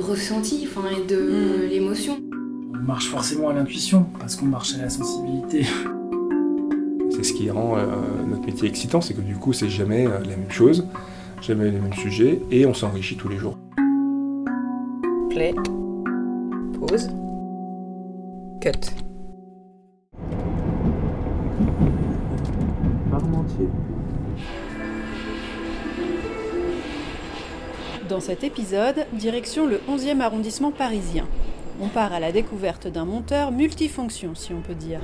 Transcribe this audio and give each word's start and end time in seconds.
ressenti 0.00 0.66
enfin, 0.68 0.88
et 0.90 1.06
de 1.06 1.66
l'émotion. 1.68 2.18
On 2.74 2.82
marche 2.82 3.08
forcément 3.08 3.50
à 3.50 3.52
l'intuition 3.52 4.06
parce 4.18 4.36
qu'on 4.36 4.46
marche 4.46 4.74
à 4.74 4.78
la 4.78 4.90
sensibilité. 4.90 5.64
C'est 7.10 7.24
ce 7.24 7.32
qui 7.32 7.50
rend 7.50 7.76
euh, 7.76 7.84
notre 8.28 8.46
métier 8.46 8.68
excitant, 8.68 9.00
c'est 9.00 9.14
que 9.14 9.20
du 9.20 9.34
coup, 9.34 9.52
c'est 9.52 9.68
jamais 9.68 10.06
euh, 10.06 10.20
la 10.20 10.36
même 10.36 10.50
chose, 10.50 10.86
jamais 11.42 11.64
les 11.64 11.78
mêmes 11.78 11.92
sujets, 11.92 12.40
et 12.50 12.64
on 12.66 12.72
s'enrichit 12.72 13.16
tous 13.16 13.28
les 13.28 13.36
jours. 13.36 13.58
Play, 15.28 15.52
pause, 16.78 17.10
cut. 18.62 18.94
Dans 28.10 28.18
cet 28.18 28.42
épisode, 28.42 29.06
direction 29.12 29.68
le 29.68 29.80
11e 29.88 30.20
arrondissement 30.20 30.72
parisien. 30.72 31.28
On 31.80 31.86
part 31.86 32.12
à 32.12 32.18
la 32.18 32.32
découverte 32.32 32.88
d'un 32.88 33.04
monteur 33.04 33.52
multifonction, 33.52 34.34
si 34.34 34.52
on 34.52 34.60
peut 34.60 34.74
dire. 34.74 35.00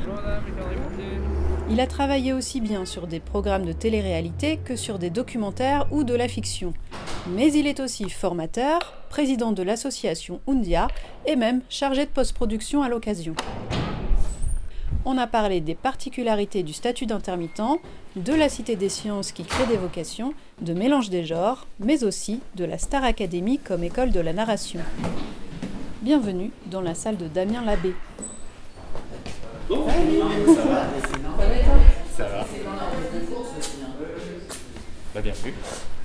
Il 1.71 1.81
a 1.81 1.87
travaillé 1.87 2.33
aussi 2.33 2.61
bien 2.61 2.85
sur 2.85 3.07
des 3.07 3.21
programmes 3.21 3.65
de 3.65 3.73
télé-réalité 3.73 4.59
que 4.65 4.75
sur 4.75 4.99
des 4.99 5.11
documentaires 5.11 5.87
ou 5.93 6.03
de 6.03 6.17
la 6.17 6.27
fiction. 6.27 6.75
Mais 7.29 7.53
il 7.53 7.69
est 7.69 7.79
aussi 7.79 8.11
formateur, 8.11 8.95
président 9.09 9.53
de 9.53 9.63
l'association 9.63 10.41
Undia 10.49 10.89
et 11.27 11.37
même 11.37 11.61
chargé 11.69 12.07
de 12.07 12.11
post-production 12.11 12.83
à 12.83 12.89
l'occasion. 12.89 13.37
On 15.09 15.19
a 15.19 15.29
parlé 15.29 15.61
des 15.61 15.77
particularités 15.77 16.65
du 16.65 16.73
statut 16.73 17.07
d'intermittent, 17.07 17.79
de 18.17 18.35
la 18.35 18.49
Cité 18.49 18.75
des 18.75 18.89
sciences 18.89 19.31
qui 19.31 19.45
crée 19.45 19.65
des 19.67 19.77
vocations, 19.77 20.35
de 20.61 20.75
mélange 20.75 21.11
des 21.11 21.25
genres, 21.25 21.69
mais 21.79 22.03
aussi 22.03 22.41
de 22.57 22.65
la 22.65 22.77
Star 22.77 23.05
Academy 23.05 23.61
comme 23.61 23.85
école 23.85 24.11
de 24.11 24.19
la 24.19 24.33
narration. 24.33 24.81
Bienvenue 26.03 26.51
dans 26.67 26.81
la 26.81 26.97
salle 26.97 27.17
de 27.17 27.29
Damien 27.29 27.65
Labbé. 27.65 27.95
Ça 29.69 29.77
va? 32.25 32.45
Bah 35.15 35.21
bienvenue. 35.21 35.55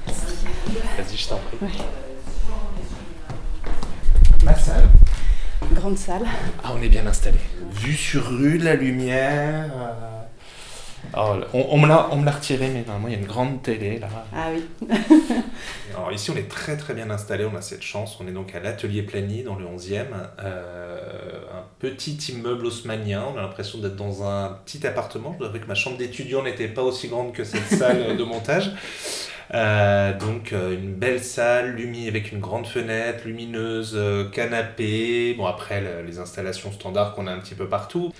Vas-y, 0.06 1.18
je 1.18 1.28
t'en 1.28 1.38
prie. 1.38 1.82
Ma 4.46 4.54
salle? 4.54 4.90
Grande 5.74 5.98
salle. 5.98 6.24
Ah, 6.64 6.72
on 6.78 6.82
est 6.82 6.90
bien 6.90 7.06
installé. 7.08 7.38
Vue 7.72 7.96
sur 7.96 8.28
rue, 8.28 8.58
la 8.58 8.76
lumière. 8.76 9.72
euh, 9.76 10.18
Oh, 11.18 11.34
on, 11.54 11.66
on 11.72 11.78
me 11.80 11.88
l'a 11.88 12.10
on 12.12 12.18
me 12.18 12.26
l'a 12.26 12.32
retiré, 12.32 12.70
mais 12.70 12.84
normalement 12.86 13.08
il 13.08 13.14
y 13.16 13.18
a 13.18 13.20
une 13.20 13.26
grande 13.26 13.64
télé 13.64 13.98
là. 13.98 14.08
Ah 14.36 14.50
oui. 14.54 14.64
Alors 15.98 16.12
ici 16.12 16.30
on 16.30 16.36
est 16.38 16.48
très 16.48 16.78
très 16.78 16.94
bien 16.94 17.10
installé, 17.10 17.44
on 17.52 17.56
a 17.58 17.62
cette 17.62 17.82
chance. 17.82 18.18
On 18.24 18.28
est 18.28 18.32
donc 18.32 18.54
à 18.54 18.60
l'atelier 18.60 19.02
Plany 19.02 19.42
dans 19.42 19.56
le 19.56 19.66
11e. 19.66 20.06
euh, 20.44 21.40
un 21.52 21.64
petit 21.80 22.16
immeuble 22.32 22.68
haussmanien. 22.68 23.26
On 23.34 23.38
a 23.38 23.42
l'impression 23.42 23.80
d'être 23.80 23.96
dans 23.96 24.24
un 24.24 24.60
petit 24.64 24.86
appartement. 24.86 25.34
Je 25.34 25.40
dois 25.40 25.48
avouer 25.48 25.60
que 25.60 25.66
ma 25.68 25.74
chambre 25.76 25.98
d'étudiant 25.98 26.44
n'était 26.44 26.68
pas 26.68 26.84
aussi 26.84 27.08
grande 27.08 27.34
que 27.34 27.44
cette 27.44 27.66
salle 27.68 28.16
de 28.16 28.24
montage. 28.24 28.72
Euh, 29.54 30.18
donc 30.18 30.54
euh, 30.54 30.74
une 30.74 30.94
belle 30.96 31.22
salle, 31.22 31.76
lumi 31.76 32.08
avec 32.08 32.32
une 32.32 32.40
grande 32.40 32.66
fenêtre, 32.68 33.26
lumineuse, 33.26 33.94
euh, 33.96 34.30
canapé. 34.30 35.34
Bon 35.34 35.46
après 35.46 35.82
le- 35.82 36.04
les 36.08 36.20
installations 36.20 36.72
standards 36.72 37.14
qu'on 37.16 37.28
a 37.28 37.34
un 37.34 37.40
petit 37.40 37.56
peu 37.56 37.68
partout. 37.68 38.14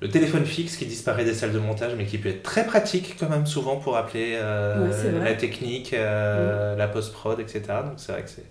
Le 0.00 0.08
téléphone 0.08 0.46
fixe 0.46 0.76
qui 0.76 0.86
disparaît 0.86 1.24
des 1.24 1.34
salles 1.34 1.52
de 1.52 1.58
montage, 1.58 1.94
mais 1.96 2.06
qui 2.06 2.18
peut 2.18 2.28
être 2.28 2.44
très 2.44 2.64
pratique 2.66 3.16
quand 3.18 3.28
même 3.28 3.46
souvent 3.46 3.76
pour 3.76 3.96
appeler 3.96 4.34
euh, 4.36 4.88
Ouais, 4.88 5.24
la 5.24 5.34
technique, 5.34 5.92
euh, 5.94 6.76
la 6.76 6.88
post-prod, 6.88 7.40
etc. 7.40 7.82
Donc 7.82 7.94
c'est 7.96 8.12
vrai 8.12 8.22
que 8.22 8.30
c'est 8.30 8.46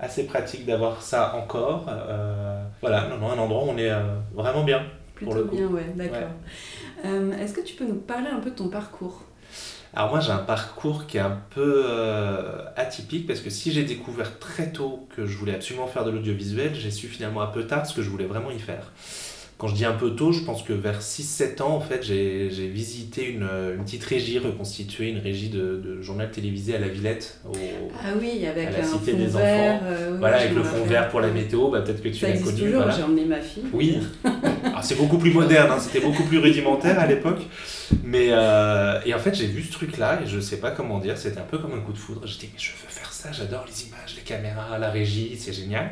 assez 0.00 0.26
pratique 0.26 0.66
d'avoir 0.66 1.02
ça 1.02 1.34
encore. 1.36 1.86
Voilà, 2.80 3.06
non, 3.08 3.18
non, 3.18 3.30
un 3.30 3.38
endroit 3.38 3.64
où 3.64 3.68
on 3.68 3.78
est 3.78 3.92
vraiment 4.34 4.64
bien. 4.64 4.82
Plutôt 5.14 5.34
le 5.34 5.44
coup. 5.44 5.56
bien, 5.56 5.66
ouais, 5.68 5.86
d'accord. 5.94 6.30
Est-ce 7.04 7.52
que 7.54 7.60
tu 7.60 7.74
peux 7.74 7.84
nous 7.86 7.96
parler 8.00 8.28
un 8.28 8.40
peu 8.40 8.50
de 8.50 8.56
ton 8.56 8.68
parcours? 8.68 9.22
Alors 9.94 10.10
moi 10.10 10.20
j'ai 10.20 10.30
un 10.32 10.38
parcours 10.38 11.06
qui 11.06 11.18
est 11.18 11.20
un 11.20 11.38
peu 11.54 11.84
euh, 11.86 12.62
atypique 12.76 13.26
parce 13.26 13.40
que 13.40 13.50
si 13.50 13.72
j'ai 13.72 13.84
découvert 13.84 14.38
très 14.38 14.72
tôt 14.72 15.06
que 15.14 15.26
je 15.26 15.36
voulais 15.36 15.54
absolument 15.54 15.86
faire 15.86 16.04
de 16.04 16.10
l'audiovisuel, 16.10 16.74
j'ai 16.74 16.90
su 16.90 17.08
finalement 17.08 17.42
un 17.42 17.46
peu 17.48 17.64
tard 17.66 17.84
ce 17.86 17.94
que 17.94 18.00
je 18.02 18.08
voulais 18.08 18.24
vraiment 18.24 18.50
y 18.50 18.58
faire. 18.58 18.90
Quand 19.58 19.68
je 19.68 19.74
dis 19.76 19.84
un 19.84 19.92
peu 19.92 20.10
tôt, 20.16 20.32
je 20.32 20.40
pense 20.42 20.64
que 20.64 20.72
vers 20.72 21.00
6-7 21.02 21.62
ans, 21.62 21.76
en 21.76 21.80
fait, 21.80 22.02
j'ai 22.02 22.48
visité 22.48 23.28
une, 23.28 23.46
une 23.76 23.84
petite 23.84 24.02
régie 24.02 24.40
reconstituée, 24.40 25.10
une 25.10 25.20
régie 25.20 25.50
de, 25.50 25.76
de 25.76 26.02
journal 26.02 26.32
télévisé 26.32 26.74
à 26.74 26.80
la 26.80 26.88
Villette. 26.88 27.38
au- 27.48 27.52
Ah 28.02 28.08
oui, 28.20 28.44
avec 28.44 28.66
À 28.66 28.70
la 28.72 28.78
un 28.80 28.82
Cité 28.82 29.12
fond 29.12 29.18
des 29.18 29.26
vert. 29.26 29.36
enfants. 29.76 29.80
euh, 29.86 30.10
oui, 30.14 30.16
voilà, 30.18 30.38
avec 30.38 30.54
le 30.56 30.64
fond 30.64 30.82
vert 30.84 31.08
pour 31.10 31.20
la 31.20 31.28
météo, 31.28 31.68
bah, 31.70 31.82
peut-être 31.82 32.02
que 32.02 32.08
tu 32.08 32.24
l'as 32.26 32.32
connu. 32.38 32.58
toujours, 32.58 32.74
voilà. 32.82 32.90
j'ai 32.96 33.02
emmené 33.04 33.24
ma 33.24 33.40
fille. 33.40 33.62
Oui, 33.72 33.98
Alors, 34.64 34.82
c'est 34.82 34.96
beaucoup 34.96 35.18
plus 35.18 35.32
moderne, 35.32 35.70
hein, 35.70 35.78
c'était 35.78 36.00
beaucoup 36.04 36.24
plus 36.24 36.38
rudimentaire 36.38 36.98
à 36.98 37.06
l'époque. 37.06 37.42
Mais 38.04 38.28
euh, 38.30 39.00
et 39.04 39.14
en 39.14 39.18
fait, 39.18 39.34
j'ai 39.34 39.46
vu 39.46 39.62
ce 39.62 39.72
truc-là 39.72 40.20
et 40.22 40.26
je 40.26 40.40
sais 40.40 40.58
pas 40.58 40.70
comment 40.70 40.98
dire, 40.98 41.16
c'était 41.16 41.38
un 41.38 41.44
peu 41.44 41.58
comme 41.58 41.74
un 41.74 41.80
coup 41.80 41.92
de 41.92 41.98
foudre. 41.98 42.26
J'étais, 42.26 42.48
mais 42.52 42.58
je 42.58 42.72
veux 42.72 42.88
faire 42.88 43.12
ça, 43.12 43.32
j'adore 43.32 43.64
les 43.66 43.86
images, 43.86 44.14
les 44.16 44.22
caméras, 44.22 44.78
la 44.78 44.90
régie, 44.90 45.36
c'est 45.38 45.52
génial. 45.52 45.90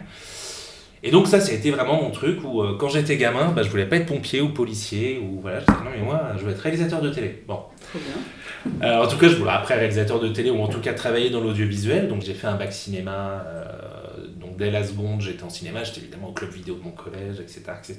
Et 1.03 1.11
donc, 1.11 1.27
ça, 1.27 1.41
ça 1.41 1.53
a 1.53 1.55
été 1.55 1.71
vraiment 1.71 2.03
mon 2.03 2.11
truc 2.11 2.45
où 2.45 2.61
euh, 2.61 2.77
quand 2.79 2.91
j'étais 2.91 3.17
gamin, 3.17 3.53
bah, 3.53 3.63
je 3.63 3.71
voulais 3.71 3.87
pas 3.87 3.97
être 3.97 4.07
pompier 4.07 4.43
ou 4.43 4.51
policier 4.51 5.19
ou 5.19 5.41
voilà, 5.41 5.61
j'étais, 5.61 5.73
non, 5.73 5.91
mais 5.97 6.03
moi, 6.03 6.33
je 6.39 6.45
veux 6.45 6.53
être 6.53 6.61
réalisateur 6.61 7.01
de 7.01 7.09
télé. 7.09 7.43
Bon. 7.49 7.61
Trop 7.89 7.99
bien. 7.99 8.87
Euh, 8.87 9.03
en 9.03 9.09
tout 9.09 9.17
cas, 9.17 9.29
je 9.29 9.37
voulais 9.37 9.51
après 9.51 9.77
réalisateur 9.77 10.21
de 10.21 10.29
télé 10.29 10.51
ou 10.51 10.61
en 10.61 10.69
tout 10.69 10.81
cas 10.81 10.93
travailler 10.93 11.31
dans 11.31 11.41
l'audiovisuel. 11.41 12.09
Donc 12.09 12.23
j'ai 12.23 12.35
fait 12.35 12.47
un 12.47 12.57
bac 12.57 12.73
cinéma. 12.73 13.43
Dès 14.61 14.71
la 14.71 14.85
seconde, 14.85 15.21
j'étais 15.23 15.43
en 15.43 15.51
cinéma. 15.51 15.83
J'étais 15.83 16.01
évidemment 16.03 16.29
au 16.29 16.33
club 16.33 16.51
vidéo 16.53 16.77
de 16.77 16.83
mon 16.85 16.93
collège, 16.93 17.41
etc. 17.41 17.63
etc. 17.79 17.99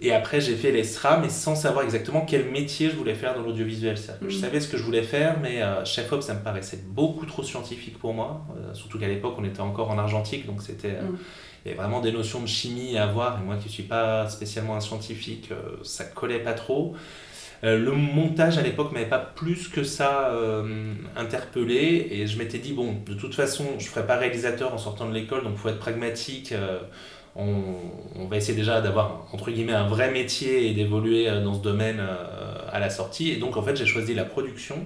Et 0.00 0.12
après, 0.12 0.40
j'ai 0.40 0.54
fait 0.54 0.70
l'ESRA, 0.70 1.18
mais 1.18 1.28
sans 1.28 1.56
savoir 1.56 1.84
exactement 1.84 2.20
quel 2.24 2.50
métier 2.50 2.90
je 2.90 2.94
voulais 2.96 3.14
faire 3.14 3.34
dans 3.34 3.42
l'audiovisuel. 3.42 3.96
Je 3.96 4.26
Mhm. 4.26 4.30
savais 4.30 4.60
ce 4.60 4.68
que 4.68 4.76
je 4.76 4.84
voulais 4.84 5.02
faire, 5.02 5.40
mais 5.40 5.60
euh, 5.62 5.84
chef-op, 5.84 6.22
ça 6.22 6.34
me 6.34 6.40
paraissait 6.40 6.80
beaucoup 6.86 7.26
trop 7.26 7.42
scientifique 7.42 7.98
pour 7.98 8.14
moi. 8.14 8.46
Euh, 8.56 8.72
surtout 8.74 8.98
qu'à 9.00 9.08
l'époque, 9.08 9.34
on 9.38 9.44
était 9.44 9.60
encore 9.60 9.90
en 9.90 9.98
argentique, 9.98 10.46
donc 10.46 10.62
c'était... 10.62 10.96
euh, 10.98 11.02
Mhm. 11.02 11.18
il 11.64 11.68
y 11.68 11.70
avait 11.72 11.80
vraiment 11.82 12.00
des 12.00 12.12
notions 12.12 12.40
de 12.40 12.46
chimie 12.46 12.96
à 12.98 13.04
avoir, 13.04 13.40
et 13.40 13.44
moi 13.44 13.56
qui 13.56 13.66
ne 13.66 13.72
suis 13.72 13.82
pas 13.84 14.28
spécialement 14.28 14.76
un 14.76 14.80
scientifique, 14.80 15.50
ça 15.82 16.04
collait 16.04 16.40
pas 16.40 16.54
trop. 16.54 16.94
Euh, 17.64 17.78
le 17.78 17.92
montage 17.92 18.58
à 18.58 18.62
l'époque 18.62 18.92
m'avait 18.92 19.06
pas 19.06 19.20
plus 19.20 19.68
que 19.68 19.84
ça 19.84 20.30
euh, 20.30 20.94
interpellé 21.16 22.08
et 22.10 22.26
je 22.26 22.36
m'étais 22.36 22.58
dit 22.58 22.72
bon 22.72 22.96
de 23.06 23.14
toute 23.14 23.36
façon 23.36 23.64
je 23.78 23.86
ferai 23.86 24.04
pas 24.04 24.16
réalisateur 24.16 24.74
en 24.74 24.78
sortant 24.78 25.08
de 25.08 25.14
l'école 25.14 25.44
donc 25.44 25.56
faut 25.56 25.68
être 25.68 25.78
pragmatique 25.78 26.50
euh, 26.50 26.80
on, 27.36 27.62
on 28.16 28.26
va 28.26 28.36
essayer 28.36 28.56
déjà 28.56 28.80
d'avoir 28.80 29.28
entre 29.32 29.52
guillemets 29.52 29.74
un 29.74 29.86
vrai 29.86 30.10
métier 30.10 30.68
et 30.68 30.74
d'évoluer 30.74 31.26
dans 31.44 31.54
ce 31.54 31.60
domaine 31.60 32.00
à 32.72 32.80
la 32.80 32.90
sortie. 32.90 33.30
Et 33.30 33.36
donc 33.36 33.56
en 33.56 33.62
fait 33.62 33.76
j'ai 33.76 33.86
choisi 33.86 34.14
la 34.14 34.24
production. 34.24 34.84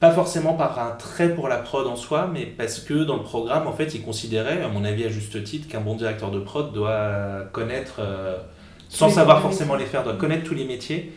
Pas 0.00 0.10
forcément 0.10 0.54
par 0.54 0.80
un 0.80 0.92
trait 0.92 1.32
pour 1.32 1.48
la 1.48 1.58
prod 1.58 1.86
en 1.86 1.94
soi 1.94 2.28
mais 2.32 2.46
parce 2.46 2.80
que 2.80 3.04
dans 3.04 3.16
le 3.16 3.22
programme 3.22 3.68
en 3.68 3.72
fait 3.72 3.94
ils 3.94 4.02
considéraient 4.02 4.60
à 4.62 4.68
mon 4.68 4.84
avis 4.84 5.04
à 5.04 5.08
juste 5.08 5.44
titre 5.44 5.68
qu'un 5.68 5.80
bon 5.80 5.94
directeur 5.94 6.32
de 6.32 6.40
prod 6.40 6.72
doit 6.72 7.44
connaître 7.52 8.00
euh, 8.00 8.36
sans 8.88 9.10
savoir 9.10 9.40
forcément 9.40 9.76
les 9.76 9.86
faire 9.86 10.02
doit 10.02 10.16
connaître 10.16 10.42
tous 10.42 10.54
les 10.54 10.64
métiers 10.64 11.12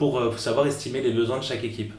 pour 0.00 0.18
euh, 0.18 0.34
savoir 0.38 0.66
estimer 0.66 1.02
les 1.02 1.12
besoins 1.12 1.38
de 1.38 1.44
chaque 1.44 1.62
équipe. 1.62 1.92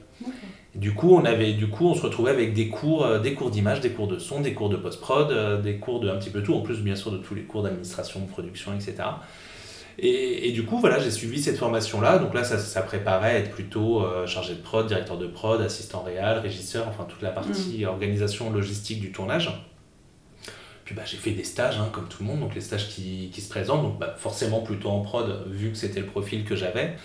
Du 0.73 0.95
coup, 0.95 1.13
on 1.13 1.23
avait, 1.23 1.53
du 1.53 1.67
coup, 1.67 1.85
on 1.85 1.93
se 1.93 2.01
retrouvait 2.01 2.31
avec 2.31 2.53
des 2.53 2.67
cours, 2.67 3.05
euh, 3.05 3.19
des 3.19 3.35
cours 3.35 3.51
d'image, 3.51 3.79
des 3.79 3.91
cours 3.91 4.07
de 4.07 4.17
son, 4.17 4.41
des 4.41 4.53
cours 4.53 4.69
de 4.69 4.75
post-prod, 4.75 5.29
euh, 5.29 5.61
des 5.61 5.75
cours 5.75 5.99
de 5.99 6.09
un 6.09 6.15
petit 6.15 6.31
peu 6.31 6.41
tout, 6.41 6.55
en 6.55 6.61
plus 6.61 6.79
bien 6.79 6.95
sûr 6.95 7.11
de 7.11 7.17
tous 7.17 7.35
les 7.35 7.43
cours 7.43 7.61
d'administration, 7.61 8.21
de 8.21 8.25
production, 8.25 8.73
etc. 8.73 8.95
Et, 9.99 10.47
et 10.47 10.51
du 10.51 10.65
coup, 10.65 10.79
voilà, 10.79 10.97
j'ai 10.97 11.11
suivi 11.11 11.39
cette 11.43 11.57
formation-là. 11.57 12.17
Donc 12.17 12.33
là, 12.33 12.43
ça, 12.43 12.57
ça 12.57 12.81
préparait 12.81 13.35
à 13.35 13.37
être 13.37 13.51
plutôt 13.51 14.03
euh, 14.03 14.25
chargé 14.25 14.55
de 14.55 14.61
prod, 14.61 14.87
directeur 14.87 15.19
de 15.19 15.27
prod, 15.27 15.61
assistant 15.61 16.01
réal, 16.01 16.39
régisseur, 16.39 16.87
enfin 16.87 17.05
toute 17.07 17.21
la 17.21 17.29
partie 17.29 17.85
organisation 17.85 18.49
logistique 18.49 18.99
du 18.99 19.11
tournage. 19.11 19.51
Puis 20.85 20.95
bah, 20.95 21.03
j'ai 21.05 21.17
fait 21.17 21.31
des 21.31 21.43
stages, 21.43 21.77
hein, 21.77 21.89
comme 21.91 22.07
tout 22.07 22.23
le 22.23 22.29
monde, 22.29 22.39
donc 22.39 22.55
les 22.55 22.61
stages 22.61 22.89
qui, 22.89 23.29
qui 23.31 23.41
se 23.41 23.49
présentent, 23.49 23.83
donc 23.83 23.99
bah, 23.99 24.15
forcément 24.17 24.61
plutôt 24.61 24.89
en 24.89 25.01
prod, 25.01 25.45
vu 25.51 25.69
que 25.69 25.77
c'était 25.77 25.99
le 25.99 26.07
profil 26.07 26.45
que 26.45 26.55
j'avais. 26.55 26.95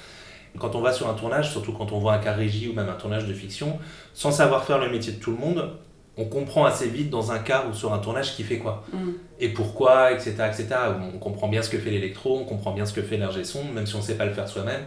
Quand 0.59 0.75
on 0.75 0.81
va 0.81 0.93
sur 0.93 1.09
un 1.09 1.15
tournage, 1.15 1.51
surtout 1.51 1.73
quand 1.73 1.93
on 1.93 1.99
voit 1.99 2.15
un 2.15 2.19
cas 2.19 2.33
régie 2.33 2.69
ou 2.69 2.73
même 2.73 2.89
un 2.89 2.95
tournage 2.95 3.27
de 3.27 3.35
fiction, 3.35 3.79
sans 4.15 4.31
savoir 4.31 4.65
faire 4.65 4.79
le 4.79 4.91
métier 4.91 5.13
de 5.13 5.19
tout 5.19 5.31
le 5.31 5.39
monde, 5.39 5.71
on 6.19 6.25
comprend 6.25 6.65
assez 6.65 6.89
vite 6.89 7.11
dans 7.11 7.31
un 7.31 7.39
cas 7.39 7.65
ou 7.71 7.75
sur 7.75 7.93
un 7.93 7.99
tournage 7.99 8.35
qui 8.35 8.43
fait 8.43 8.59
quoi 8.59 8.85
Mm. 8.93 9.11
et 9.39 9.49
pourquoi, 9.51 10.13
etc., 10.13 10.31
etc. 10.47 10.69
On 11.15 11.19
comprend 11.19 11.49
bien 11.49 11.63
ce 11.63 11.69
que 11.69 11.79
fait 11.79 11.91
l'électro, 11.91 12.39
on 12.39 12.45
comprend 12.45 12.73
bien 12.73 12.87
ce 12.87 12.93
que 12.95 13.03
fait 13.03 13.19
l'ingé 13.19 13.45
son, 13.45 13.65
même 13.65 13.87
si 13.87 13.95
on 13.95 13.99
ne 13.99 14.03
sait 14.03 14.17
pas 14.17 14.25
le 14.25 14.33
faire 14.33 14.49
soi-même. 14.49 14.83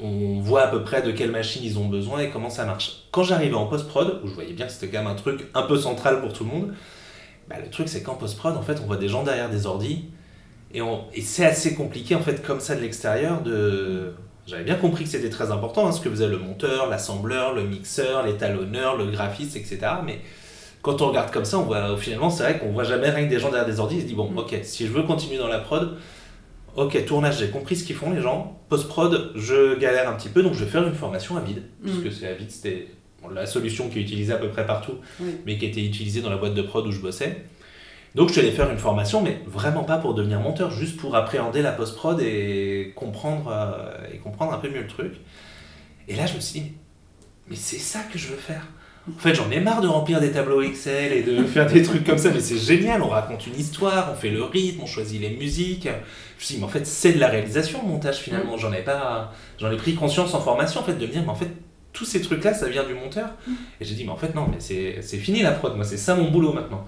On 0.00 0.40
voit 0.40 0.62
à 0.62 0.68
peu 0.68 0.82
près 0.82 1.02
de 1.02 1.12
quelle 1.12 1.30
machine 1.30 1.62
ils 1.64 1.78
ont 1.78 1.86
besoin 1.86 2.20
et 2.20 2.30
comment 2.30 2.50
ça 2.50 2.64
marche. 2.64 3.04
Quand 3.12 3.22
j'arrivais 3.22 3.54
en 3.54 3.66
post-prod, 3.66 4.20
où 4.24 4.28
je 4.28 4.34
voyais 4.34 4.52
bien 4.52 4.66
que 4.66 4.72
c'était 4.72 4.88
quand 4.88 4.98
même 4.98 5.10
un 5.12 5.14
truc 5.14 5.46
un 5.54 5.62
peu 5.62 5.76
central 5.76 6.20
pour 6.20 6.32
tout 6.32 6.44
le 6.44 6.50
monde, 6.50 6.74
bah, 7.48 7.56
le 7.62 7.70
truc 7.70 7.88
c'est 7.88 8.02
qu'en 8.02 8.14
post-prod, 8.14 8.56
en 8.56 8.62
fait, 8.62 8.80
on 8.82 8.86
voit 8.86 8.96
des 8.96 9.08
gens 9.08 9.22
derrière 9.22 9.50
des 9.50 9.66
ordis 9.66 10.06
et, 10.72 10.80
et 11.14 11.20
c'est 11.20 11.46
assez 11.46 11.74
compliqué, 11.74 12.14
en 12.16 12.20
fait, 12.20 12.44
comme 12.44 12.60
ça 12.60 12.74
de 12.74 12.80
l'extérieur, 12.80 13.42
de... 13.42 14.14
J'avais 14.46 14.64
bien 14.64 14.74
compris 14.74 15.04
que 15.04 15.10
c'était 15.10 15.30
très 15.30 15.50
important, 15.50 15.86
hein, 15.86 15.92
ce 15.92 16.00
que 16.00 16.10
faisait 16.10 16.28
le 16.28 16.38
monteur, 16.38 16.88
l'assembleur, 16.90 17.54
le 17.54 17.64
mixeur, 17.64 18.26
l'étalonneur, 18.26 18.96
le 18.96 19.06
graphiste, 19.06 19.56
etc. 19.56 19.78
Mais 20.04 20.18
quand 20.82 21.00
on 21.00 21.08
regarde 21.08 21.30
comme 21.30 21.46
ça, 21.46 21.58
on 21.58 21.62
voit 21.62 21.96
finalement, 21.96 22.28
c'est 22.28 22.42
vrai 22.42 22.58
qu'on 22.58 22.70
voit 22.72 22.84
jamais 22.84 23.08
rien 23.08 23.24
que 23.24 23.30
des 23.30 23.38
gens 23.38 23.48
derrière 23.50 23.66
des 23.66 23.80
ordi. 23.80 23.96
On 23.96 24.00
se 24.00 24.04
dit, 24.04 24.14
bon, 24.14 24.30
ok, 24.36 24.56
si 24.62 24.86
je 24.86 24.92
veux 24.92 25.02
continuer 25.02 25.38
dans 25.38 25.48
la 25.48 25.60
prod, 25.60 25.96
ok, 26.76 27.04
tournage, 27.06 27.38
j'ai 27.38 27.48
compris 27.48 27.74
ce 27.76 27.84
qu'ils 27.84 27.96
font 27.96 28.10
les 28.12 28.20
gens. 28.20 28.60
Post-prod, 28.68 29.32
je 29.34 29.78
galère 29.78 30.10
un 30.10 30.14
petit 30.14 30.28
peu, 30.28 30.42
donc 30.42 30.52
je 30.54 30.64
vais 30.64 30.70
faire 30.70 30.86
une 30.86 30.94
formation 30.94 31.36
à 31.38 31.40
vide. 31.40 31.62
Puisque 31.82 32.12
c'est 32.12 32.28
à 32.28 32.34
vide, 32.34 32.50
c'était 32.50 32.88
bon, 33.22 33.30
la 33.30 33.46
solution 33.46 33.88
qui 33.88 33.98
est 33.98 34.02
utilisée 34.02 34.34
à 34.34 34.36
peu 34.38 34.48
près 34.48 34.66
partout, 34.66 34.96
Oui. 35.20 35.36
mais 35.46 35.56
qui 35.56 35.64
était 35.66 35.82
utilisée 35.84 36.20
dans 36.20 36.30
la 36.30 36.36
boîte 36.36 36.54
de 36.54 36.62
prod 36.62 36.86
où 36.86 36.90
je 36.92 37.00
bossais. 37.00 37.44
Donc 38.14 38.28
je 38.28 38.34
suis 38.34 38.42
allé 38.42 38.52
faire 38.52 38.70
une 38.70 38.78
formation, 38.78 39.22
mais 39.22 39.40
vraiment 39.46 39.82
pas 39.82 39.98
pour 39.98 40.14
devenir 40.14 40.40
monteur, 40.40 40.70
juste 40.70 40.96
pour 40.96 41.16
appréhender 41.16 41.62
la 41.62 41.72
post-prod 41.72 42.20
et 42.20 42.92
comprendre, 42.94 43.50
euh, 43.50 44.14
et 44.14 44.18
comprendre 44.18 44.52
un 44.52 44.58
peu 44.58 44.68
mieux 44.70 44.82
le 44.82 44.86
truc. 44.86 45.14
Et 46.06 46.14
là, 46.14 46.26
je 46.26 46.34
me 46.34 46.40
suis 46.40 46.60
dit, 46.60 46.72
mais 47.48 47.56
c'est 47.56 47.78
ça 47.78 48.00
que 48.12 48.18
je 48.18 48.28
veux 48.28 48.36
faire. 48.36 48.66
En 49.08 49.18
fait, 49.18 49.34
j'en 49.34 49.50
ai 49.50 49.60
marre 49.60 49.82
de 49.82 49.88
remplir 49.88 50.20
des 50.20 50.30
tableaux 50.30 50.62
Excel 50.62 51.12
et 51.12 51.22
de 51.22 51.44
faire 51.44 51.66
des 51.66 51.82
trucs 51.82 52.04
comme 52.04 52.16
ça, 52.16 52.30
mais 52.30 52.40
c'est 52.40 52.56
génial, 52.56 53.02
on 53.02 53.08
raconte 53.08 53.46
une 53.48 53.58
histoire, 53.58 54.10
on 54.12 54.14
fait 54.14 54.30
le 54.30 54.44
rythme, 54.44 54.82
on 54.82 54.86
choisit 54.86 55.20
les 55.20 55.30
musiques. 55.30 55.84
Je 55.84 55.88
me 55.88 55.94
suis 56.38 56.54
dit, 56.54 56.60
mais 56.60 56.66
en 56.66 56.70
fait, 56.70 56.86
c'est 56.86 57.12
de 57.12 57.18
la 57.18 57.28
réalisation, 57.28 57.82
le 57.82 57.88
montage, 57.88 58.18
finalement. 58.18 58.56
J'en 58.56 58.72
ai 58.72 58.82
pas, 58.82 59.32
j'en 59.58 59.70
ai 59.72 59.76
pris 59.76 59.94
conscience 59.94 60.34
en 60.34 60.40
formation, 60.40 60.80
en 60.80 60.84
fait, 60.84 60.94
de 60.94 61.04
me 61.04 61.10
dire, 61.10 61.22
mais 61.22 61.30
en 61.30 61.34
fait, 61.34 61.50
tous 61.92 62.04
ces 62.04 62.20
trucs-là, 62.20 62.54
ça 62.54 62.68
vient 62.68 62.84
du 62.84 62.94
monteur. 62.94 63.28
Et 63.80 63.84
j'ai 63.84 63.94
dit, 63.94 64.04
mais 64.04 64.10
en 64.10 64.16
fait, 64.16 64.34
non, 64.34 64.46
mais 64.50 64.60
c'est 64.60 65.00
c'est 65.02 65.18
fini 65.18 65.42
la 65.42 65.52
prod, 65.52 65.74
moi, 65.74 65.84
c'est 65.84 65.96
ça 65.96 66.14
mon 66.14 66.30
boulot 66.30 66.52
maintenant. 66.52 66.86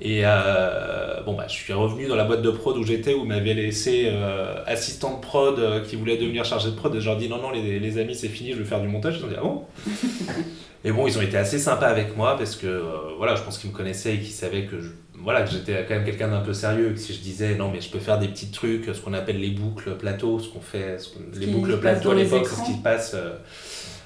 Et 0.00 0.22
euh, 0.24 1.20
bon, 1.24 1.34
bah, 1.34 1.44
je 1.48 1.52
suis 1.54 1.72
revenu 1.72 2.06
dans 2.08 2.16
la 2.16 2.24
boîte 2.24 2.42
de 2.42 2.50
prod 2.50 2.76
où 2.76 2.82
j'étais, 2.82 3.14
où 3.14 3.24
m'avait 3.24 3.54
laissé 3.54 4.06
euh, 4.08 4.54
assistant 4.66 5.16
de 5.16 5.20
prod 5.20 5.58
euh, 5.58 5.80
qui 5.84 5.94
voulait 5.96 6.16
devenir 6.16 6.44
chargé 6.44 6.70
de 6.70 6.74
prod. 6.74 6.94
Et 6.94 7.00
je 7.00 7.06
leur 7.06 7.16
dis, 7.16 7.28
non, 7.28 7.40
non, 7.40 7.50
les, 7.50 7.78
les 7.78 7.98
amis, 7.98 8.14
c'est 8.16 8.28
fini, 8.28 8.52
je 8.52 8.56
veux 8.56 8.64
faire 8.64 8.80
du 8.80 8.88
montage. 8.88 9.16
Ils 9.18 9.24
ont 9.24 9.28
dit, 9.28 9.34
ah 9.38 9.42
bon 9.42 9.62
Et 10.86 10.92
bon, 10.92 11.06
ils 11.06 11.16
ont 11.16 11.22
été 11.22 11.36
assez 11.38 11.58
sympas 11.58 11.86
avec 11.86 12.14
moi 12.16 12.36
parce 12.36 12.56
que, 12.56 12.82
voilà, 13.16 13.36
je 13.36 13.42
pense 13.42 13.56
qu'ils 13.56 13.70
me 13.70 13.74
connaissaient 13.74 14.16
et 14.16 14.18
qu'ils 14.18 14.32
savaient 14.34 14.66
que 14.66 14.80
je- 14.80 14.90
voilà, 15.14 15.42
que 15.42 15.50
j'étais 15.50 15.86
quand 15.88 15.94
même 15.94 16.04
quelqu'un 16.04 16.28
d'un 16.28 16.40
peu 16.40 16.52
sérieux. 16.52 16.90
Que 16.90 16.98
si 16.98 17.14
je 17.14 17.20
disais, 17.20 17.54
non, 17.54 17.70
mais 17.72 17.80
je 17.80 17.88
peux 17.88 18.00
faire 18.00 18.18
des 18.18 18.28
petits 18.28 18.50
trucs, 18.50 18.86
ce 18.92 19.00
qu'on 19.00 19.14
appelle 19.14 19.40
les 19.40 19.50
boucles 19.50 19.92
plateaux, 19.96 20.38
ce 20.40 20.48
qu'on 20.48 20.60
fait, 20.60 20.98
ce 20.98 21.08
les 21.40 21.46
boucles 21.46 21.78
plateaux 21.78 22.10
à 22.10 22.14
l'époque, 22.24 22.46
c'est 22.46 22.56
ce 22.56 22.66
qui 22.66 22.72
se 22.78 22.82
passe. 22.82 23.16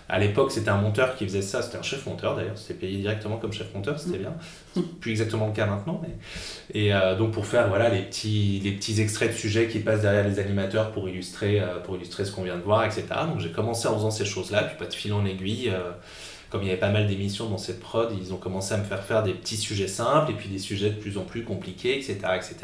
À 0.09 0.19
l'époque, 0.19 0.51
c'était 0.51 0.71
un 0.71 0.79
monteur 0.79 1.17
qui 1.17 1.25
faisait 1.25 1.43
ça, 1.43 1.61
c'était 1.61 1.77
un 1.77 1.83
chef 1.83 2.07
monteur 2.07 2.35
d'ailleurs, 2.35 2.57
c'était 2.57 2.75
payé 2.75 2.99
directement 2.99 3.37
comme 3.37 3.53
chef 3.53 3.75
monteur, 3.75 3.99
c'était 3.99 4.19
bien. 4.19 4.35
C'est 4.75 4.83
plus 5.01 5.11
exactement 5.11 5.47
le 5.49 5.53
cas 5.53 5.67
maintenant. 5.67 6.01
Mais... 6.03 6.17
Et 6.73 6.95
euh, 6.95 7.15
donc 7.15 7.33
pour 7.33 7.47
faire 7.47 7.69
voilà, 7.69 7.91
les, 7.91 8.03
petits, 8.03 8.61
les 8.65 8.73
petits 8.73 9.01
extraits 9.01 9.33
de 9.33 9.37
sujets 9.37 9.69
qui 9.69 9.81
passent 9.81 10.03
derrière 10.03 10.27
les 10.27 10.39
animateurs 10.39 10.93
pour 10.93 11.09
illustrer, 11.09 11.61
euh, 11.61 11.79
pour 11.81 11.97
illustrer 11.97 12.25
ce 12.25 12.33
qu'on 12.33 12.43
vient 12.43 12.57
de 12.57 12.63
voir, 12.63 12.85
etc. 12.85 13.05
Donc 13.27 13.41
j'ai 13.41 13.53
commencé 13.53 13.87
en 13.87 13.95
faisant 13.97 14.11
ces 14.11 14.25
choses-là, 14.25 14.63
puis 14.65 14.79
pas 14.79 14.87
de 14.87 14.95
fil 14.95 15.13
en 15.13 15.25
aiguille. 15.27 15.71
euh, 15.71 15.91
comme 16.51 16.63
il 16.63 16.69
y 16.69 16.71
avait 16.71 16.81
pas 16.81 16.89
mal 16.89 17.07
d'émissions 17.07 17.51
dans 17.51 17.59
cette 17.59 17.79
prod, 17.81 18.11
ils 18.19 18.33
ont 18.33 18.39
commencé 18.39 18.73
à 18.73 18.79
me 18.79 18.85
faire 18.85 19.05
faire 19.05 19.23
des 19.23 19.35
petits 19.35 19.59
sujets 19.59 19.87
simples 19.87 20.31
et 20.31 20.35
puis 20.35 20.49
des 20.49 20.59
sujets 20.59 20.91
de 20.91 20.99
plus 20.99 21.19
en 21.19 21.25
plus 21.25 21.45
compliqués, 21.45 21.99
etc. 21.99 22.19
etc. 22.37 22.57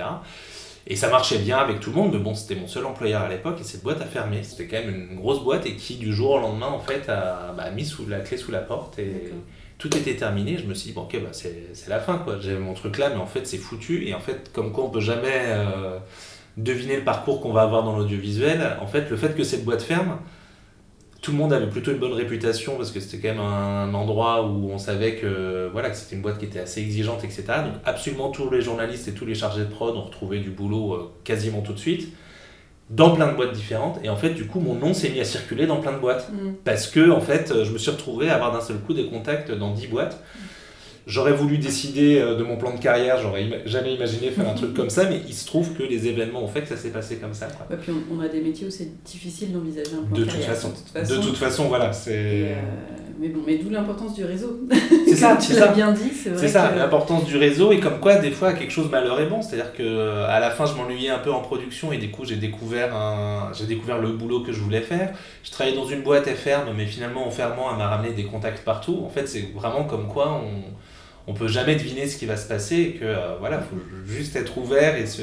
Et 0.87 0.97
ça 0.97 1.09
marchait 1.09 1.39
bien 1.39 1.57
avec 1.57 1.81
tout 1.81 1.91
le 1.91 1.97
monde, 1.97 2.13
mais 2.13 2.19
bon, 2.19 2.35
c'était 2.35 2.57
mon 2.57 2.67
seul 2.67 2.85
employeur 2.85 3.23
à 3.23 3.29
l'époque 3.29 3.59
et 3.61 3.65
cette 3.65 3.83
boîte 3.83 4.03
a 4.03 4.05
fermé. 4.05 4.43
C'était 4.43 4.67
quand 4.67 4.85
même 4.85 4.95
une 5.11 5.17
grosse 5.17 5.43
boîte 5.43 5.65
et 5.65 5.77
qui, 5.77 5.97
du 5.97 6.13
jour 6.13 6.33
au 6.33 6.39
lendemain, 6.39 6.67
en 6.67 6.79
fait, 6.79 7.09
a 7.09 7.55
bah, 7.57 7.71
mis 7.71 7.87
sous 7.87 8.07
la 8.07 8.21
clé 8.21 8.37
sous 8.37 8.53
la 8.53 8.61
porte 8.61 8.99
et 8.99 9.33
tout 9.79 9.97
était 9.97 10.15
terminé. 10.15 10.59
Je 10.59 10.67
me 10.67 10.75
suis 10.75 10.89
dit, 10.89 10.95
bon, 10.95 11.03
ok, 11.03 11.19
bah, 11.23 11.31
c'est 11.33 11.89
la 11.89 12.01
fin, 12.01 12.19
quoi. 12.19 12.37
J'ai 12.39 12.59
mon 12.59 12.75
truc 12.75 12.99
là, 12.99 13.09
mais 13.09 13.17
en 13.17 13.27
fait, 13.27 13.47
c'est 13.47 13.57
foutu. 13.57 14.07
Et 14.07 14.15
en 14.15 14.21
fait, 14.21 14.51
comme 14.53 14.73
quoi 14.73 14.85
on 14.85 14.91
peut 14.91 15.01
jamais 15.01 15.45
euh, 15.47 15.99
deviner 16.59 16.97
le 16.97 17.05
parcours 17.05 17.41
qu'on 17.41 17.53
va 17.53 17.63
avoir 17.63 17.83
dans 17.83 17.97
l'audiovisuel, 17.97 18.77
en 18.83 18.87
fait, 18.87 19.09
le 19.09 19.17
fait 19.17 19.35
que 19.35 19.43
cette 19.43 19.65
boîte 19.65 19.83
ferme, 19.83 20.19
tout 21.25 21.33
le 21.33 21.39
monde 21.39 21.55
avait 21.55 21.71
plutôt 21.71 21.91
une 21.91 21.99
bonne 21.99 22.13
réputation 22.13 22.77
parce 22.77 22.91
que 22.91 23.01
c'était 23.01 23.17
quand 23.17 23.35
même 23.35 23.43
un 23.43 23.95
endroit 23.95 24.47
où 24.47 24.71
on 24.71 24.77
savait 24.77 25.15
que 25.17 25.71
voilà 25.73 25.89
que 25.89 25.97
c'était 25.97 26.17
une 26.17 26.21
boîte 26.21 26.37
qui 26.37 26.45
était 26.45 26.61
assez 26.61 26.83
exigeante 26.83 27.25
etc 27.25 27.45
donc 27.65 27.73
absolument 27.87 28.29
tous 28.29 28.51
les 28.51 28.61
journalistes 28.61 29.09
et 29.09 29.13
tous 29.13 29.25
les 29.25 29.35
chargés 29.35 29.63
de 29.63 29.71
prod 29.71 29.97
ont 29.97 30.03
retrouvé 30.03 30.41
du 30.41 30.51
boulot 30.51 30.93
euh, 30.93 31.11
quasiment 31.25 31.63
tout 31.63 31.73
de 31.73 31.79
suite 31.79 32.13
dans 32.91 33.15
plein 33.15 33.29
de 33.29 33.35
boîtes 33.35 33.53
différentes. 33.53 33.99
Et 34.05 34.11
en 34.11 34.17
fait 34.17 34.31
du 34.31 34.47
coup 34.47 34.61
mon 34.61 34.75
nom 34.75 34.93
s'est 34.93 35.09
mis 35.09 35.21
à 35.21 35.25
circuler 35.25 35.67
dans 35.67 35.81
plein 35.81 35.93
de 35.93 35.99
boîtes. 35.99 36.31
Mm. 36.31 36.53
parce 36.63 36.87
que 36.87 37.11
en 37.11 37.21
fait 37.21 37.65
je 37.65 37.71
me 37.71 37.79
suis 37.79 37.91
retrouvé 37.91 38.29
à 38.29 38.35
avoir 38.35 38.53
d'un 38.53 38.61
seul 38.61 38.77
coup 38.77 38.93
des 38.93 39.07
contacts 39.07 39.51
dans 39.51 39.73
10 39.73 39.87
boîtes 39.87 40.23
J'aurais 41.07 41.33
voulu 41.33 41.59
décider 41.59 42.19
euh, 42.19 42.35
de 42.37 42.43
mon 42.43 42.57
plan 42.57 42.73
de 42.75 42.81
carrière, 42.81 43.21
j'aurais 43.21 43.63
jamais 43.67 43.95
imaginé 43.95 44.31
faire 44.31 44.49
un 44.49 44.55
truc 44.55 44.73
comme 44.77 44.89
ça, 44.91 45.05
mais 45.09 45.21
il 45.29 45.35
se 45.35 45.47
trouve 45.47 45.75
que 45.75 45.83
les 45.83 46.07
événements 46.07 46.43
ont 46.43 46.49
fait 46.49 46.63
que 46.63 46.69
ça 46.69 46.77
s'est 46.77 46.91
passé 46.91 47.17
comme 47.17 47.35
ça. 47.35 47.47
quoi. 47.47 47.67
Ouais, 47.71 47.77
puis 47.83 47.93
on, 47.93 48.17
on 48.17 48.21
a 48.21 48.29
des 48.29 48.41
métiers 48.41 48.67
où 48.67 48.71
c'est 48.71 49.03
difficile 49.05 49.53
d'envisager 49.53 49.91
un 49.95 50.03
plan 50.07 50.17
De 50.17 50.21
de 50.21 50.25
toute, 50.25 50.33
carrière, 50.33 50.55
façon. 50.55 50.69
de 50.71 50.75
toute 50.75 50.89
façon. 50.89 51.15
De 51.15 51.21
toute 51.27 51.37
façon, 51.37 51.65
voilà, 51.69 51.93
c'est. 51.93 52.13
Et, 52.15 52.45
euh, 52.53 52.55
mais 53.19 53.29
bon, 53.29 53.41
mais 53.47 53.57
d'où 53.59 53.71
l'importance 53.71 54.15
du 54.15 54.25
réseau. 54.25 54.61
C'est 55.07 55.17
ça, 55.17 55.37
tu 55.37 55.53
c'est 55.53 55.61
l'as 55.61 55.67
ça. 55.67 55.73
bien 55.73 55.93
dit, 55.93 56.11
c'est 56.11 56.31
vrai. 56.31 56.39
C'est 56.41 56.49
ça, 56.49 56.69
que- 56.69 56.79
l'importance 56.79 57.25
du 57.25 57.37
réseau 57.37 57.71
et 57.73 57.79
comme 57.79 58.01
quoi 58.01 58.17
des 58.17 58.31
fois 58.33 58.53
quelque 58.53 58.73
chose 58.73 58.91
malheur 58.91 59.21
est 59.21 59.27
bon. 59.27 59.43
C'est-à-dire 59.43 59.73
que 59.73 59.83
euh, 59.85 60.27
à 60.29 60.41
la 60.41 60.51
fin 60.51 60.67
je 60.67 60.75
m'ennuyais 60.75 61.11
un 61.11 61.19
peu 61.19 61.31
en 61.33 61.41
production 61.41 61.93
et 61.93 61.99
du 61.99 62.11
coup 62.11 62.25
j'ai 62.25 62.37
découvert 62.37 62.95
un, 62.97 63.51
j'ai 63.57 63.67
découvert 63.67 63.99
le 64.01 64.09
boulot 64.11 64.41
que 64.41 64.53
je 64.53 64.61
voulais 64.61 64.81
faire. 64.81 65.13
Je 65.45 65.51
travaillais 65.53 65.77
dans 65.77 65.87
une 65.87 66.03
boîte, 66.03 66.27
elle 66.27 66.35
ferme, 66.37 66.67
mais 66.77 66.87
finalement 66.87 67.27
en 67.27 67.31
fermant 67.31 67.71
elle 67.71 67.79
m'a 67.79 67.89
ramené 67.89 68.13
des 68.13 68.25
contacts 68.25 68.65
partout. 68.65 69.03
En 69.05 69.11
fait 69.11 69.27
c'est 69.29 69.49
vraiment 69.55 69.85
comme 69.85 70.09
quoi 70.09 70.33
on 70.45 70.63
on 71.27 71.33
peut 71.33 71.49
jamais 71.49 71.75
deviner 71.77 72.07
ce 72.07 72.19
qui 72.19 72.27
va 72.27 72.37
se 72.37 72.47
passer 72.47 72.77
et 72.81 72.91
que 72.93 73.05
euh, 73.07 73.37
voilà 73.41 73.59
faut 73.61 73.77
juste 74.07 74.37
être 74.37 74.59
ouvert 74.59 74.95
et 74.97 75.07
se 75.07 75.23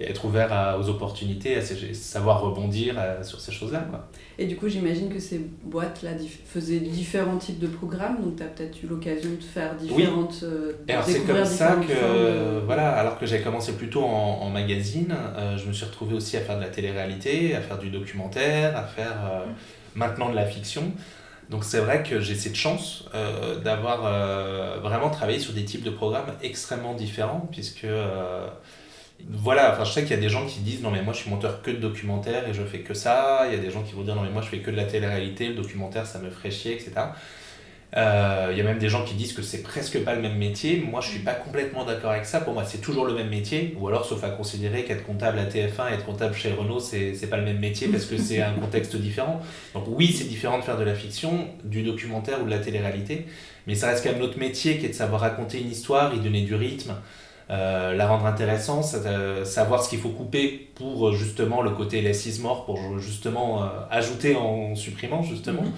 et 0.00 0.10
être 0.10 0.24
ouvert 0.24 0.52
à- 0.52 0.78
aux 0.78 0.88
opportunités, 0.88 1.56
à 1.56 1.62
savoir 1.94 2.40
rebondir 2.40 2.96
euh, 2.98 3.22
sur 3.22 3.40
ces 3.40 3.52
choses-là. 3.52 3.80
Quoi. 3.90 4.08
Et 4.38 4.46
du 4.46 4.56
coup, 4.56 4.68
j'imagine 4.68 5.08
que 5.12 5.20
ces 5.20 5.40
boîtes-là 5.62 6.10
faisaient 6.44 6.80
différents 6.80 7.36
types 7.38 7.60
de 7.60 7.68
programmes, 7.68 8.20
donc 8.22 8.36
tu 8.36 8.42
as 8.42 8.46
peut-être 8.46 8.82
eu 8.82 8.86
l'occasion 8.88 9.30
de 9.30 9.42
faire 9.44 9.76
différentes. 9.76 10.40
euh, 10.42 10.72
de 10.72 10.76
Et 10.88 10.92
alors 10.92 11.04
c'est 11.04 11.20
comme 11.20 11.44
ça 11.44 11.76
que, 11.76 11.92
euh, 11.92 12.60
voilà, 12.66 12.90
alors 12.90 13.18
que 13.18 13.26
j'ai 13.26 13.40
commencé 13.40 13.72
plutôt 13.72 14.02
en, 14.02 14.40
en 14.42 14.50
magazine, 14.50 15.14
euh, 15.36 15.56
je 15.56 15.66
me 15.66 15.72
suis 15.72 15.84
retrouvé 15.86 16.14
aussi 16.14 16.36
à 16.36 16.40
faire 16.40 16.56
de 16.56 16.62
la 16.62 16.68
télé-réalité, 16.68 17.54
à 17.54 17.60
faire 17.60 17.78
du 17.78 17.90
documentaire, 17.90 18.76
à 18.76 18.82
faire 18.82 19.16
euh, 19.32 19.44
maintenant 19.94 20.30
de 20.30 20.34
la 20.34 20.46
fiction. 20.46 20.82
Donc 21.50 21.62
c'est 21.62 21.78
vrai 21.78 22.02
que 22.02 22.20
j'ai 22.20 22.34
cette 22.34 22.54
chance 22.56 23.04
euh, 23.14 23.60
d'avoir 23.60 24.00
euh, 24.06 24.78
vraiment 24.82 25.10
travaillé 25.10 25.38
sur 25.38 25.52
des 25.52 25.64
types 25.64 25.84
de 25.84 25.90
programmes 25.90 26.32
extrêmement 26.42 26.94
différents, 26.94 27.46
puisque 27.52 27.84
euh, 27.84 28.46
voilà, 29.28 29.72
enfin 29.72 29.84
je 29.84 29.92
sais 29.92 30.02
qu'il 30.02 30.10
y 30.10 30.18
a 30.18 30.20
des 30.20 30.28
gens 30.28 30.46
qui 30.46 30.60
disent 30.60 30.82
non 30.82 30.90
mais 30.90 31.02
moi 31.02 31.12
je 31.14 31.20
suis 31.20 31.30
monteur 31.30 31.62
que 31.62 31.70
de 31.70 31.78
documentaire 31.78 32.48
et 32.48 32.52
je 32.52 32.62
fais 32.62 32.80
que 32.80 32.94
ça, 32.94 33.44
il 33.46 33.54
y 33.54 33.56
a 33.56 33.60
des 33.60 33.70
gens 33.70 33.82
qui 33.82 33.94
vont 33.94 34.02
dire 34.02 34.14
non 34.14 34.22
mais 34.22 34.30
moi 34.30 34.42
je 34.42 34.48
fais 34.48 34.58
que 34.58 34.70
de 34.70 34.76
la 34.76 34.84
télé-réalité, 34.84 35.48
le 35.48 35.54
documentaire 35.54 36.06
ça 36.06 36.18
me 36.18 36.30
ferait 36.30 36.50
chier, 36.50 36.74
etc. 36.74 36.92
Euh, 37.96 38.48
Il 38.50 38.58
y 38.58 38.60
a 38.60 38.64
même 38.64 38.78
des 38.78 38.88
gens 38.88 39.04
qui 39.04 39.14
disent 39.14 39.32
que 39.32 39.42
c'est 39.42 39.62
presque 39.62 40.02
pas 40.04 40.14
le 40.14 40.20
même 40.20 40.36
métier. 40.36 40.78
Moi, 40.80 41.00
je 41.00 41.08
suis 41.10 41.20
pas 41.20 41.34
complètement 41.34 41.84
d'accord 41.84 42.10
avec 42.10 42.24
ça. 42.24 42.40
Pour 42.40 42.52
moi, 42.54 42.64
c'est 42.64 42.80
toujours 42.80 43.04
le 43.06 43.14
même 43.14 43.28
métier. 43.28 43.76
Ou 43.78 43.88
alors, 43.88 44.04
sauf 44.04 44.24
à 44.24 44.30
considérer 44.30 44.84
qu'être 44.84 45.04
comptable 45.04 45.38
à 45.38 45.44
TF1 45.46 45.90
et 45.90 45.94
être 45.94 46.04
comptable 46.04 46.34
chez 46.34 46.52
Renault, 46.52 46.80
c'est 46.80 47.14
c'est 47.14 47.28
pas 47.28 47.36
le 47.36 47.44
même 47.44 47.58
métier 47.60 47.88
parce 47.88 48.06
que 48.06 48.16
c'est 48.18 48.40
un 48.42 48.52
contexte 48.54 48.96
différent. 48.96 49.40
Donc, 49.74 49.84
oui, 49.88 50.12
c'est 50.12 50.24
différent 50.24 50.58
de 50.58 50.64
faire 50.64 50.76
de 50.76 50.84
la 50.84 50.94
fiction, 50.94 51.48
du 51.64 51.82
documentaire 51.82 52.42
ou 52.42 52.46
de 52.46 52.50
la 52.50 52.58
télé-réalité. 52.58 53.26
Mais 53.66 53.74
ça 53.76 53.86
reste 53.88 54.02
quand 54.04 54.10
même 54.10 54.20
notre 54.20 54.38
métier 54.38 54.78
qui 54.78 54.86
est 54.86 54.90
de 54.90 54.94
savoir 54.94 55.20
raconter 55.20 55.60
une 55.60 55.70
histoire, 55.70 56.14
y 56.14 56.20
donner 56.20 56.42
du 56.42 56.54
rythme. 56.54 56.94
Euh, 57.50 57.92
la 57.94 58.06
rendre 58.06 58.24
intéressante, 58.24 58.86
euh, 59.04 59.44
savoir 59.44 59.82
ce 59.84 59.90
qu'il 59.90 59.98
faut 59.98 60.08
couper 60.08 60.70
pour 60.74 61.08
euh, 61.08 61.12
justement 61.12 61.60
le 61.60 61.70
côté 61.70 62.00
less 62.00 62.24
is 62.24 62.40
more, 62.40 62.64
pour 62.64 62.98
justement 62.98 63.62
euh, 63.62 63.66
ajouter 63.90 64.34
en 64.34 64.74
supprimant 64.74 65.22
justement. 65.22 65.62
Mhm. 65.62 65.72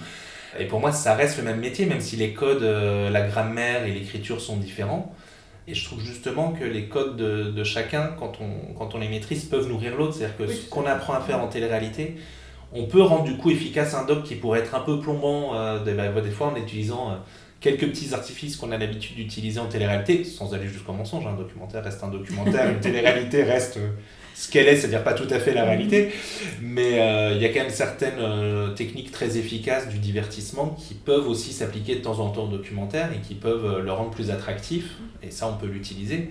Et 0.59 0.65
pour 0.65 0.79
moi, 0.79 0.91
ça 0.93 1.13
reste 1.13 1.37
le 1.37 1.43
même 1.43 1.59
métier, 1.59 1.85
même 1.85 1.99
si 1.99 2.15
les 2.15 2.33
codes, 2.33 2.63
la 2.63 3.21
grammaire 3.27 3.85
et 3.85 3.91
l'écriture 3.91 4.39
sont 4.41 4.55
différents. 4.55 5.13
Et 5.67 5.75
je 5.75 5.83
trouve 5.83 5.99
justement 6.01 6.51
que 6.51 6.63
les 6.63 6.85
codes 6.85 7.17
de, 7.17 7.51
de 7.51 7.63
chacun, 7.65 8.11
quand 8.17 8.39
on, 8.39 8.73
quand 8.73 8.95
on 8.95 8.97
les 8.97 9.09
maîtrise, 9.09 9.43
peuvent 9.43 9.67
nourrir 9.67 9.97
l'autre. 9.97 10.13
C'est-à-dire 10.13 10.37
que 10.37 10.43
Oui, 10.43 10.55
ce 10.55 10.69
qu'on 10.69 10.85
apprend 10.85 11.13
à 11.13 11.19
faire 11.19 11.41
en 11.41 11.47
télé-réalité, 11.47 12.15
on 12.73 12.85
peut 12.85 13.01
rendre 13.01 13.25
du 13.25 13.37
coup 13.37 13.51
efficace 13.51 13.93
un 13.93 14.05
doc 14.05 14.23
qui 14.23 14.35
pourrait 14.35 14.61
être 14.61 14.73
un 14.73 14.79
peu 14.79 14.99
plombant 14.99 15.53
des, 15.83 15.93
bah, 15.93 16.09
des 16.21 16.31
fois 16.31 16.47
en 16.47 16.55
utilisant 16.55 17.17
quelques 17.59 17.87
petits 17.87 18.13
artifices 18.13 18.55
qu'on 18.55 18.71
a 18.71 18.77
l'habitude 18.77 19.15
d'utiliser 19.15 19.59
en 19.59 19.67
télé-réalité, 19.67 20.23
sans 20.23 20.53
aller 20.53 20.67
jusqu'au 20.67 20.93
mensonge. 20.93 21.25
Un 21.25 21.35
documentaire 21.35 21.83
reste 21.83 22.03
un 22.03 22.09
documentaire, 22.09 22.69
une 22.69 22.79
télé-réalité 22.79 23.43
reste 23.43 23.79
ce 24.37 24.51
qu'elle 24.51 24.67
est, 24.67 24.75
c'est-à-dire 24.75 25.03
pas 25.03 25.13
tout 25.13 25.27
à 25.31 25.39
fait 25.39 25.53
la 25.53 25.65
réalité. 25.65 26.11
Mais 26.61 26.99
euh, 26.99 27.33
il 27.35 27.41
y 27.41 27.45
a 27.45 27.49
quand 27.49 27.61
même 27.61 27.71
certaines 27.71 28.19
euh, 28.19 28.69
techniques 28.69 29.11
très 29.11 29.37
efficaces 29.37 29.89
du 29.89 29.97
divertissement 29.97 30.77
qui 30.77 30.93
peuvent 30.93 31.27
aussi 31.27 31.53
s'appliquer 31.53 31.95
de 31.95 32.01
temps 32.01 32.19
en 32.19 32.29
temps 32.29 32.43
au 32.43 32.47
documentaire 32.47 33.09
et 33.13 33.19
qui 33.27 33.33
peuvent 33.33 33.65
euh, 33.65 33.81
le 33.81 33.91
rendre 33.91 34.11
plus 34.11 34.29
attractif. 34.29 34.97
Et 35.23 35.31
ça, 35.31 35.47
on 35.47 35.57
peut 35.57 35.65
l'utiliser. 35.65 36.29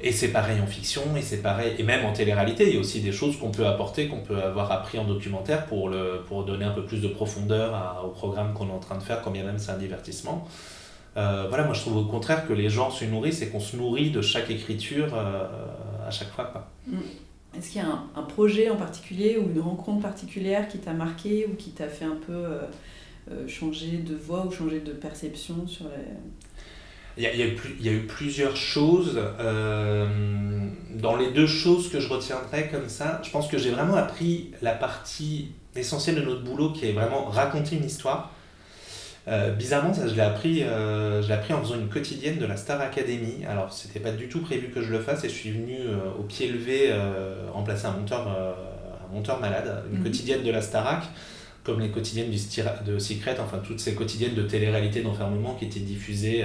Et 0.00 0.10
c'est 0.10 0.28
pareil 0.28 0.60
en 0.60 0.66
fiction, 0.66 1.02
et 1.16 1.22
c'est 1.22 1.42
pareil, 1.42 1.74
et 1.78 1.82
même 1.82 2.04
en 2.04 2.12
télé-réalité, 2.12 2.68
il 2.68 2.74
y 2.74 2.76
a 2.76 2.80
aussi 2.80 3.00
des 3.00 3.12
choses 3.12 3.38
qu'on 3.38 3.50
peut 3.50 3.66
apporter, 3.66 4.08
qu'on 4.08 4.22
peut 4.22 4.42
avoir 4.42 4.72
appris 4.72 4.98
en 4.98 5.04
documentaire 5.04 5.66
pour, 5.66 5.88
le, 5.88 6.22
pour 6.26 6.44
donner 6.44 6.64
un 6.64 6.72
peu 6.72 6.84
plus 6.84 7.00
de 7.00 7.08
profondeur 7.08 8.02
au 8.04 8.08
programme 8.08 8.52
qu'on 8.52 8.68
est 8.68 8.72
en 8.72 8.80
train 8.80 8.96
de 8.96 9.02
faire, 9.02 9.22
quand 9.22 9.30
bien 9.30 9.44
même 9.44 9.58
c'est 9.58 9.70
un 9.70 9.78
divertissement. 9.78 10.48
Euh, 11.16 11.46
voilà, 11.48 11.64
moi 11.64 11.74
je 11.74 11.80
trouve 11.80 11.98
au 11.98 12.04
contraire 12.04 12.46
que 12.46 12.52
les 12.52 12.70
gens 12.70 12.90
se 12.90 13.04
nourrissent 13.04 13.42
et 13.42 13.48
qu'on 13.48 13.60
se 13.60 13.76
nourrit 13.76 14.10
de 14.10 14.22
chaque 14.22 14.50
écriture 14.50 15.14
euh, 15.14 15.46
à 16.06 16.10
chaque 16.10 16.30
fois. 16.30 16.44
Quoi. 16.44 16.66
Est-ce 17.56 17.70
qu'il 17.70 17.82
y 17.82 17.84
a 17.84 18.02
un, 18.16 18.22
projet 18.22 18.70
en 18.70 18.76
particulier 18.76 19.36
ou 19.36 19.50
une 19.50 19.60
rencontre 19.60 20.00
particulière 20.00 20.68
qui 20.68 20.78
t'a 20.78 20.94
marqué 20.94 21.46
ou 21.46 21.54
qui 21.54 21.70
t'a 21.72 21.88
fait 21.88 22.06
un 22.06 22.16
peu 22.26 22.32
euh, 22.32 23.46
changer 23.46 23.98
de 23.98 24.14
voix 24.14 24.46
ou 24.46 24.50
changer 24.50 24.80
de 24.80 24.92
perception 24.92 25.66
sur 25.66 25.84
les... 25.84 26.14
Il 27.18 27.22
y 27.22 27.26
a, 27.26 27.32
il 27.34 27.38
y 27.40 27.42
a 27.42 27.46
eu, 27.46 27.54
plus- 27.54 27.76
il 27.78 27.84
y 27.86 27.88
a 27.88 27.92
eu 27.92 28.06
plusieurs 28.06 28.56
choses. 28.56 29.20
euh, 29.40 30.06
dans 30.94 31.16
les 31.16 31.32
deux 31.32 31.46
choses 31.46 31.90
que 31.90 32.00
je 32.00 32.08
retiendrai 32.08 32.68
comme 32.68 32.88
ça, 32.88 33.20
je 33.24 33.30
pense 33.30 33.48
que 33.48 33.58
j'ai 33.58 33.70
vraiment 33.70 33.96
appris 33.96 34.50
la 34.62 34.72
partie 34.72 35.48
essentielle 35.74 36.16
de 36.16 36.20
notre 36.22 36.42
boulot 36.42 36.70
qui 36.72 36.86
est 36.88 36.92
vraiment 36.92 37.24
raconter 37.24 37.76
une 37.76 37.84
histoire. 37.84 38.30
Euh, 39.28 39.52
bizarrement, 39.52 39.94
ça, 39.94 40.06
je 40.08 40.14
l'ai 40.14 40.20
appris, 40.20 40.62
euh, 40.62 41.22
je 41.22 41.28
l'ai 41.28 41.34
appris 41.34 41.54
en 41.54 41.62
faisant 41.62 41.76
une 41.76 41.88
quotidienne 41.88 42.38
de 42.38 42.46
la 42.46 42.56
Star 42.56 42.80
Academy. 42.80 43.44
Alors, 43.48 43.72
c'était 43.72 44.00
pas 44.00 44.10
du 44.12 44.28
tout 44.28 44.40
prévu 44.40 44.68
que 44.68 44.82
je 44.82 44.90
le 44.92 45.00
fasse 45.00 45.24
et 45.24 45.28
je 45.28 45.34
suis 45.34 45.50
venu 45.52 45.76
au 46.18 46.22
pied 46.22 46.48
levé 46.48 46.92
remplacer 47.52 47.86
un 47.86 47.92
monteur, 47.92 48.28
un 48.28 49.14
monteur 49.14 49.40
malade, 49.40 49.84
une 49.90 49.98
Mhm. 49.98 50.04
quotidienne 50.04 50.42
de 50.42 50.50
la 50.50 50.60
Starac, 50.62 51.04
comme 51.64 51.80
les 51.80 51.90
quotidiennes 51.90 52.30
du 52.30 52.38
de 52.86 52.98
Secret, 52.98 53.36
enfin 53.40 53.58
toutes 53.64 53.80
ces 53.80 53.94
quotidiennes 53.94 54.34
de 54.34 54.42
télé-réalité 54.42 55.02
d'enfermement 55.02 55.54
qui 55.54 55.64
étaient 55.66 55.80
diffusées 55.80 56.44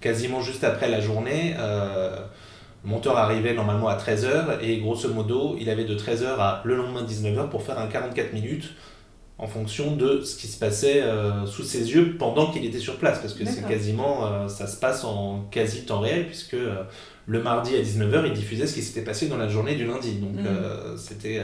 quasiment 0.00 0.40
juste 0.40 0.64
après 0.64 0.88
la 0.88 1.00
journée. 1.00 1.54
Euh, 1.58 2.16
le 2.84 2.90
monteur 2.90 3.16
arrivait 3.18 3.52
normalement 3.52 3.88
à 3.88 3.96
13h 3.96 4.60
et 4.62 4.78
grosso 4.78 5.08
modo, 5.12 5.56
il 5.60 5.68
avait 5.68 5.84
de 5.84 5.94
13h 5.94 6.38
à 6.38 6.62
le 6.64 6.76
lendemain 6.76 7.04
19h 7.04 7.50
pour 7.50 7.62
faire 7.62 7.78
un 7.78 7.86
44 7.86 8.32
minutes 8.32 8.74
en 9.40 9.46
fonction 9.46 9.96
de 9.96 10.20
ce 10.20 10.36
qui 10.36 10.46
se 10.46 10.58
passait 10.58 11.02
euh, 11.02 11.46
sous 11.46 11.62
ses 11.62 11.92
yeux 11.92 12.16
pendant 12.18 12.50
qu'il 12.50 12.64
était 12.64 12.78
sur 12.78 12.96
place. 12.96 13.18
Parce 13.20 13.32
que 13.32 13.44
c'est 13.46 13.66
quasiment 13.66 14.26
euh, 14.26 14.48
ça 14.48 14.66
se 14.66 14.78
passe 14.78 15.02
en 15.02 15.46
quasi 15.50 15.86
temps 15.86 16.00
réel 16.00 16.26
puisque 16.26 16.54
euh, 16.54 16.82
le 17.26 17.42
mardi 17.42 17.74
à 17.74 17.80
19h 17.80 18.26
il 18.26 18.32
diffusait 18.34 18.66
ce 18.66 18.74
qui 18.74 18.82
s'était 18.82 19.00
passé 19.00 19.28
dans 19.28 19.38
la 19.38 19.48
journée 19.48 19.76
du 19.76 19.86
lundi. 19.86 20.16
Donc 20.16 20.44
euh, 20.44 20.94
c'était 20.98 21.42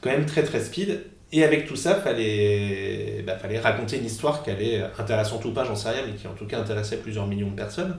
quand 0.00 0.10
même 0.10 0.24
très 0.24 0.42
très 0.42 0.60
speed 0.60 1.02
et 1.32 1.44
avec 1.44 1.66
tout 1.66 1.76
ça 1.76 1.94
fallait 1.94 3.22
bah, 3.26 3.36
fallait 3.36 3.58
raconter 3.58 3.98
une 3.98 4.06
histoire 4.06 4.42
qui 4.42 4.50
allait 4.50 4.82
intéressante 4.98 5.44
ou 5.44 5.52
pas 5.52 5.64
j'en 5.64 5.76
sais 5.76 5.90
rien 5.90 6.02
mais 6.06 6.14
qui 6.14 6.26
en 6.26 6.32
tout 6.32 6.46
cas 6.46 6.58
intéressait 6.58 6.96
plusieurs 6.96 7.26
millions 7.26 7.50
de 7.50 7.56
personnes 7.56 7.96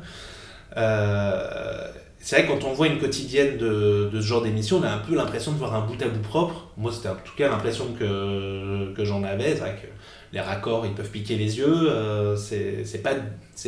euh, 0.78 1.92
c'est 2.22 2.36
vrai 2.36 2.46
que 2.46 2.52
quand 2.52 2.68
on 2.68 2.74
voit 2.74 2.88
une 2.88 3.00
quotidienne 3.00 3.58
de, 3.58 4.10
de 4.12 4.22
ce 4.22 4.26
genre 4.26 4.42
d'émission, 4.42 4.80
on 4.80 4.84
a 4.84 4.90
un 4.90 4.98
peu 4.98 5.16
l'impression 5.16 5.54
de 5.54 5.58
voir 5.58 5.74
un 5.74 5.86
bout 5.86 6.02
à 6.02 6.08
bout 6.08 6.20
propre. 6.20 6.68
Moi, 6.76 6.92
c'était 6.92 7.08
en 7.08 7.16
tout 7.16 7.36
cas 7.38 7.48
l'impression 7.48 7.86
que, 7.98 8.94
que 8.94 9.06
j'en 9.06 9.24
avais. 9.24 9.54
C'est 9.54 9.62
vrai 9.62 9.80
que 9.82 9.88
les 10.34 10.42
raccords, 10.42 10.86
ils 10.86 10.94
peuvent 10.94 11.10
piquer 11.10 11.38
les 11.38 11.58
yeux. 11.58 11.90
Euh, 11.90 12.36
c'est 12.36 13.02
pas, 13.02 13.12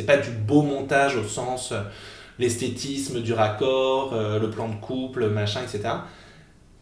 pas 0.06 0.16
du 0.18 0.30
beau 0.30 0.62
montage 0.62 1.16
au 1.16 1.24
sens 1.24 1.72
euh, 1.72 1.80
l'esthétisme 2.38 3.20
du 3.20 3.32
raccord, 3.32 4.12
euh, 4.12 4.38
le 4.38 4.50
plan 4.50 4.68
de 4.68 4.76
couple, 4.76 5.28
machin, 5.28 5.62
etc. 5.62 5.94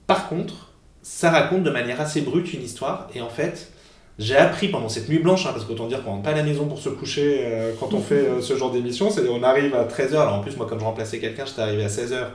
Par 0.09 0.29
contre, 0.29 0.70
ça 1.12 1.31
raconte 1.31 1.64
de 1.64 1.71
manière 1.71 2.00
assez 2.00 2.21
brute 2.21 2.52
une 2.55 2.62
histoire. 2.62 3.09
Et 3.14 3.21
en 3.21 3.29
fait, 3.29 3.73
j'ai 4.19 4.37
appris 4.37 4.69
pendant 4.69 4.88
cette 4.88 5.09
nuit 5.09 5.19
blanche, 5.19 5.45
hein, 5.45 5.50
parce 5.52 5.64
qu'autant 5.64 5.88
dire 5.88 6.05
qu'on 6.05 6.12
rentre 6.12 6.23
pas 6.23 6.31
à 6.31 6.37
la 6.37 6.45
maison 6.45 6.67
pour 6.67 6.79
se 6.79 6.88
coucher 6.88 7.40
euh, 7.40 7.73
quand 7.81 7.93
on 7.95 8.00
fait 8.00 8.14
euh, 8.14 8.40
ce 8.40 8.57
genre 8.57 8.71
d'émission, 8.71 9.11
c'est 9.11 9.29
on 9.29 9.43
arrive 9.43 9.75
à 9.75 9.85
13h, 9.85 10.12
alors 10.12 10.35
en 10.35 10.40
plus 10.40 10.57
moi 10.57 10.67
comme 10.67 10.79
je 10.79 10.85
remplaçais 10.85 11.19
quelqu'un, 11.19 11.45
j'étais 11.45 11.62
arrivé 11.62 11.85
à 11.85 11.88
16h. 11.88 12.29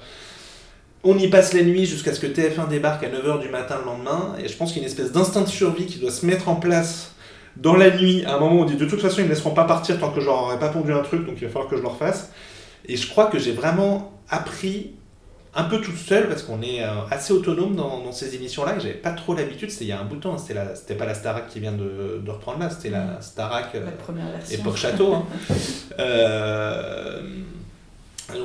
On 1.05 1.17
y 1.17 1.29
passe 1.29 1.53
la 1.53 1.63
nuit 1.63 1.85
jusqu'à 1.85 2.13
ce 2.13 2.19
que 2.19 2.27
TF1 2.27 2.67
débarque 2.67 3.03
à 3.05 3.09
9h 3.09 3.39
du 3.39 3.47
matin 3.47 3.77
le 3.79 3.85
lendemain, 3.85 4.35
et 4.43 4.49
je 4.49 4.57
pense 4.57 4.73
qu'il 4.73 4.81
y 4.81 4.85
a 4.85 4.87
une 4.87 4.91
espèce 4.91 5.13
d'instinct 5.13 5.41
de 5.41 5.47
survie 5.47 5.85
qui 5.85 5.99
doit 5.99 6.11
se 6.11 6.25
mettre 6.25 6.49
en 6.49 6.55
place 6.55 7.13
dans 7.55 7.77
la 7.77 7.95
nuit, 7.95 8.25
à 8.25 8.35
un 8.35 8.39
moment 8.39 8.57
où 8.57 8.63
on 8.63 8.65
dit 8.65 8.75
de 8.75 8.85
toute 8.85 9.01
façon 9.01 9.19
ils 9.19 9.25
me 9.25 9.29
laisseront 9.29 9.53
pas 9.53 9.63
partir 9.63 9.97
tant 9.99 10.11
que 10.11 10.19
je 10.19 10.25
leur 10.25 10.43
aurais 10.43 10.59
pas 10.59 10.69
pondu 10.69 10.91
un 10.91 11.01
truc, 11.01 11.25
donc 11.25 11.35
il 11.37 11.45
va 11.45 11.49
falloir 11.49 11.69
que 11.69 11.77
je 11.77 11.81
le 11.81 11.87
refasse. 11.87 12.31
Et 12.87 12.97
je 12.97 13.07
crois 13.07 13.27
que 13.27 13.39
j'ai 13.39 13.53
vraiment 13.53 14.11
appris 14.29 14.91
un 15.57 15.63
peu 15.63 15.79
toute 15.79 15.97
seule 15.97 16.27
parce 16.27 16.43
qu'on 16.43 16.61
est 16.61 16.83
euh, 16.83 16.87
assez 17.09 17.31
autonome 17.33 17.75
dans, 17.75 18.03
dans 18.03 18.11
ces 18.11 18.35
émissions-là 18.35 18.75
et 18.77 18.79
j'avais 18.81 18.93
pas 18.95 19.11
trop 19.11 19.33
l'habitude. 19.35 19.71
C'était 19.71 19.85
il 19.85 19.87
y 19.89 19.91
a 19.93 19.99
un 19.99 20.03
bout 20.03 20.17
de 20.17 20.21
temps, 20.21 20.37
c'était 20.37 20.53
la- 20.53 20.75
c'était 20.75 20.95
pas 20.95 21.05
la 21.05 21.13
Starac 21.13 21.47
qui 21.47 21.59
vient 21.61 21.71
de, 21.71 22.21
de 22.23 22.31
reprendre 22.31 22.59
là, 22.59 22.69
c'était 22.69 22.89
la 22.89 23.21
Starac 23.21 23.73
euh, 23.75 23.85
La 23.85 23.91
première 23.91 24.27
version. 24.27 24.59
époque 24.59 24.77
château. 24.77 25.13
hein. 25.13 25.25
Euh, 25.99 27.21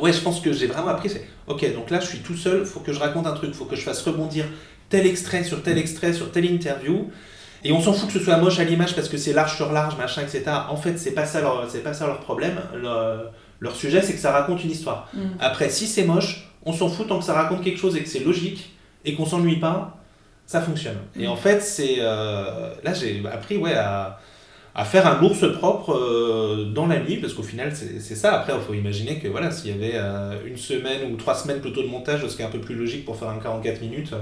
Ouais, 0.00 0.12
je 0.12 0.20
pense 0.20 0.40
que 0.40 0.52
j'ai 0.52 0.66
vraiment 0.66 0.88
appris. 0.88 1.08
C'est 1.08 1.26
ok, 1.46 1.74
donc 1.74 1.88
là 1.90 2.00
je 2.00 2.06
suis 2.06 2.18
tout 2.18 2.36
seul, 2.36 2.66
faut 2.66 2.80
que 2.80 2.92
je 2.92 3.00
raconte 3.00 3.26
un 3.26 3.32
truc, 3.32 3.54
faut 3.54 3.64
que 3.64 3.76
je 3.76 3.80
fasse 3.82 4.02
rebondir 4.02 4.44
tel 4.90 5.06
extrait 5.06 5.42
sur 5.42 5.62
tel 5.62 5.78
extrait 5.78 6.12
sur 6.12 6.30
telle 6.30 6.44
interview. 6.44 7.10
Et 7.64 7.72
on 7.72 7.80
s'en 7.80 7.92
fout 7.94 8.06
que 8.08 8.18
ce 8.18 8.24
soit 8.24 8.36
moche 8.36 8.58
à 8.58 8.64
l'image 8.64 8.94
parce 8.94 9.08
que 9.08 9.16
c'est 9.16 9.32
large 9.32 9.56
sur 9.56 9.72
large, 9.72 9.96
machin, 9.96 10.20
etc. 10.22 10.42
En 10.68 10.76
fait, 10.76 10.98
c'est 10.98 11.12
pas 11.12 11.24
ça 11.24 11.40
leur, 11.40 11.66
c'est 11.70 11.82
pas 11.82 11.94
ça 11.94 12.06
leur 12.06 12.20
problème. 12.20 12.58
Leur, 12.74 13.32
leur 13.58 13.74
sujet, 13.74 14.02
c'est 14.02 14.12
que 14.12 14.18
ça 14.18 14.32
raconte 14.32 14.62
une 14.64 14.70
histoire. 14.70 15.08
Mm. 15.14 15.20
Après, 15.40 15.70
si 15.70 15.86
c'est 15.86 16.04
moche, 16.04 16.49
on 16.64 16.72
s'en 16.72 16.88
fout 16.88 17.08
tant 17.08 17.18
que 17.18 17.24
ça 17.24 17.34
raconte 17.34 17.62
quelque 17.62 17.78
chose 17.78 17.96
et 17.96 18.02
que 18.02 18.08
c'est 18.08 18.24
logique 18.24 18.70
et 19.04 19.14
qu'on 19.14 19.24
s'ennuie 19.24 19.56
pas, 19.56 19.98
ça 20.46 20.60
fonctionne. 20.60 20.98
Et 21.18 21.26
en 21.26 21.36
fait, 21.36 21.60
c'est 21.60 21.96
euh, 22.00 22.74
là 22.82 22.92
j'ai 22.92 23.22
appris 23.32 23.56
ouais 23.56 23.74
à, 23.74 24.18
faire 24.84 25.06
un 25.06 25.22
ours 25.22 25.44
propre 25.58 25.92
euh, 25.92 26.72
dans 26.72 26.86
la 26.86 27.00
nuit 27.00 27.16
parce 27.18 27.34
qu'au 27.34 27.42
final 27.42 27.72
c'est 27.74 28.14
ça. 28.16 28.40
Après, 28.40 28.52
il 28.54 28.60
faut 28.60 28.74
imaginer 28.74 29.18
que 29.18 29.28
voilà, 29.28 29.50
s'il 29.50 29.70
y 29.70 29.74
avait 29.74 29.94
euh, 29.94 30.36
une 30.46 30.56
semaine 30.56 31.12
ou 31.12 31.16
trois 31.16 31.34
semaines 31.34 31.60
plutôt 31.60 31.82
de 31.82 31.88
montage, 31.88 32.26
ce 32.26 32.36
qui 32.36 32.42
est 32.42 32.44
un 32.44 32.50
peu 32.50 32.60
plus 32.60 32.74
logique 32.74 33.04
pour 33.04 33.16
faire 33.16 33.28
un 33.28 33.38
44 33.38 33.80
minutes, 33.80 34.12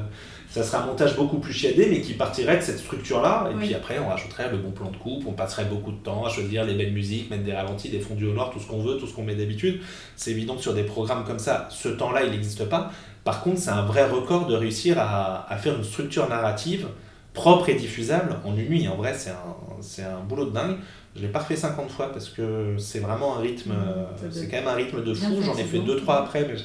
ça 0.51 0.63
serait 0.63 0.79
un 0.79 0.87
montage 0.87 1.15
beaucoup 1.17 1.39
plus 1.39 1.53
chiadé, 1.53 1.89
mais 1.91 2.01
qui 2.01 2.15
partirait 2.15 2.57
de 2.57 2.63
cette 2.63 2.79
structure-là. 2.79 3.49
Et 3.51 3.55
Oui. 3.55 3.67
puis 3.67 3.75
après, 3.75 3.99
on 3.99 4.09
rajouterait 4.09 4.51
le 4.51 4.57
bon 4.59 4.71
plan 4.71 4.91
de 4.91 4.97
coupe, 4.97 5.25
on 5.27 5.33
passerait 5.33 5.67
beaucoup 5.67 5.93
de 5.93 5.99
temps 5.99 6.25
à 6.25 6.31
choisir 6.31 6.65
les 6.65 6.75
belles 6.75 6.93
musiques, 6.93 7.31
mettre 7.31 7.45
des 7.45 7.53
ralentis, 7.53 7.91
des 7.91 8.01
fondus 8.01 8.27
au 8.27 8.33
noir, 8.33 8.51
tout 8.51 8.59
ce 8.61 8.67
qu'on 8.67 8.83
veut, 8.83 8.97
tout 8.97 9.07
ce 9.07 9.15
qu'on 9.15 9.25
met 9.25 9.35
d'habitude. 9.35 9.81
C'est 10.17 10.31
évident 10.31 10.57
que 10.57 10.63
sur 10.63 10.75
des 10.75 10.85
programmes 10.85 11.25
comme 11.25 11.39
ça, 11.39 11.69
ce 11.71 11.89
temps-là, 11.89 12.25
il 12.25 12.31
n'existe 12.31 12.65
pas. 12.65 12.91
Par 13.25 13.43
contre, 13.43 13.59
c'est 13.59 13.71
un 13.71 13.83
vrai 13.85 14.09
record 14.09 14.47
de 14.47 14.55
réussir 14.57 14.99
à, 14.99 15.47
à 15.53 15.57
faire 15.59 15.77
une 15.77 15.85
structure 15.85 16.29
narrative 16.29 16.87
propre 17.35 17.69
et 17.69 17.75
diffusable 17.75 18.37
en 18.45 18.57
une 18.57 18.69
nuit. 18.69 18.89
En 18.89 18.97
vrai, 18.97 19.15
c'est 19.15 19.31
un, 19.31 20.07
un 20.17 20.25
boulot 20.27 20.47
de 20.47 20.51
dingue. 20.51 20.77
Je 21.15 21.23
l'ai 21.23 21.29
pas 21.29 21.41
refait 21.41 21.57
50 21.57 21.91
fois 21.91 22.11
parce 22.13 22.29
que 22.31 22.77
c'est 22.79 23.01
vraiment 23.01 23.37
un 23.37 23.41
rythme, 23.41 23.73
euh, 23.73 24.05
ça 24.17 24.23
doit 24.27 24.31
c'est 24.33 24.49
quand 24.49 24.57
même 24.57 24.69
un 24.69 24.75
rythme 24.75 25.05
de 25.05 25.13
fou. 25.15 25.41
J'en 25.43 25.53
ai 25.53 25.57
fait 25.59 25.65
fatigant. 25.65 25.85
deux, 25.85 25.97
trois 25.97 26.17
après, 26.21 26.47
mais 26.49 26.57
je- 26.57 26.65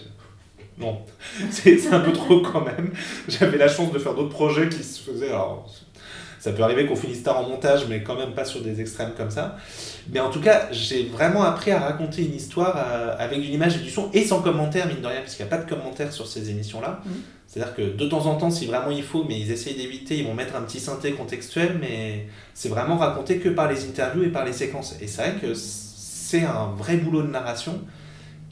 non, 0.77 1.01
c'est 1.51 1.93
un 1.93 1.99
peu 1.99 2.13
trop 2.13 2.41
quand 2.41 2.61
même. 2.61 2.91
J'avais 3.27 3.57
la 3.57 3.67
chance 3.67 3.91
de 3.91 3.99
faire 3.99 4.15
d'autres 4.15 4.29
projets 4.29 4.69
qui 4.69 4.83
se 4.83 5.01
faisaient. 5.01 5.29
Alors, 5.29 5.69
ça 6.39 6.51
peut 6.51 6.63
arriver 6.63 6.85
qu'on 6.85 6.97
finisse 6.97 7.23
tard 7.23 7.37
en 7.37 7.47
montage, 7.47 7.85
mais 7.87 8.03
quand 8.03 8.17
même 8.17 8.33
pas 8.33 8.43
sur 8.43 8.61
des 8.61 8.81
extrêmes 8.81 9.13
comme 9.15 9.31
ça. 9.31 9.55
Mais 10.11 10.19
en 10.19 10.29
tout 10.29 10.41
cas, 10.41 10.67
j'ai 10.71 11.05
vraiment 11.05 11.43
appris 11.43 11.71
à 11.71 11.79
raconter 11.79 12.25
une 12.25 12.33
histoire 12.33 12.75
euh, 12.77 13.15
avec 13.17 13.37
une 13.37 13.53
image 13.53 13.77
et 13.77 13.79
du 13.79 13.89
son 13.89 14.09
et 14.11 14.25
sans 14.25 14.41
commentaire, 14.41 14.87
mine 14.87 14.99
de 14.99 15.07
rien, 15.07 15.21
puisqu'il 15.21 15.43
n'y 15.43 15.47
a 15.47 15.55
pas 15.55 15.63
de 15.63 15.69
commentaires 15.69 16.11
sur 16.11 16.27
ces 16.27 16.49
émissions-là. 16.49 16.99
Mhm. 17.05 17.13
C'est-à-dire 17.47 17.75
que 17.75 17.95
de 17.95 18.05
temps 18.09 18.25
en 18.25 18.35
temps, 18.35 18.51
si 18.51 18.65
vraiment 18.65 18.91
il 18.91 19.03
faut, 19.03 19.23
mais 19.23 19.39
ils 19.39 19.51
essayent 19.51 19.75
d'éviter, 19.75 20.17
ils 20.17 20.25
vont 20.25 20.33
mettre 20.33 20.55
un 20.55 20.63
petit 20.63 20.81
synthé 20.81 21.13
contextuel, 21.13 21.77
mais 21.79 22.27
c'est 22.53 22.67
vraiment 22.67 22.97
raconté 22.97 23.37
que 23.37 23.47
par 23.47 23.71
les 23.71 23.85
interviews 23.85 24.23
et 24.23 24.29
par 24.29 24.43
les 24.43 24.53
séquences. 24.53 24.97
Et 25.01 25.07
c'est 25.07 25.21
vrai 25.21 25.35
que 25.39 25.53
c'est 25.53 26.43
un 26.43 26.73
vrai 26.75 26.97
boulot 26.97 27.21
de 27.21 27.27
narration 27.27 27.79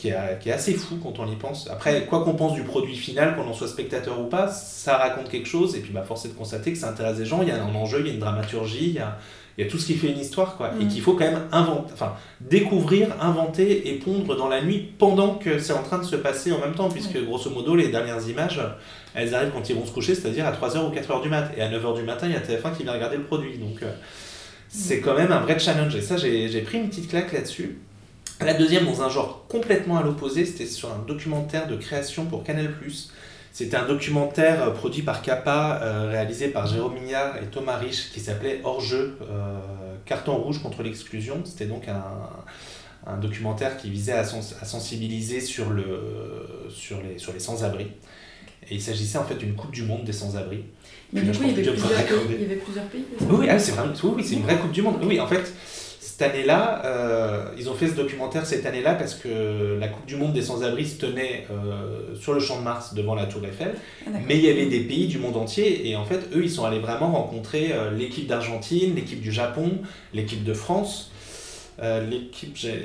qui 0.02 0.08
est, 0.10 0.40
qui 0.40 0.50
est 0.50 0.54
assez 0.54 0.74
fou 0.74 0.96
quand 1.02 1.20
on 1.20 1.28
y 1.32 1.36
pense. 1.36 1.70
Après, 1.70 2.06
quoi 2.08 2.24
qu'on 2.24 2.34
pense 2.34 2.54
du 2.56 2.64
produit 2.64 2.96
final, 2.96 3.36
qu'on 3.36 3.48
en 3.48 3.54
soit 3.54 3.68
spectateur 3.68 4.20
ou 4.20 4.24
pas, 4.24 4.48
ça 4.48 4.98
raconte 4.98 5.30
quelque 5.30 5.48
chose, 5.48 5.76
et 5.76 5.80
puis 5.80 5.92
bah, 5.94 6.02
force 6.02 6.26
est 6.26 6.30
de 6.30 6.34
constater 6.34 6.72
que 6.74 6.78
ça 6.80 6.90
intéresse 6.90 7.20
les 7.20 7.26
gens, 7.26 7.44
il 7.44 7.50
y 7.50 7.52
a 7.52 7.64
un 7.64 7.76
enjeu, 7.76 8.00
il 8.00 8.08
y 8.08 8.10
a 8.10 8.14
une 8.14 8.20
dramaturgie, 8.20 8.88
il 8.88 8.94
y 8.94 9.00
a, 9.00 9.20
il 9.60 9.64
y 9.64 9.68
a 9.68 9.70
tout 9.70 9.78
ce 9.78 9.86
qui 9.86 9.94
fait 9.94 10.08
une 10.08 10.18
histoire, 10.18 10.58
quoi, 10.58 10.72
et 10.80 10.86
Mhm. 10.86 10.90
qu'il 10.90 11.02
faut 11.02 11.14
quand 11.14 11.26
même 11.26 11.42
inventer, 11.52 11.94
enfin, 11.94 12.14
découvrir, 12.40 13.10
inventer 13.22 13.90
et 13.90 13.94
pondre 14.00 14.36
dans 14.36 14.48
la 14.50 14.64
nuit 14.64 14.90
pendant 14.98 15.36
que 15.36 15.60
c'est 15.60 15.74
en 15.74 15.84
train 15.84 16.00
de 16.00 16.04
se 16.04 16.16
passer 16.16 16.52
en 16.52 16.58
même 16.58 16.74
temps, 16.74 16.90
puisque 16.90 17.24
grosso 17.24 17.52
modo, 17.52 17.76
les 17.76 17.90
dernières 17.90 18.28
images, 18.28 18.60
elles 19.14 19.36
arrivent 19.36 19.52
quand 19.54 19.70
ils 19.70 19.76
vont 19.76 19.86
se 19.86 19.92
coucher, 19.92 20.16
c'est-à-dire 20.16 20.48
à 20.48 20.52
3h 20.52 20.84
ou 20.84 20.90
4h 20.92 21.22
du 21.22 21.30
mat, 21.30 21.52
et 21.56 21.62
à 21.62 21.70
9h 21.70 21.96
du 21.96 22.02
matin, 22.04 22.26
il 22.26 22.34
y 22.34 22.36
a 22.36 22.40
TF1 22.40 22.76
qui 22.76 22.82
vient 22.84 22.94
regarder 22.94 23.18
le 23.18 23.24
produit, 23.24 23.60
donc 23.60 23.84
euh, 23.84 23.92
c'est 24.68 25.00
quand 25.00 25.14
même 25.16 25.32
un 25.32 25.42
vrai 25.42 25.60
challenge, 25.60 25.96
et 25.96 26.02
ça, 26.02 26.18
j'ai 26.18 26.62
pris 26.62 26.80
une 26.80 26.90
petite 26.90 27.08
claque 27.10 27.32
là-dessus. 27.34 27.78
La 28.46 28.54
deuxième, 28.54 28.86
dans 28.86 29.02
un 29.02 29.10
genre 29.10 29.46
complètement 29.48 29.98
à 29.98 30.04
l'opposé, 30.04 30.46
c'était 30.46 30.66
sur 30.66 30.92
un 30.92 31.00
documentaire 31.08 31.68
de 31.68 31.76
création 31.76 32.26
pour 32.26 32.44
Canal+. 32.44 32.70
C'était 33.54 33.76
un 33.76 33.86
documentaire 33.86 34.64
euh, 34.64 34.72
produit 34.72 35.02
par 35.02 35.22
Kappa, 35.22 35.80
euh, 35.84 36.10
réalisé 36.10 36.48
par 36.48 36.68
Jérôme 36.68 36.94
Mignard 36.94 37.36
et 37.38 37.48
Thomas 37.48 37.76
Rich, 37.78 38.12
qui 38.14 38.22
s'appelait 38.22 38.62
Hors-jeu, 38.64 39.18
euh, 39.30 39.58
carton 40.06 40.36
rouge 40.38 40.62
contre 40.64 40.84
l'exclusion. 40.84 41.42
C'était 41.44 41.66
donc 41.66 41.88
un, 41.90 42.02
un 43.06 43.18
documentaire 43.18 43.76
qui 43.78 43.90
visait 43.90 44.14
à, 44.14 44.24
sens- 44.24 44.56
à 44.62 44.66
sensibiliser 44.66 45.42
sur, 45.42 45.70
le, 45.70 45.86
sur 46.70 47.02
les, 47.02 47.18
sur 47.20 47.34
les 47.34 47.40
sans-abri. 47.42 47.88
Et 48.70 48.76
il 48.76 48.82
s'agissait 48.82 49.18
en 49.18 49.26
fait 49.26 49.36
d'une 49.36 49.54
Coupe 49.56 49.72
du 49.72 49.84
Monde 49.84 50.06
des 50.06 50.14
sans-abri. 50.14 50.64
Mais 51.12 51.22
du 51.22 51.32
coup, 51.32 51.44
il 51.44 51.50
y 51.50 51.52
avait 51.52 51.64
plusieurs 51.64 51.90
pays. 51.90 52.00
accorder. 52.00 52.36
Il 52.36 52.42
y 52.42 52.46
avait 52.46 52.56
plusieurs 52.56 52.86
pays. 52.86 53.04
c'est 53.12 53.26
ça? 53.26 53.32
Oui, 53.32 53.38
oui, 53.42 53.48
ah, 53.50 53.60
c'est 53.60 53.72
vraiment, 53.74 53.94
oui, 54.04 54.12
oui, 54.16 54.24
c'est 54.26 54.36
une 54.36 54.44
vraie 54.44 54.58
Coupe 54.60 54.72
du 54.72 54.82
Monde. 54.82 55.04
Oui, 55.04 55.20
en 55.20 55.28
fait, 55.28 55.54
cette 56.22 56.36
année-là, 56.36 56.84
euh, 56.86 57.46
ils 57.58 57.68
ont 57.68 57.74
fait 57.74 57.88
ce 57.88 57.96
documentaire 57.96 58.46
cette 58.46 58.68
année-là 58.68 58.94
parce 58.94 59.16
que 59.16 59.78
la 59.80 59.88
Coupe 59.88 60.06
du 60.06 60.18
Monde 60.18 60.34
des 60.34 60.44
sans-abri 60.44 60.86
se 60.86 61.00
tenait 61.00 61.48
euh, 61.50 62.16
sur 62.16 62.34
le 62.34 62.40
Champ 62.40 62.60
de 62.60 62.64
Mars 62.64 62.94
devant 62.94 63.16
la 63.16 63.26
Tour 63.26 63.44
Eiffel. 63.44 63.74
Ah. 64.06 64.12
Mais 64.28 64.38
il 64.38 64.46
y 64.46 64.50
avait 64.50 64.68
des 64.68 64.82
pays 64.82 65.08
du 65.08 65.18
monde 65.18 65.36
entier 65.36 65.90
et 65.90 65.96
en 65.96 66.06
fait, 66.06 66.20
eux, 66.36 66.44
ils 66.44 66.52
sont 66.52 66.64
allés 66.64 66.80
vraiment 66.80 67.12
rencontrer 67.12 67.72
euh, 67.72 67.90
l'équipe 67.90 68.28
d'Argentine, 68.28 68.94
l'équipe 68.94 69.20
du 69.20 69.32
Japon, 69.32 69.72
l'équipe 70.14 70.44
de 70.44 70.54
France, 70.54 71.12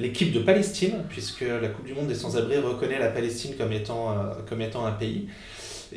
l'équipe 0.00 0.32
de 0.32 0.40
Palestine, 0.40 1.04
puisque 1.10 1.42
la 1.42 1.68
Coupe 1.68 1.84
du 1.84 1.92
Monde 1.92 2.06
des 2.06 2.14
sans-abri 2.14 2.56
reconnaît 2.56 2.98
la 2.98 3.10
Palestine 3.10 3.54
comme 3.58 3.72
étant, 3.72 4.16
comme 4.48 4.62
étant 4.62 4.86
un 4.86 4.92
pays. 4.92 5.28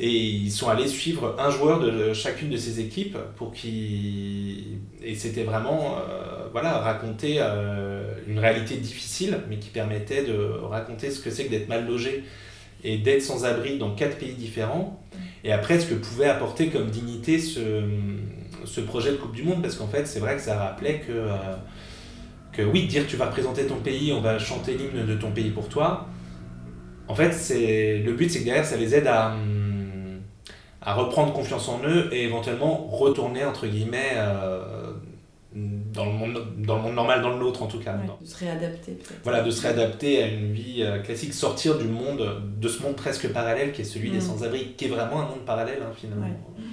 Et 0.02 0.08
ils 0.10 0.50
sont 0.50 0.70
allés 0.70 0.88
suivre 0.88 1.36
un 1.38 1.50
joueur 1.50 1.78
de 1.78 2.14
chacune 2.14 2.48
de 2.48 2.56
ces 2.56 2.80
équipes 2.80 3.18
pour 3.36 3.52
qu'il 3.52 4.78
et 5.02 5.14
c'était 5.14 5.42
vraiment 5.42 5.96
euh, 5.98 6.48
voilà 6.52 6.78
raconter 6.78 7.36
euh, 7.38 8.02
une 8.26 8.38
réalité 8.38 8.76
difficile, 8.76 9.40
mais 9.50 9.58
qui 9.58 9.68
permettait 9.68 10.24
de 10.24 10.34
raconter 10.62 11.10
ce 11.10 11.20
que 11.20 11.30
c'est 11.30 11.44
que 11.44 11.50
d'être 11.50 11.68
mal 11.68 11.86
logé 11.86 12.24
et 12.82 12.96
d'être 12.96 13.20
sans 13.20 13.44
abri 13.44 13.76
dans 13.76 13.94
quatre 13.94 14.16
pays 14.16 14.32
différents. 14.32 15.02
Et 15.44 15.52
après, 15.52 15.78
ce 15.78 15.86
que 15.86 15.94
pouvait 15.94 16.28
apporter 16.28 16.68
comme 16.68 16.88
dignité 16.88 17.38
ce, 17.38 17.82
ce 18.64 18.80
projet 18.80 19.12
de 19.12 19.16
Coupe 19.16 19.34
du 19.34 19.42
Monde, 19.42 19.60
parce 19.60 19.76
qu'en 19.76 19.88
fait, 19.88 20.06
c'est 20.06 20.20
vrai 20.20 20.36
que 20.36 20.42
ça 20.42 20.58
rappelait 20.58 21.00
que, 21.06 21.12
euh, 21.12 21.36
que 22.52 22.62
oui, 22.62 22.86
dire 22.86 23.06
tu 23.06 23.16
vas 23.16 23.26
représenter 23.26 23.66
ton 23.66 23.76
pays, 23.76 24.14
on 24.14 24.22
va 24.22 24.38
chanter 24.38 24.78
l'hymne 24.78 25.06
de 25.06 25.14
ton 25.14 25.30
pays 25.30 25.50
pour 25.50 25.68
toi. 25.68 26.08
En 27.06 27.14
fait, 27.14 27.32
c'est 27.32 27.98
le 27.98 28.12
but, 28.14 28.30
c'est 28.30 28.40
que 28.40 28.44
derrière, 28.44 28.64
ça 28.64 28.76
les 28.76 28.94
aide 28.94 29.06
à, 29.06 29.32
hum, 29.32 29.59
à 30.82 30.94
reprendre 30.94 31.32
confiance 31.32 31.68
en 31.68 31.80
eux 31.84 32.08
et 32.12 32.24
éventuellement 32.24 32.86
retourner, 32.90 33.44
entre 33.44 33.66
guillemets, 33.66 34.12
euh, 34.16 34.92
dans, 35.54 36.06
le 36.06 36.12
monde, 36.12 36.46
dans 36.58 36.76
le 36.76 36.82
monde 36.82 36.94
normal, 36.94 37.22
dans 37.22 37.30
le 37.30 37.38
nôtre 37.38 37.62
en 37.62 37.66
tout 37.66 37.78
cas. 37.80 37.92
Ouais, 37.94 38.08
de 38.20 38.26
se 38.26 38.38
réadapter 38.38 38.92
peut-être. 38.92 39.20
Voilà, 39.24 39.42
de 39.42 39.50
se 39.50 39.62
réadapter 39.62 40.22
à 40.22 40.26
une 40.28 40.52
vie 40.52 40.82
euh, 40.82 40.98
classique, 41.00 41.34
sortir 41.34 41.76
du 41.76 41.86
monde, 41.86 42.42
de 42.58 42.68
ce 42.68 42.82
monde 42.82 42.96
presque 42.96 43.28
parallèle 43.32 43.72
qui 43.72 43.82
est 43.82 43.84
celui 43.84 44.10
des 44.10 44.18
Mm. 44.18 44.22
sans-abri, 44.22 44.74
qui 44.76 44.86
est 44.86 44.88
vraiment 44.88 45.20
un 45.20 45.26
monde 45.26 45.44
parallèle 45.44 45.80
hein, 45.82 45.92
finalement. 45.96 46.26
Ouais. 46.26 46.64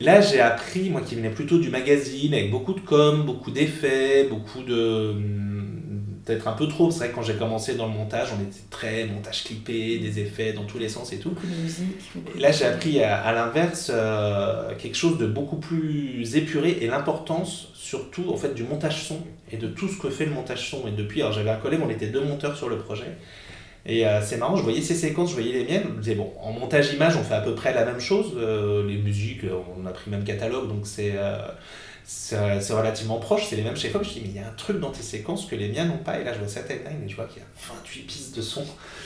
Là, 0.00 0.22
j'ai 0.22 0.40
appris, 0.40 0.88
moi 0.88 1.02
qui 1.02 1.14
venais 1.14 1.28
plutôt 1.28 1.58
du 1.58 1.68
magazine, 1.68 2.32
avec 2.32 2.50
beaucoup 2.50 2.72
de 2.72 2.80
com, 2.80 3.24
beaucoup 3.26 3.50
d'effets, 3.50 4.24
beaucoup 4.30 4.62
de. 4.62 5.14
Peut-être 6.30 6.48
un 6.48 6.52
peu 6.52 6.68
trop. 6.68 6.90
C'est 6.90 6.98
vrai 6.98 7.08
que 7.10 7.14
quand 7.16 7.22
j'ai 7.22 7.34
commencé 7.34 7.74
dans 7.74 7.86
le 7.86 7.92
montage, 7.92 8.28
on 8.38 8.42
était 8.42 8.60
très 8.70 9.04
montage 9.06 9.44
clippé, 9.44 9.98
des 9.98 10.20
effets 10.20 10.52
dans 10.52 10.64
tous 10.64 10.78
les 10.78 10.88
sens 10.88 11.12
et 11.12 11.18
tout. 11.18 11.30
Beaucoup 11.30 11.46
de 11.46 11.62
musique. 11.62 11.98
beaucoup 12.14 12.38
Et 12.38 12.40
là, 12.40 12.52
j'ai 12.52 12.66
appris 12.66 13.02
à, 13.02 13.20
à 13.20 13.32
l'inverse 13.32 13.90
euh, 13.92 14.74
quelque 14.76 14.96
chose 14.96 15.18
de 15.18 15.26
beaucoup 15.26 15.56
plus 15.56 16.36
épuré 16.36 16.78
et 16.80 16.86
l'importance 16.86 17.68
surtout 17.74 18.30
en 18.30 18.36
fait 18.36 18.54
du 18.54 18.62
montage 18.62 19.02
son 19.02 19.18
et 19.50 19.56
de 19.56 19.66
tout 19.66 19.88
ce 19.88 19.98
que 19.98 20.10
fait 20.10 20.26
le 20.26 20.32
montage 20.32 20.70
son. 20.70 20.86
Et 20.86 20.92
depuis, 20.92 21.22
alors 21.22 21.32
j'avais 21.32 21.50
un 21.50 21.56
collègue, 21.56 21.80
on 21.84 21.90
était 21.90 22.06
deux 22.06 22.22
monteurs 22.22 22.56
sur 22.56 22.68
le 22.68 22.78
projet. 22.78 23.16
Et 23.86 24.06
euh, 24.06 24.20
c'est 24.22 24.36
marrant, 24.36 24.56
je 24.56 24.62
voyais 24.62 24.82
ces 24.82 24.94
séquences, 24.94 25.30
je 25.30 25.34
voyais 25.34 25.52
les 25.52 25.64
miennes. 25.64 25.84
Je 25.88 25.92
me 25.94 26.02
disais, 26.02 26.14
bon, 26.14 26.30
en 26.40 26.52
montage 26.52 26.92
image, 26.92 27.16
on 27.16 27.22
fait 27.24 27.34
à 27.34 27.40
peu 27.40 27.54
près 27.54 27.72
la 27.72 27.84
même 27.84 27.98
chose. 27.98 28.34
euh, 28.36 28.86
les 28.86 28.98
musiques, 28.98 29.40
on 29.76 29.86
a 29.86 29.90
pris 29.90 30.10
le 30.10 30.16
même 30.16 30.24
catalogue, 30.24 30.68
donc 30.68 30.86
c'est 30.86 31.14
c'est 32.12 32.60
c'est 32.60 32.72
relativement 32.72 33.18
proche, 33.18 33.46
c'est 33.48 33.54
les 33.56 33.62
mêmes 33.62 33.76
chez 33.76 33.88
Fox. 33.88 34.08
Je 34.08 34.14
dis, 34.14 34.20
mais 34.22 34.28
il 34.30 34.34
y 34.36 34.38
a 34.40 34.48
un 34.48 34.52
truc 34.56 34.80
dans 34.80 34.90
tes 34.90 35.02
séquences 35.02 35.46
que 35.46 35.54
les 35.54 35.68
miennes 35.68 35.88
n'ont 35.88 35.98
pas. 35.98 36.18
Et 36.18 36.24
là, 36.24 36.32
je 36.32 36.38
vois 36.40 36.48
sa 36.48 36.62
timeline 36.62 37.04
et 37.04 37.08
je 37.08 37.14
vois 37.14 37.26
qu'il 37.26 37.38
y 37.38 37.44
a 37.44 37.48
28 37.72 38.00
pistes 38.02 38.36
de 38.36 38.42
son. 38.42 38.64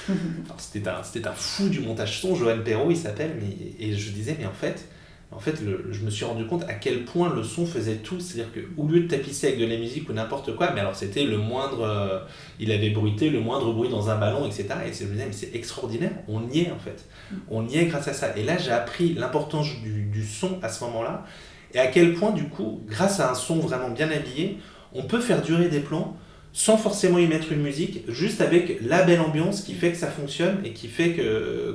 C'était 0.59 0.89
un, 0.89 1.01
un 1.03 1.33
fou 1.35 1.69
du 1.69 1.81
montage 1.81 2.21
son, 2.21 2.35
Johan 2.35 2.59
Perrault, 2.65 2.91
il 2.91 2.97
s'appelle. 2.97 3.33
Et 3.79 3.93
je 3.95 4.11
disais, 4.11 4.37
mais 4.39 4.47
en 4.47 4.53
fait, 4.53 4.87
en 5.33 5.39
fait 5.39 5.61
le- 5.61 5.89
je 5.91 6.01
me 6.01 6.09
suis 6.11 6.25
rendu 6.25 6.47
compte 6.47 6.65
à 6.65 6.75
quel 6.75 7.05
point 7.05 7.35
le 7.35 7.43
son 7.43 7.67
faisait 7.67 7.97
tout. 7.97 8.21
C'est-à-dire 8.21 8.51
qu'au 8.55 8.87
lieu 8.87 9.01
de 9.01 9.09
tapisser 9.09 9.49
avec 9.49 9.61
de 9.61 9.67
la 9.67 9.77
musique 9.77 10.09
ou 10.09 10.15
n'importe 10.15 10.57
quoi, 10.57 10.71
mais 10.73 10.81
alors 10.81 10.95
c'était 10.97 11.25
le 11.25 11.37
moindre. 11.37 11.83
euh, 11.83 12.21
il 12.59 12.73
avait 12.73 12.91
bruité 12.91 13.29
le 13.29 13.41
moindre 13.41 13.71
bruit 13.75 13.91
dans 13.91 14.09
un 14.09 14.17
ballon, 14.17 14.47
etc. 14.47 14.67
Et 14.89 14.93
je 14.95 15.05
me 15.05 15.11
disais, 15.13 15.27
mais 15.27 15.33
c'est 15.33 15.55
extraordinaire, 15.55 16.13
on 16.29 16.49
y 16.49 16.61
est 16.61 16.71
en 16.71 16.79
fait. 16.79 17.05
On 17.51 17.67
y 17.69 17.77
est 17.77 17.85
grâce 17.87 18.09
à 18.09 18.15
ça. 18.15 18.35
Et 18.37 18.45
là, 18.45 18.57
j'ai 18.57 18.71
appris 18.71 19.13
l'importance 19.15 19.67
du, 19.83 20.05
du 20.05 20.25
son 20.25 20.59
à 20.63 20.71
ce 20.71 20.85
moment-là. 20.85 21.27
Et 21.75 21.79
à 21.79 21.89
quel 21.89 22.15
point, 22.15 22.31
du 22.31 22.45
coup, 22.45 22.83
grâce 22.87 23.21
à 23.21 23.31
un 23.31 23.35
son 23.35 23.57
vraiment 23.57 23.91
bien 23.91 24.11
habillé, 24.11 24.59
on 24.95 25.03
peut 25.03 25.21
faire 25.21 25.43
durer 25.43 25.69
des 25.69 25.81
plans 25.81 26.17
sans 26.53 26.77
forcément 26.77 27.19
y 27.19 27.27
mettre 27.27 27.51
une 27.51 27.63
musique, 27.63 28.05
juste 28.07 28.41
avec 28.41 28.79
la 28.81 29.03
belle 29.03 29.21
ambiance 29.21 29.63
qui 29.63 29.75
fait 29.75 29.91
que 29.91 29.97
ça 29.97 30.07
fonctionne 30.07 30.59
et 30.65 30.73
qui 30.73 30.87
fait 30.87 31.17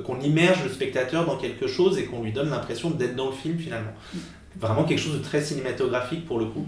qu'on 0.06 0.18
immerge 0.20 0.64
le 0.64 0.70
spectateur 0.70 1.26
dans 1.26 1.36
quelque 1.36 1.66
chose 1.66 1.98
et 1.98 2.06
qu'on 2.06 2.22
lui 2.22 2.32
donne 2.32 2.48
l'impression 2.48 2.88
d'être 2.88 3.14
dans 3.14 3.26
le 3.26 3.34
film 3.34 3.58
finalement. 3.58 3.92
Vraiment 4.58 4.84
quelque 4.84 4.98
chose 4.98 5.18
de 5.18 5.22
très 5.22 5.42
cinématographique 5.42 6.24
pour 6.24 6.38
le 6.38 6.46
coup. 6.46 6.66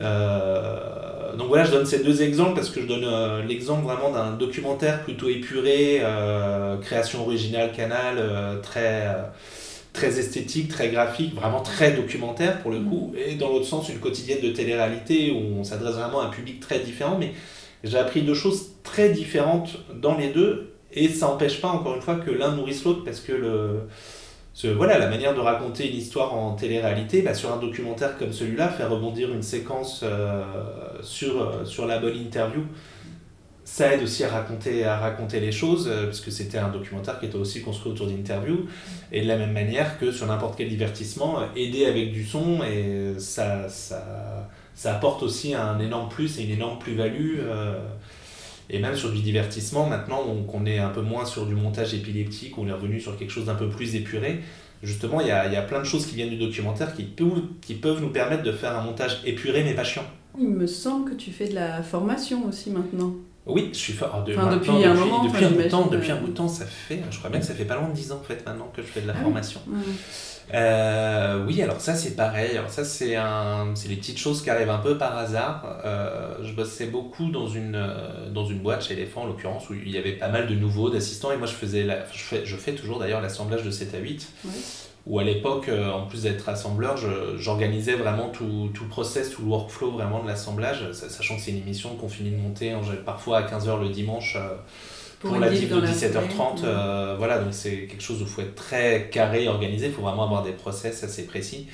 Euh, 0.00 1.36
donc 1.36 1.48
voilà, 1.48 1.64
je 1.64 1.72
donne 1.72 1.86
ces 1.86 2.02
deux 2.02 2.22
exemples 2.22 2.54
parce 2.54 2.70
que 2.70 2.80
je 2.80 2.86
donne 2.86 3.04
euh, 3.04 3.42
l'exemple 3.42 3.84
vraiment 3.84 4.10
d'un 4.10 4.32
documentaire 4.32 5.02
plutôt 5.02 5.28
épuré, 5.28 6.00
euh, 6.02 6.76
création 6.78 7.22
originale 7.22 7.72
Canal, 7.72 8.18
très, 8.62 9.14
très 9.96 10.18
esthétique, 10.18 10.68
très 10.68 10.88
graphique, 10.90 11.34
vraiment 11.34 11.60
très 11.62 11.92
documentaire 11.92 12.54
pour 12.62 12.70
le 12.70 12.80
coup, 12.80 13.12
et 13.16 13.34
dans 13.36 13.48
l'autre 13.50 13.66
sens 13.66 13.88
une 13.88 13.98
quotidienne 13.98 14.40
de 14.42 14.50
télé-réalité 14.50 15.30
où 15.32 15.58
on 15.60 15.64
s'adresse 15.64 15.94
vraiment 15.94 16.20
à 16.20 16.26
un 16.26 16.30
public 16.30 16.60
très 16.60 16.80
différent, 16.80 17.16
mais 17.18 17.32
j'ai 17.84 17.98
appris 17.98 18.22
deux 18.22 18.34
choses 18.34 18.60
très 18.82 19.08
différentes 19.10 19.70
dans 20.00 20.16
les 20.16 20.28
deux, 20.38 20.72
et 20.92 21.08
ça 21.08 21.26
n'empêche 21.26 21.60
pas 21.60 21.68
encore 21.68 21.94
une 21.96 22.02
fois 22.02 22.16
que 22.16 22.30
l'un 22.30 22.52
nourrisse 22.56 22.84
l'autre. 22.84 23.04
Parce 23.04 23.20
que 23.20 23.32
le, 23.32 23.80
ce- 24.54 24.68
voilà, 24.68 24.98
la 24.98 25.08
manière 25.08 25.34
de 25.34 25.40
raconter 25.40 25.88
une 25.90 25.96
histoire 25.96 26.34
en 26.34 26.52
télé-réalité, 26.54 27.22
bah, 27.22 27.34
sur 27.34 27.52
un 27.52 27.58
documentaire 27.58 28.16
comme 28.18 28.32
celui-là, 28.32 28.68
faire 28.68 28.90
rebondir 28.90 29.32
une 29.32 29.42
séquence 29.42 30.00
euh, 30.04 30.42
sur, 31.02 31.42
euh, 31.42 31.64
sur 31.64 31.86
la 31.86 31.98
bonne 31.98 32.16
interview, 32.16 32.62
ça 33.76 33.92
aide 33.92 34.02
aussi 34.02 34.24
à 34.24 34.28
raconter, 34.30 34.84
à 34.84 34.96
raconter 34.98 35.38
les 35.40 35.52
choses, 35.52 35.86
euh, 35.88 36.06
puisque 36.06 36.32
c'était 36.32 36.58
un 36.58 36.70
documentaire 36.70 37.18
qui 37.20 37.26
était 37.26 37.36
aussi 37.36 37.60
construit 37.62 37.92
autour 37.92 38.06
d'interviews, 38.06 38.66
et 39.12 39.20
de 39.22 39.28
la 39.28 39.36
même 39.36 39.52
manière 39.52 39.98
que 39.98 40.10
sur 40.12 40.26
n'importe 40.26 40.56
quel 40.58 40.68
divertissement, 40.68 41.40
euh, 41.40 41.44
aider 41.56 41.84
avec 41.86 42.12
du 42.12 42.24
son, 42.24 42.62
et 42.64 43.14
ça, 43.18 43.68
ça, 43.68 44.48
ça 44.74 44.94
apporte 44.96 45.22
aussi 45.22 45.54
un 45.54 45.78
énorme 45.80 46.08
plus 46.08 46.38
et 46.38 46.44
une 46.44 46.52
énorme 46.52 46.78
plus-value. 46.78 47.38
euh, 47.40 47.78
et 48.68 48.78
même 48.80 48.96
sur 48.96 49.12
du 49.12 49.20
divertissement, 49.20 49.86
maintenant 49.86 50.22
on- 50.28 50.42
qu'on 50.42 50.66
est 50.66 50.78
un 50.78 50.88
peu 50.88 51.02
moins 51.02 51.24
sur 51.24 51.46
du 51.46 51.54
montage 51.54 51.94
épileptique, 51.94 52.58
on 52.58 52.66
est 52.68 52.72
revenu 52.72 53.00
sur 53.00 53.16
quelque 53.16 53.30
chose 53.30 53.46
d'un 53.46 53.54
peu 53.54 53.68
plus 53.68 53.94
épuré. 53.94 54.40
Justement, 54.82 55.20
il 55.20 55.28
y 55.28 55.30
a, 55.30 55.46
y 55.52 55.56
a 55.56 55.62
plein 55.62 55.78
de 55.80 55.84
choses 55.84 56.04
qui 56.06 56.16
viennent 56.16 56.30
du 56.30 56.36
documentaire 56.36 56.94
qui 56.94 57.04
peuvent 57.04 58.00
nous 58.02 58.08
permettre 58.10 58.42
de 58.42 58.52
faire 58.52 58.76
un 58.76 58.82
montage 58.82 59.20
épuré 59.24 59.62
mais 59.64 59.74
pas 59.74 59.84
chiant. 59.84 60.04
Il 60.38 60.48
me 60.48 60.66
semble 60.66 61.10
que 61.10 61.14
tu 61.16 61.30
fais 61.30 61.48
de 61.48 61.54
la 61.54 61.82
formation 61.82 62.46
aussi 62.48 62.70
maintenant. 62.70 63.14
Oui, 63.46 63.70
je 63.72 63.78
suis 63.78 63.92
fort. 63.92 64.24
De, 64.24 64.34
Enfin, 64.34 64.50
depuis 64.50 64.84
un 64.84 64.94
moment, 64.94 65.24
depuis 65.24 65.44
enfin, 65.44 65.46
un 65.46 65.56
bout 65.56 65.62
de 65.62 65.68
temps, 65.68 65.86
depuis 65.86 66.10
un 66.10 66.16
bout 66.16 66.28
de 66.28 66.34
temps, 66.34 66.48
ça 66.48 66.66
fait, 66.66 67.00
je 67.10 67.18
crois 67.18 67.30
bien 67.30 67.38
que 67.38 67.46
ça 67.46 67.54
fait 67.54 67.64
pas 67.64 67.76
loin 67.76 67.88
de 67.88 67.94
10 67.94 68.10
ans 68.12 68.18
en 68.20 68.24
fait 68.24 68.44
maintenant 68.44 68.70
que 68.74 68.82
je 68.82 68.86
fais 68.88 69.00
de 69.00 69.06
la 69.06 69.14
Ah 69.16 69.22
formation. 69.22 69.60
Euh, 70.54 71.44
oui, 71.46 71.60
alors 71.62 71.80
ça 71.80 71.94
c'est 71.94 72.14
pareil. 72.14 72.56
Alors 72.56 72.70
ça 72.70 72.84
c'est 72.84 73.16
un, 73.16 73.72
c'est 73.74 73.88
les 73.88 73.96
petites 73.96 74.18
choses 74.18 74.42
qui 74.42 74.50
arrivent 74.50 74.70
un 74.70 74.78
peu 74.78 74.96
par 74.96 75.16
hasard. 75.16 75.80
Euh, 75.84 76.34
je 76.42 76.52
bossais 76.52 76.86
beaucoup 76.86 77.30
dans 77.30 77.48
une 77.48 77.74
euh, 77.74 78.30
dans 78.30 78.46
une 78.46 78.58
boîte 78.58 78.84
chez 78.86 78.94
Elephant 78.94 79.22
en 79.22 79.26
l'occurrence 79.26 79.68
où 79.70 79.74
il 79.74 79.90
y 79.90 79.98
avait 79.98 80.12
pas 80.12 80.28
mal 80.28 80.46
de 80.46 80.54
nouveaux 80.54 80.88
d'assistants 80.90 81.32
et 81.32 81.36
moi 81.36 81.46
je 81.48 81.54
faisais 81.54 81.82
la, 81.82 82.04
je 82.12 82.18
fais, 82.22 82.46
je 82.46 82.56
fais 82.56 82.72
toujours 82.72 83.00
d'ailleurs 83.00 83.20
l'assemblage 83.20 83.64
de 83.64 83.70
7 83.70 83.94
à 83.94 83.98
8 83.98 84.28
Ouais. 84.44 84.50
Où 85.06 85.18
à 85.20 85.24
l'époque 85.24 85.68
euh, 85.68 85.90
en 85.92 86.06
plus 86.06 86.22
d'être 86.22 86.48
assembleur 86.48 86.96
j'organisais 87.38 87.94
vraiment 87.94 88.28
tout, 88.28 88.70
tout 88.74 88.84
le 88.84 88.90
process, 88.90 89.30
tout 89.30 89.42
le 89.42 89.48
workflow 89.48 89.90
vraiment 89.92 90.22
de 90.22 90.28
l'assemblage, 90.28 90.90
sa- 90.92 91.08
sachant 91.08 91.36
que 91.36 91.42
c'est 91.42 91.52
une 91.52 91.58
émission 91.58 91.90
qu'on 91.96 92.08
finit 92.08 92.30
de 92.30 92.36
monter 92.36 92.74
en- 92.74 92.82
parfois 93.04 93.38
à 93.38 93.42
15h 93.42 93.80
le 93.80 93.88
dimanche. 93.90 94.36
euh, 94.36 94.56
pour, 95.20 95.30
la 95.40 95.48
diff 95.60 95.70
de 95.70 95.80
la 95.80 95.88
17h30, 95.92 96.58
foulée, 96.58 96.68
euh, 96.70 97.14
voilà, 97.18 97.38
donc 97.38 97.48
c'est 97.54 97.86
quelque 97.86 98.02
chose 98.02 98.20
où 98.20 98.24
il 98.24 98.28
faut 98.28 98.42
être 98.42 98.54
très 98.54 99.08
carré 99.10 99.44
et 99.44 99.48
organisé, 99.48 99.86
il 99.86 99.92
faut 99.92 100.02
vraiment 100.02 100.24
avoir 100.24 100.42
des 100.42 100.52
process 100.52 101.02
assez 101.04 101.26
précis 101.26 101.66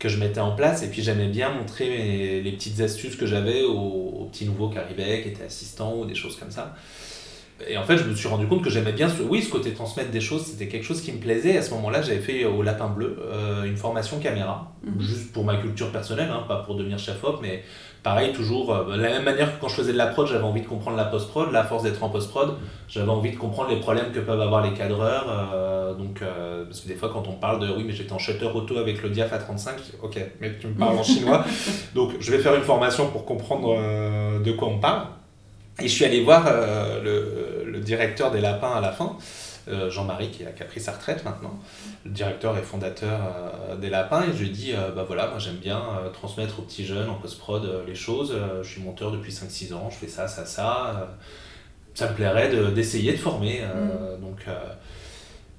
que 0.00 0.08
je 0.08 0.18
mettais 0.18 0.40
en 0.40 0.56
place, 0.56 0.82
et 0.82 0.88
puis 0.88 1.00
j'aimais 1.02 1.28
bien 1.28 1.50
montrer 1.54 1.88
mes- 1.88 2.40
les 2.40 2.52
petites 2.52 2.80
astuces 2.80 3.14
que 3.14 3.24
j'avais 3.26 3.62
aux, 3.62 3.72
aux 3.76 4.24
petits 4.32 4.46
nouveaux 4.46 4.68
qui 4.68 4.78
arrivaient, 4.78 5.22
qui 5.22 5.28
étaient 5.28 5.44
assistants 5.44 5.94
ou 5.96 6.04
des 6.06 6.16
choses 6.16 6.36
comme 6.36 6.50
ça. 6.50 6.74
Et 7.68 7.76
en 7.76 7.84
fait, 7.84 7.96
je 7.96 8.04
me 8.04 8.14
suis 8.14 8.26
rendu 8.26 8.46
compte 8.48 8.62
que 8.62 8.70
j'aimais 8.70 8.90
bien 8.92 9.08
ce, 9.08 9.22
oui, 9.22 9.40
ce 9.40 9.48
côté 9.50 9.72
transmettre 9.72 10.10
des 10.10 10.20
choses, 10.20 10.46
c'était 10.46 10.66
quelque 10.66 10.82
chose 10.84 11.00
qui 11.00 11.12
me 11.12 11.18
plaisait. 11.18 11.56
À 11.56 11.62
ce 11.62 11.70
moment-là, 11.74 12.02
j'avais 12.02 12.18
fait 12.18 12.44
au 12.44 12.60
Lapin 12.62 12.88
Bleu 12.88 13.16
euh, 13.20 13.62
une 13.64 13.76
formation 13.76 14.18
caméra, 14.18 14.72
Mhm. 14.82 15.00
juste 15.00 15.32
pour 15.32 15.44
ma 15.44 15.56
culture 15.56 15.92
personnelle, 15.92 16.28
hein, 16.32 16.42
pas 16.48 16.56
pour 16.56 16.74
devenir 16.74 16.98
chef-op, 16.98 17.38
mais 17.40 17.62
pareil, 18.02 18.32
toujours 18.32 18.74
euh, 18.74 18.96
de 18.96 19.00
la 19.00 19.10
même 19.10 19.22
manière 19.22 19.54
que 19.54 19.60
quand 19.60 19.68
je 19.68 19.76
faisais 19.76 19.92
de 19.92 19.96
la 19.98 20.06
prod, 20.08 20.26
j'avais 20.26 20.42
envie 20.42 20.62
de 20.62 20.66
comprendre 20.66 20.96
la 20.96 21.04
post-prod. 21.04 21.52
Là, 21.52 21.60
à 21.60 21.64
force 21.64 21.84
d'être 21.84 22.02
en 22.02 22.08
post-prod, 22.08 22.54
j'avais 22.88 23.10
envie 23.10 23.30
de 23.30 23.36
comprendre 23.36 23.70
les 23.70 23.78
problèmes 23.78 24.10
que 24.12 24.18
peuvent 24.18 24.40
avoir 24.40 24.64
les 24.68 24.72
cadreurs. 24.74 25.26
euh, 25.54 25.94
donc, 25.94 26.20
parce 26.66 26.80
que 26.80 26.88
des 26.88 26.94
fois, 26.96 27.10
quand 27.12 27.28
on 27.28 27.34
parle 27.34 27.60
de 27.60 27.68
oui, 27.72 27.84
mais 27.86 27.92
j'étais 27.92 28.12
en 28.12 28.18
shutter 28.18 28.46
auto 28.46 28.76
avec 28.78 29.02
le 29.02 29.10
Diaf 29.10 29.30
A35, 29.32 29.68
je 29.76 29.82
dis, 29.82 29.92
ok, 30.02 30.18
mais 30.40 30.58
tu 30.58 30.66
me 30.66 30.74
parles 30.74 30.98
en 30.98 31.02
chinois. 31.04 31.44
donc, 31.94 32.12
je 32.18 32.32
vais 32.32 32.38
faire 32.38 32.54
une 32.56 32.62
formation 32.62 33.06
pour 33.08 33.24
comprendre 33.24 33.76
de 34.42 34.52
quoi 34.52 34.66
on 34.68 34.78
parle. 34.78 35.02
Et 35.80 35.88
je 35.88 35.92
suis 35.92 36.04
allé 36.04 36.22
voir 36.22 36.44
euh, 36.46 37.02
le, 37.02 37.70
le 37.70 37.80
directeur 37.80 38.30
des 38.30 38.40
lapins 38.40 38.72
à 38.72 38.80
la 38.80 38.92
fin, 38.92 39.16
euh, 39.68 39.90
Jean-Marie, 39.90 40.30
qui 40.30 40.44
a, 40.44 40.64
pris 40.66 40.80
sa 40.80 40.92
retraite 40.92 41.24
maintenant, 41.24 41.58
le 42.04 42.10
directeur 42.10 42.56
et 42.58 42.62
fondateur 42.62 43.20
euh, 43.70 43.76
des 43.76 43.88
lapins, 43.88 44.22
et 44.22 44.32
je 44.32 44.40
lui 44.42 44.48
ai 44.48 44.50
dit, 44.52 44.74
bah 44.94 45.04
voilà, 45.06 45.28
moi 45.28 45.38
j'aime 45.38 45.56
bien 45.56 45.82
transmettre 46.12 46.58
aux 46.58 46.62
petits 46.62 46.84
jeunes 46.84 47.08
en 47.08 47.14
post-prod 47.14 47.84
les 47.86 47.94
choses, 47.94 48.36
je 48.62 48.68
suis 48.68 48.82
monteur 48.82 49.10
depuis 49.12 49.32
5-6 49.32 49.72
ans, 49.72 49.88
je 49.90 49.96
fais 49.96 50.08
ça, 50.08 50.28
ça, 50.28 50.44
ça, 50.44 51.16
ça 51.94 52.08
me 52.10 52.14
plairait 52.14 52.50
de- 52.50 52.66
d'essayer 52.70 53.12
de, 53.12 53.18
former. 53.18 53.60
euh, 53.62 54.16
Donc, 54.18 54.44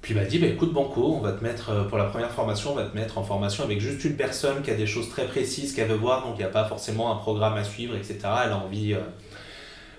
puis 0.00 0.14
il 0.14 0.20
m'a 0.20 0.26
dit, 0.26 0.38
bah, 0.38 0.46
écoute 0.46 0.72
Banco, 0.72 1.14
on 1.16 1.20
va 1.20 1.32
te 1.32 1.42
mettre, 1.42 1.86
pour 1.88 1.98
la 1.98 2.04
première 2.04 2.30
formation, 2.30 2.72
on 2.72 2.76
va 2.76 2.84
te 2.84 2.96
mettre 2.96 3.18
en 3.18 3.24
formation 3.24 3.64
avec 3.64 3.80
juste 3.80 4.04
une 4.04 4.16
personne 4.16 4.62
qui 4.62 4.70
a 4.70 4.74
des 4.74 4.86
choses 4.86 5.08
très 5.08 5.26
précises 5.26 5.74
qu'elle 5.74 5.88
veut 5.88 5.96
voir, 5.96 6.22
donc 6.24 6.34
il 6.36 6.38
n'y 6.40 6.44
a 6.44 6.48
pas 6.50 6.66
forcément 6.66 7.10
un 7.12 7.16
programme 7.16 7.54
à 7.56 7.64
suivre, 7.64 7.96
etc. 7.96 8.18
Elle 8.44 8.52
a 8.52 8.58
envie... 8.58 8.94
euh, 8.94 9.00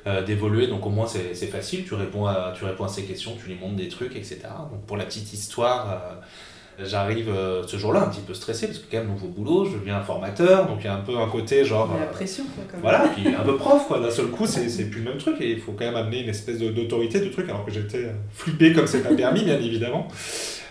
euh, 0.08 0.24
d'évoluer, 0.24 0.68
donc 0.68 0.86
au 0.86 0.90
moins 0.90 1.08
c'est 1.08 1.34
c'est 1.34 1.48
facile, 1.48 1.84
tu 1.86 1.94
réponds, 1.96 2.26
à, 2.28 2.54
tu 2.58 2.64
réponds 2.66 2.86
à 2.86 2.90
ses 2.90 3.04
questions, 3.04 3.32
tu 3.42 3.48
lui 3.50 3.56
montres 3.60 3.76
des 3.76 3.88
trucs, 3.90 4.16
etc. 4.16 4.40
Donc 4.72 4.82
pour 4.86 4.98
la 4.98 5.06
petite 5.06 5.34
histoire, 5.34 5.90
euh, 5.92 6.86
j'arrive 6.86 7.30
euh, 7.30 7.64
ce 7.66 7.78
jour-là 7.78 8.04
un 8.04 8.10
petit 8.10 8.22
peu 8.22 8.34
stressé, 8.34 8.68
parce 8.68 8.80
que 8.80 8.86
quand 8.92 8.98
même 8.98 9.08
nouveau 9.08 9.28
boulot, 9.30 9.66
je 9.66 9.78
deviens 9.78 10.02
formateur, 10.02 10.68
donc 10.68 10.80
il 10.82 10.86
y 10.86 10.88
a 10.90 10.94
un 10.96 11.00
peu 11.02 11.18
un 11.18 11.28
côté 11.28 11.64
genre... 11.66 11.90
La 11.98 12.04
euh, 12.04 12.12
pression, 12.12 12.44
quoi, 12.54 12.64
quand 12.68 12.74
même. 12.74 12.82
voilà, 12.82 13.08
puis 13.16 13.28
un 13.34 13.44
peu 13.44 13.56
prof, 13.56 13.88
quoi. 13.88 14.00
D'un 14.00 14.12
seul 14.12 14.28
coup, 14.28 14.46
c'est 14.46 14.68
c'est 14.70 14.86
plus 14.90 15.02
le 15.02 15.10
même 15.12 15.18
truc 15.18 15.38
et 15.40 15.52
il 15.52 15.60
faut 15.60 15.72
quand 15.72 15.86
même 15.86 15.96
amener 15.96 16.20
une 16.22 16.30
espèce 16.30 16.60
de- 16.60 16.70
d'autorité 16.70 17.20
du 17.22 17.32
truc, 17.32 17.48
alors 17.50 17.66
que 17.66 17.72
j'étais 17.72 18.12
flippé 18.34 18.74
comme 18.74 18.88
c'est 18.88 19.02
pas 19.04 19.16
permis, 19.16 19.44
bien 19.44 19.58
évidemment. 19.60 20.08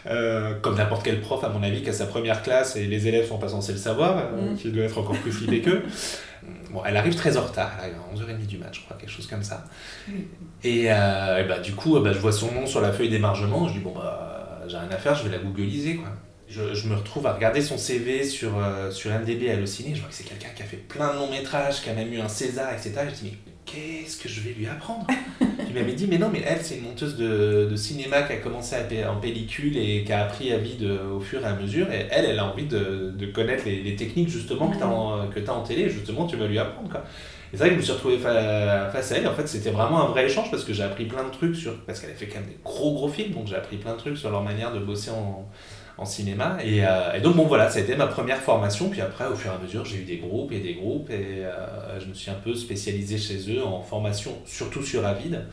Euh, 0.06 0.54
comme 0.60 0.76
n'importe 0.76 1.02
quel 1.02 1.20
prof, 1.22 1.42
à 1.44 1.48
mon 1.48 1.62
avis, 1.62 1.82
qui 1.82 1.88
a 1.88 1.92
sa 1.94 2.04
première 2.06 2.42
classe 2.42 2.76
et 2.76 2.84
les 2.86 3.08
élèves 3.08 3.26
sont 3.26 3.38
pas 3.38 3.48
censés 3.48 3.72
le 3.72 3.78
savoir, 3.78 4.18
euh, 4.18 4.52
Mm. 4.52 4.56
qui 4.56 4.70
doit 4.70 4.84
être 4.84 4.98
encore 4.98 5.16
plus 5.16 5.32
flippé 5.32 5.60
qu'eux. 5.62 5.82
Bon, 6.70 6.82
elle 6.84 6.96
arrive 6.98 7.14
très 7.14 7.36
en 7.38 7.42
retard, 7.42 7.70
elle 7.78 7.84
arrive 7.84 7.94
à 7.96 8.14
11h30 8.14 8.46
du 8.46 8.58
match, 8.58 8.80
je 8.80 8.84
crois, 8.84 8.96
quelque 8.98 9.08
chose 9.10 9.26
comme 9.28 9.42
ça. 9.44 9.64
Et, 10.62 10.92
euh, 10.92 11.38
et 11.42 11.44
bah, 11.48 11.58
du 11.60 11.72
coup, 11.72 11.96
euh, 11.96 12.02
bah, 12.02 12.12
je 12.12 12.18
vois 12.18 12.32
son 12.32 12.52
nom 12.52 12.66
sur 12.66 12.80
la 12.82 12.92
feuille 12.92 13.08
d'émargement, 13.08 13.66
je 13.68 13.74
dis, 13.74 13.78
bon, 13.78 13.92
bah, 13.94 14.60
j'ai 14.66 14.76
rien 14.76 14.90
à 14.90 14.96
faire, 14.98 15.14
je 15.14 15.22
vais 15.26 15.30
la 15.30 15.42
googliser, 15.42 15.96
quoi. 15.96 16.08
Je, 16.48 16.74
je 16.74 16.88
me 16.88 16.96
retrouve 16.96 17.26
à 17.26 17.32
regarder 17.32 17.62
son 17.62 17.78
CV 17.78 18.24
sur, 18.24 18.50
sur 18.90 19.10
MDB 19.12 19.48
Allociné, 19.50 19.94
je 19.94 20.00
vois 20.00 20.10
que 20.10 20.14
c'est 20.14 20.24
quelqu'un 20.24 20.48
qui 20.54 20.62
a 20.62 20.66
fait 20.66 20.76
plein 20.76 21.14
de 21.14 21.18
longs 21.18 21.30
métrages, 21.30 21.80
qui 21.80 21.88
a 21.88 21.94
même 21.94 22.12
eu 22.12 22.20
un 22.20 22.28
César, 22.28 22.70
etc. 22.72 22.92
Je 23.08 23.14
dis, 23.24 23.32
mais 23.46 23.52
qu'est-ce 23.66 24.16
que 24.16 24.28
je 24.28 24.40
vais 24.40 24.52
lui 24.52 24.66
apprendre 24.66 25.06
Il 25.40 25.74
m'avait 25.74 25.92
dit, 25.94 26.06
mais 26.06 26.18
non, 26.18 26.28
mais 26.32 26.42
elle, 26.46 26.60
c'est 26.62 26.76
une 26.76 26.84
monteuse 26.84 27.16
de, 27.16 27.66
de 27.70 27.76
cinéma 27.76 28.22
qui 28.22 28.32
a 28.32 28.36
commencé 28.36 28.76
à 28.76 29.12
en 29.12 29.16
pellicule 29.16 29.76
et 29.76 30.04
qui 30.04 30.12
a 30.12 30.24
appris 30.24 30.52
à 30.52 30.58
vie 30.58 30.76
de, 30.76 30.98
au 30.98 31.20
fur 31.20 31.40
et 31.42 31.44
à 31.48 31.54
mesure. 31.54 31.90
Et 31.92 32.06
elle, 32.10 32.26
elle 32.26 32.38
a 32.38 32.46
envie 32.46 32.66
de, 32.66 33.12
de 33.16 33.26
connaître 33.26 33.64
les, 33.66 33.82
les 33.82 33.96
techniques 33.96 34.28
justement 34.28 34.68
que 34.68 34.76
tu 34.76 34.82
as, 34.82 35.42
t'as 35.42 35.52
en 35.52 35.62
télé. 35.62 35.88
Justement, 35.88 36.26
tu 36.26 36.36
vas 36.36 36.46
lui 36.46 36.58
apprendre. 36.58 36.88
Quoi. 36.90 37.02
Et 37.52 37.56
c'est 37.56 37.58
vrai 37.58 37.68
que 37.68 37.74
je 37.74 37.78
me 37.80 37.82
suis 37.84 37.92
retrouvé 37.92 38.18
fa- 38.18 38.90
face 38.90 39.12
à 39.12 39.16
elle. 39.16 39.26
En 39.28 39.34
fait, 39.34 39.46
c'était 39.46 39.70
vraiment 39.70 40.02
un 40.02 40.08
vrai 40.08 40.26
échange 40.26 40.50
parce 40.50 40.64
que 40.64 40.72
j'ai 40.72 40.82
appris 40.82 41.04
plein 41.06 41.24
de 41.24 41.30
trucs 41.30 41.56
sur. 41.56 41.76
Parce 41.84 42.00
qu'elle 42.00 42.10
a 42.10 42.14
fait 42.14 42.26
quand 42.26 42.40
même 42.40 42.48
des 42.48 42.58
gros 42.64 42.94
gros 42.94 43.08
films, 43.08 43.32
donc 43.32 43.46
j'ai 43.46 43.56
appris 43.56 43.76
plein 43.76 43.92
de 43.92 43.98
trucs 43.98 44.18
sur 44.18 44.30
leur 44.30 44.42
manière 44.42 44.72
de 44.72 44.78
bosser 44.80 45.10
en, 45.10 45.48
en 45.96 46.04
cinéma. 46.04 46.58
Et, 46.64 46.84
euh, 46.84 47.14
et 47.14 47.20
donc, 47.20 47.36
bon, 47.36 47.44
voilà, 47.46 47.70
ça 47.70 47.78
a 47.78 47.82
été 47.82 47.96
ma 47.96 48.06
première 48.06 48.40
formation. 48.40 48.90
Puis 48.90 49.00
après, 49.00 49.26
au 49.26 49.34
fur 49.34 49.52
et 49.52 49.54
à 49.54 49.58
mesure, 49.58 49.84
j'ai 49.84 49.98
eu 49.98 50.04
des 50.04 50.18
groupes 50.18 50.52
et 50.52 50.60
des 50.60 50.74
groupes. 50.74 51.10
Et 51.10 51.44
euh, 51.44 52.00
je 52.00 52.06
me 52.06 52.14
suis 52.14 52.30
un 52.30 52.34
peu 52.42 52.54
spécialisé 52.54 53.18
chez 53.18 53.54
eux 53.54 53.64
en 53.64 53.82
formation, 53.82 54.32
surtout 54.44 54.82
sur 54.82 55.06
Avid. 55.06 55.44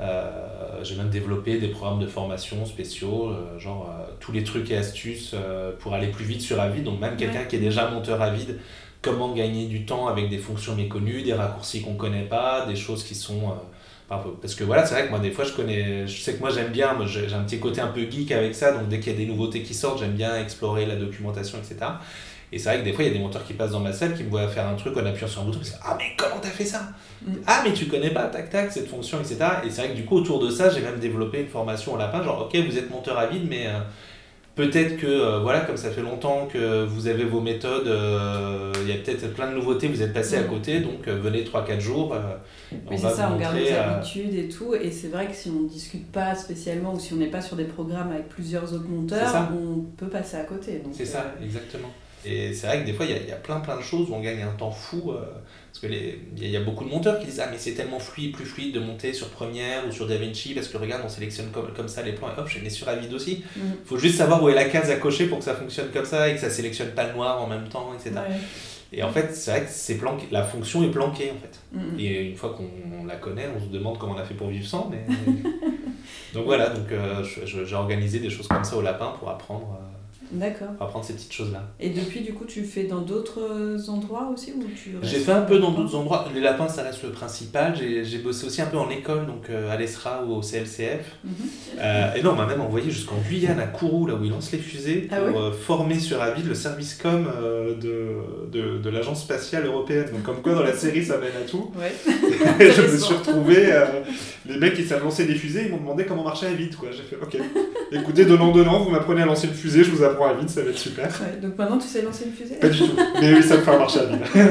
Euh, 0.00 0.84
j'ai 0.84 0.94
même 0.94 1.10
développé 1.10 1.58
des 1.58 1.68
programmes 1.68 1.98
de 1.98 2.06
formation 2.06 2.64
spéciaux, 2.66 3.30
euh, 3.30 3.58
genre 3.58 3.90
euh, 3.90 4.12
tous 4.20 4.30
les 4.30 4.44
trucs 4.44 4.70
et 4.70 4.76
astuces 4.76 5.34
pour 5.80 5.94
aller 5.94 6.08
plus 6.08 6.24
vite 6.24 6.40
sur 6.40 6.60
Avid. 6.60 6.84
Donc, 6.84 7.00
même 7.00 7.16
quelqu'un 7.16 7.44
qui 7.44 7.56
est 7.56 7.60
déjà 7.60 7.90
monteur 7.90 8.22
Avid, 8.22 8.58
comment 9.02 9.32
gagner 9.34 9.66
du 9.66 9.84
temps 9.86 10.06
avec 10.06 10.28
des 10.28 10.38
fonctions 10.38 10.74
méconnues, 10.74 11.22
des 11.22 11.34
raccourcis 11.34 11.82
qu'on 11.82 11.94
connaît 11.94 12.24
pas, 12.24 12.66
des 12.66 12.76
choses 12.76 13.04
qui 13.04 13.14
sont. 13.14 13.54
Par- 14.08 14.24
parce 14.40 14.54
que 14.54 14.64
voilà, 14.64 14.84
c'est 14.86 14.94
vrai 14.94 15.04
que 15.04 15.10
moi, 15.10 15.18
des 15.18 15.30
fois, 15.30 15.44
je 15.44 15.52
connais. 15.52 16.06
Je 16.06 16.20
sais 16.20 16.34
que 16.34 16.40
moi, 16.40 16.50
j'aime 16.50 16.72
bien. 16.72 16.94
moi, 16.94 17.06
J'ai 17.06 17.32
un 17.32 17.42
petit 17.44 17.60
côté 17.60 17.80
un 17.80 17.88
peu 17.88 18.00
geek 18.10 18.32
avec 18.32 18.54
ça. 18.54 18.72
Donc, 18.72 18.88
dès 18.88 18.98
qu'il 19.00 19.12
y 19.12 19.14
a 19.14 19.18
des 19.18 19.26
nouveautés 19.26 19.62
qui 19.62 19.74
sortent, 19.74 20.00
j'aime 20.00 20.12
bien 20.14 20.40
explorer 20.40 20.86
la 20.86 20.96
documentation, 20.96 21.58
etc. 21.58 21.76
Et 22.50 22.58
c'est 22.58 22.70
vrai 22.70 22.78
que 22.80 22.84
des 22.84 22.94
fois, 22.94 23.04
il 23.04 23.08
y 23.08 23.10
a 23.10 23.12
des 23.12 23.20
monteurs 23.20 23.44
qui 23.44 23.52
passent 23.52 23.72
dans 23.72 23.80
ma 23.80 23.92
salle 23.92 24.16
qui 24.16 24.24
me 24.24 24.30
voient 24.30 24.48
faire 24.48 24.66
un 24.66 24.74
truc 24.74 24.96
en 24.96 25.04
appuyant 25.04 25.28
sur 25.28 25.42
un 25.42 25.44
bouton. 25.44 25.60
Ah, 25.84 25.94
mais 25.98 26.04
comment 26.16 26.40
t'as 26.40 26.48
fait 26.48 26.64
ça 26.64 26.80
Ah, 27.46 27.60
mais 27.62 27.74
tu 27.74 27.86
connais 27.88 28.08
pas, 28.10 28.24
tac, 28.28 28.48
tac, 28.48 28.72
cette 28.72 28.88
fonction, 28.88 29.18
etc. 29.20 29.36
Et 29.66 29.70
c'est 29.70 29.82
vrai 29.82 29.90
que 29.90 29.96
du 29.96 30.04
coup, 30.06 30.16
autour 30.16 30.40
de 30.40 30.50
ça, 30.50 30.70
j'ai 30.70 30.80
même 30.80 30.98
développé 30.98 31.40
une 31.42 31.48
formation 31.48 31.92
au 31.92 31.98
lapin. 31.98 32.22
Genre, 32.22 32.40
ok, 32.50 32.58
vous 32.66 32.78
êtes 32.78 32.90
monteur 32.90 33.18
à 33.18 33.26
vide, 33.26 33.46
mais. 33.48 33.66
euh, 33.66 33.80
Peut-être 34.58 34.96
que, 34.96 35.06
euh, 35.06 35.38
voilà, 35.38 35.60
comme 35.60 35.76
ça 35.76 35.88
fait 35.88 36.02
longtemps 36.02 36.48
que 36.52 36.84
vous 36.84 37.06
avez 37.06 37.22
vos 37.22 37.40
méthodes, 37.40 37.86
euh, 37.86 38.72
il 38.82 38.88
y 38.88 38.92
a 38.92 38.96
peut-être 38.96 39.32
plein 39.32 39.48
de 39.48 39.54
nouveautés, 39.54 39.86
vous 39.86 40.02
êtes 40.02 40.12
passé 40.12 40.34
à 40.34 40.42
côté, 40.42 40.80
donc 40.80 41.06
euh, 41.06 41.16
venez 41.16 41.44
3-4 41.44 41.78
jours. 41.78 42.12
on 42.72 42.96
c'est 42.96 43.08
ça, 43.08 43.30
on 43.32 43.38
garde 43.38 43.56
nos 43.56 43.72
habitudes 43.72 44.34
et 44.34 44.48
tout. 44.48 44.74
Et 44.74 44.90
c'est 44.90 45.06
vrai 45.06 45.28
que 45.28 45.34
si 45.36 45.48
on 45.48 45.62
ne 45.62 45.68
discute 45.68 46.10
pas 46.10 46.34
spécialement 46.34 46.94
ou 46.94 46.98
si 46.98 47.12
on 47.12 47.18
n'est 47.18 47.30
pas 47.30 47.40
sur 47.40 47.54
des 47.54 47.66
programmes 47.66 48.10
avec 48.10 48.28
plusieurs 48.28 48.74
autres 48.74 48.88
monteurs, 48.88 49.48
on 49.52 49.82
peut 49.96 50.08
passer 50.08 50.38
à 50.38 50.42
côté. 50.42 50.82
C'est 50.90 51.06
ça, 51.06 51.36
exactement. 51.40 51.92
Et 52.24 52.52
c'est 52.52 52.66
vrai 52.66 52.80
que 52.80 52.86
des 52.86 52.92
fois, 52.92 53.04
il 53.06 53.12
y 53.12 53.14
a, 53.14 53.18
il 53.18 53.28
y 53.28 53.32
a 53.32 53.36
plein 53.36 53.60
plein 53.60 53.76
de 53.76 53.82
choses 53.82 54.10
où 54.10 54.14
on 54.14 54.20
gagne 54.20 54.42
un 54.42 54.50
temps 54.56 54.70
fou. 54.70 55.12
euh, 55.12 55.20
parce 55.70 55.80
qu'il 55.80 55.92
y, 55.94 56.10
a- 56.10 56.12
il 56.46 56.50
y 56.50 56.56
a 56.56 56.60
beaucoup 56.60 56.84
de 56.84 56.90
monteurs 56.90 57.18
qui 57.20 57.26
disent 57.26 57.40
Ah, 57.40 57.48
mais 57.50 57.58
c'est 57.58 57.72
tellement 57.72 57.98
fluide, 58.00 58.32
plus 58.32 58.44
fluide 58.44 58.74
de 58.74 58.80
monter 58.80 59.12
sur 59.12 59.28
Premiere 59.28 59.82
ou 59.88 59.92
sur 59.92 60.06
DaVinci 60.08 60.54
parce 60.54 60.66
que 60.68 60.76
regarde, 60.76 61.02
on 61.04 61.08
sélectionne 61.08 61.50
comme, 61.52 61.72
comme 61.74 61.88
ça 61.88 62.02
les 62.02 62.12
plans 62.12 62.28
et 62.28 62.40
hop, 62.40 62.48
je 62.48 62.56
les 62.56 62.62
mets 62.64 62.70
sur 62.70 62.88
Avid 62.88 63.12
aussi. 63.14 63.44
Mhm. 63.56 63.62
faut 63.84 63.98
juste 63.98 64.16
savoir 64.18 64.42
où 64.42 64.48
est 64.48 64.54
la 64.54 64.64
case 64.64 64.90
à 64.90 64.96
cocher 64.96 65.26
pour 65.26 65.38
que 65.38 65.44
ça 65.44 65.54
fonctionne 65.54 65.88
comme 65.92 66.04
ça 66.06 66.28
et 66.28 66.34
que 66.34 66.40
ça 66.40 66.50
sélectionne 66.50 66.90
pas 66.90 67.06
le 67.06 67.12
noir 67.14 67.40
en 67.42 67.46
même 67.46 67.68
temps, 67.68 67.90
etc. 67.94 68.16
Ouais. 68.16 68.36
Et 68.90 69.02
en 69.02 69.10
fait, 69.12 69.34
c'est 69.34 69.50
vrai 69.50 69.60
que 69.60 69.68
c'est 69.70 69.96
planqué, 69.96 70.26
la 70.30 70.42
fonction 70.42 70.82
est 70.82 70.90
planquée 70.90 71.30
en 71.30 71.38
fait. 71.38 71.58
Mhm. 71.78 72.00
Et 72.00 72.22
une 72.30 72.36
fois 72.36 72.56
qu'on 72.56 73.04
la 73.06 73.16
connaît, 73.16 73.46
on 73.54 73.60
se 73.60 73.70
demande 73.70 73.98
comment 73.98 74.14
on 74.14 74.18
a 74.18 74.24
fait 74.24 74.34
pour 74.34 74.48
vivre 74.48 74.66
sans. 74.66 74.90
Mais... 74.90 75.04
donc 76.34 76.44
voilà, 76.46 76.70
donc 76.70 76.90
euh, 76.90 77.22
j'ai 77.44 77.74
organisé 77.74 78.18
des 78.18 78.30
choses 78.30 78.48
comme 78.48 78.64
ça 78.64 78.76
au 78.76 78.82
lapin 78.82 79.12
pour 79.18 79.28
apprendre, 79.30 79.78
euh, 79.80 79.84
D'accord. 80.32 80.68
pour 80.76 80.86
apprendre 80.86 81.04
ces 81.04 81.14
petites 81.14 81.32
choses-là. 81.32 81.62
Et 81.80 81.90
depuis, 81.90 82.20
du 82.20 82.34
coup, 82.34 82.44
tu 82.44 82.62
fais 82.64 82.84
dans 82.84 83.00
d'autres 83.00 83.88
endroits 83.88 84.30
aussi 84.32 84.52
ou 84.52 84.62
tu 84.74 84.96
J'ai 85.02 85.18
fait 85.18 85.32
un 85.32 85.42
peu 85.42 85.58
dans 85.58 85.72
d'autres 85.72 85.94
endroits. 85.96 86.26
Les 86.34 86.40
lapins, 86.40 86.68
ça 86.68 86.82
reste 86.82 87.02
le 87.02 87.10
principal. 87.10 87.74
J'ai 87.76 88.18
bossé 88.18 88.46
aussi 88.46 88.60
un 88.62 88.66
peu 88.66 88.78
en 88.78 88.90
école, 88.90 89.26
donc 89.26 89.50
euh, 89.50 89.70
à 89.70 89.76
l'ESRA 89.76 90.24
ou 90.24 90.34
au 90.34 90.42
CLCF. 90.42 91.16
Mhm. 91.24 91.32
Euh, 91.80 92.14
et 92.14 92.22
non, 92.22 92.32
on 92.32 92.36
m'a 92.36 92.46
même 92.46 92.60
envoyé 92.60 92.90
jusqu'en 92.90 93.16
Guyane, 93.28 93.60
à 93.60 93.66
Kourou, 93.66 94.06
là 94.06 94.14
où 94.14 94.24
ils 94.24 94.30
lancent 94.30 94.52
les 94.52 94.58
fusées, 94.58 95.02
pour 95.08 95.18
Ah 95.18 95.22
oui 95.26 95.32
euh, 95.36 95.52
former 95.52 95.98
sur 95.98 96.20
Avid 96.22 96.46
le 96.46 96.54
service 96.54 96.94
com 96.94 97.26
euh, 97.36 97.74
de, 97.76 98.50
de, 98.50 98.78
de 98.78 98.90
l'Agence 98.90 99.22
spatiale 99.22 99.66
européenne. 99.66 100.06
Donc, 100.12 100.22
comme 100.22 100.42
quoi, 100.42 100.54
dans 100.54 100.62
la 100.62 100.74
série, 100.74 101.04
ça 101.04 101.18
mène 101.18 101.36
à 101.42 101.48
tout. 101.48 101.70
Ouais. 101.76 101.92
Et 102.60 102.70
je 102.70 102.82
me 102.82 102.96
suis 102.98 103.14
retrouvé, 103.14 103.72
euh, 103.72 103.84
les 104.46 104.58
mecs 104.58 104.74
qui 104.74 104.84
savent 104.84 105.04
lancer 105.04 105.24
des 105.26 105.34
fusées, 105.34 105.64
ils 105.66 105.70
m'ont 105.70 105.78
demandé 105.78 106.04
comment 106.04 106.24
marcher 106.24 106.46
à 106.46 106.52
vide. 106.52 106.74
quoi. 106.76 106.88
J'ai 106.92 107.02
fait, 107.02 107.16
ok, 107.22 107.36
écoutez, 107.92 108.24
donnant, 108.24 108.52
donnant, 108.52 108.80
vous 108.80 108.90
m'apprenez 108.90 109.22
à 109.22 109.26
lancer 109.26 109.46
une 109.46 109.54
fusée, 109.54 109.84
je 109.84 109.90
vous 109.90 110.02
apprends 110.02 110.17
à 110.26 110.34
vide, 110.34 110.48
ça 110.48 110.62
va 110.62 110.70
être 110.70 110.78
super. 110.78 111.06
Ouais, 111.06 111.40
donc 111.40 111.56
maintenant, 111.58 111.78
tu 111.78 111.88
sais 111.88 112.02
lancer 112.02 112.26
une 112.26 112.32
fusée 112.32 112.56
Pas 112.56 112.68
du 112.68 112.78
tout, 112.78 112.90
mais 113.20 113.34
oui, 113.34 113.42
ça 113.42 113.56
me 113.56 113.62
fait 113.62 113.78
marcher 113.78 114.00
à 114.00 114.04
vide. 114.06 114.20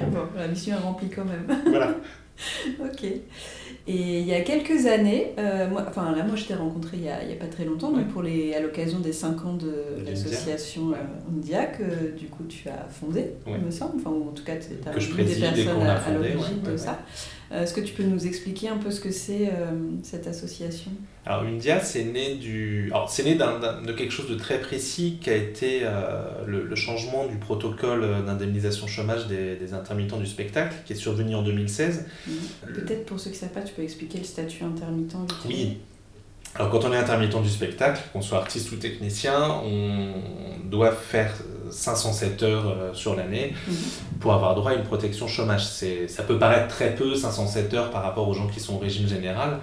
Bon, 0.00 0.20
la 0.34 0.48
mission 0.48 0.74
est 0.76 0.80
remplie 0.80 1.10
quand 1.10 1.24
même. 1.24 1.44
voilà. 1.66 1.94
ok. 2.80 3.04
Et 3.88 4.20
il 4.20 4.26
y 4.26 4.34
a 4.34 4.40
quelques 4.40 4.86
années, 4.86 5.32
euh, 5.38 5.68
moi, 5.70 5.84
enfin 5.88 6.12
là, 6.14 6.24
moi 6.24 6.34
je 6.34 6.44
t'ai 6.44 6.54
rencontré 6.54 6.96
il 6.96 7.04
y 7.04 7.08
a, 7.08 7.18
pas 7.38 7.46
très 7.46 7.64
longtemps, 7.64 7.92
donc 7.92 8.08
pour 8.08 8.22
les, 8.22 8.52
à 8.54 8.60
l'occasion 8.60 8.98
des 8.98 9.12
5 9.12 9.44
ans 9.46 9.54
de 9.54 10.04
l'association 10.04 10.90
euh, 10.90 10.96
India, 11.30 11.66
que 11.66 12.16
du 12.16 12.26
coup 12.26 12.44
tu 12.48 12.68
as 12.68 12.88
fondé, 12.88 13.34
Ouais. 13.46 13.54
il 13.58 13.64
me 13.64 13.70
semble, 13.70 13.92
enfin 14.00 14.10
ou 14.10 14.28
en 14.28 14.32
tout 14.32 14.42
cas 14.42 14.56
tu 14.56 14.66
as 14.88 14.92
des 14.92 15.34
personnes 15.34 15.82
à, 15.82 16.10
l'origine 16.10 16.62
de 16.64 16.76
ça. 16.76 16.98
Euh, 17.52 17.62
Est-ce 17.62 17.72
que 17.74 17.80
tu 17.80 17.94
peux 17.94 18.02
nous 18.02 18.26
expliquer 18.26 18.68
un 18.68 18.76
peu 18.76 18.90
ce 18.90 19.00
que 19.00 19.10
c'est 19.12 19.48
euh, 19.48 19.70
cette 20.02 20.26
association? 20.26 20.90
Alors 21.24 21.42
Undia, 21.42 21.80
c'est 21.80 22.04
né 22.04 22.34
du, 22.36 22.88
alors 22.92 23.08
c'est 23.10 23.22
né 23.24 23.34
d'un- 23.36 23.58
d'un- 23.60 23.82
de 23.82 23.92
quelque 23.92 24.12
chose 24.12 24.28
de 24.28 24.34
très 24.36 24.60
précis 24.60 25.18
qui 25.20 25.30
a 25.30 25.34
été 25.36 25.80
euh, 25.82 26.22
le, 26.46 26.64
le 26.64 26.74
changement 26.76 27.26
du 27.26 27.36
protocole 27.36 28.24
d'indemnisation 28.24 28.86
chômage 28.86 29.26
des, 29.28 29.56
des 29.56 29.74
intermittents 29.74 30.18
du 30.18 30.26
spectacle, 30.26 30.74
qui 30.86 30.92
est 30.92 30.96
survenu 30.96 31.34
en 31.34 31.42
2016. 31.42 32.06
Peut-être 32.74 33.06
pour 33.06 33.18
ceux 33.20 33.30
qui 33.30 33.36
ne 33.36 33.40
savent 33.40 33.50
pas, 33.52 33.62
tu 33.62 33.74
peux 33.74 33.82
expliquer 33.82 34.18
le 34.18 34.24
statut 34.24 34.64
intermittent 34.64 35.16
Oui. 35.48 35.78
Alors 36.58 36.70
quand 36.70 36.84
on 36.84 36.92
est 36.92 36.96
intermittent 36.96 37.42
du 37.42 37.50
spectacle, 37.50 38.00
qu'on 38.12 38.22
soit 38.22 38.38
artiste 38.38 38.72
ou 38.72 38.76
technicien, 38.76 39.60
on 39.62 40.12
doit 40.64 40.92
faire 40.92 41.34
507 41.70 42.42
heures 42.44 42.76
sur 42.94 43.14
l'année 43.14 43.52
pour 44.20 44.32
avoir 44.32 44.54
droit 44.54 44.70
à 44.70 44.74
une 44.74 44.84
protection 44.84 45.28
chômage. 45.28 45.66
Ça 45.66 46.22
peut 46.22 46.38
paraître 46.38 46.68
très 46.68 46.94
peu, 46.94 47.14
507 47.14 47.74
heures 47.74 47.90
par 47.90 48.02
rapport 48.02 48.26
aux 48.26 48.32
gens 48.32 48.46
qui 48.46 48.60
sont 48.60 48.76
au 48.76 48.78
régime 48.78 49.06
général. 49.06 49.58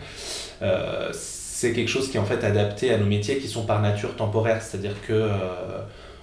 c'est 1.13 1.73
quelque 1.73 1.89
chose 1.89 2.11
qui 2.11 2.17
est 2.17 2.19
en 2.19 2.25
fait 2.25 2.43
adapté 2.43 2.93
à 2.93 2.97
nos 2.97 3.05
métiers 3.05 3.39
qui 3.39 3.47
sont 3.47 3.65
par 3.65 3.81
nature 3.81 4.15
temporaires. 4.15 4.61
C'est-à-dire 4.61 4.95
que 5.07 5.29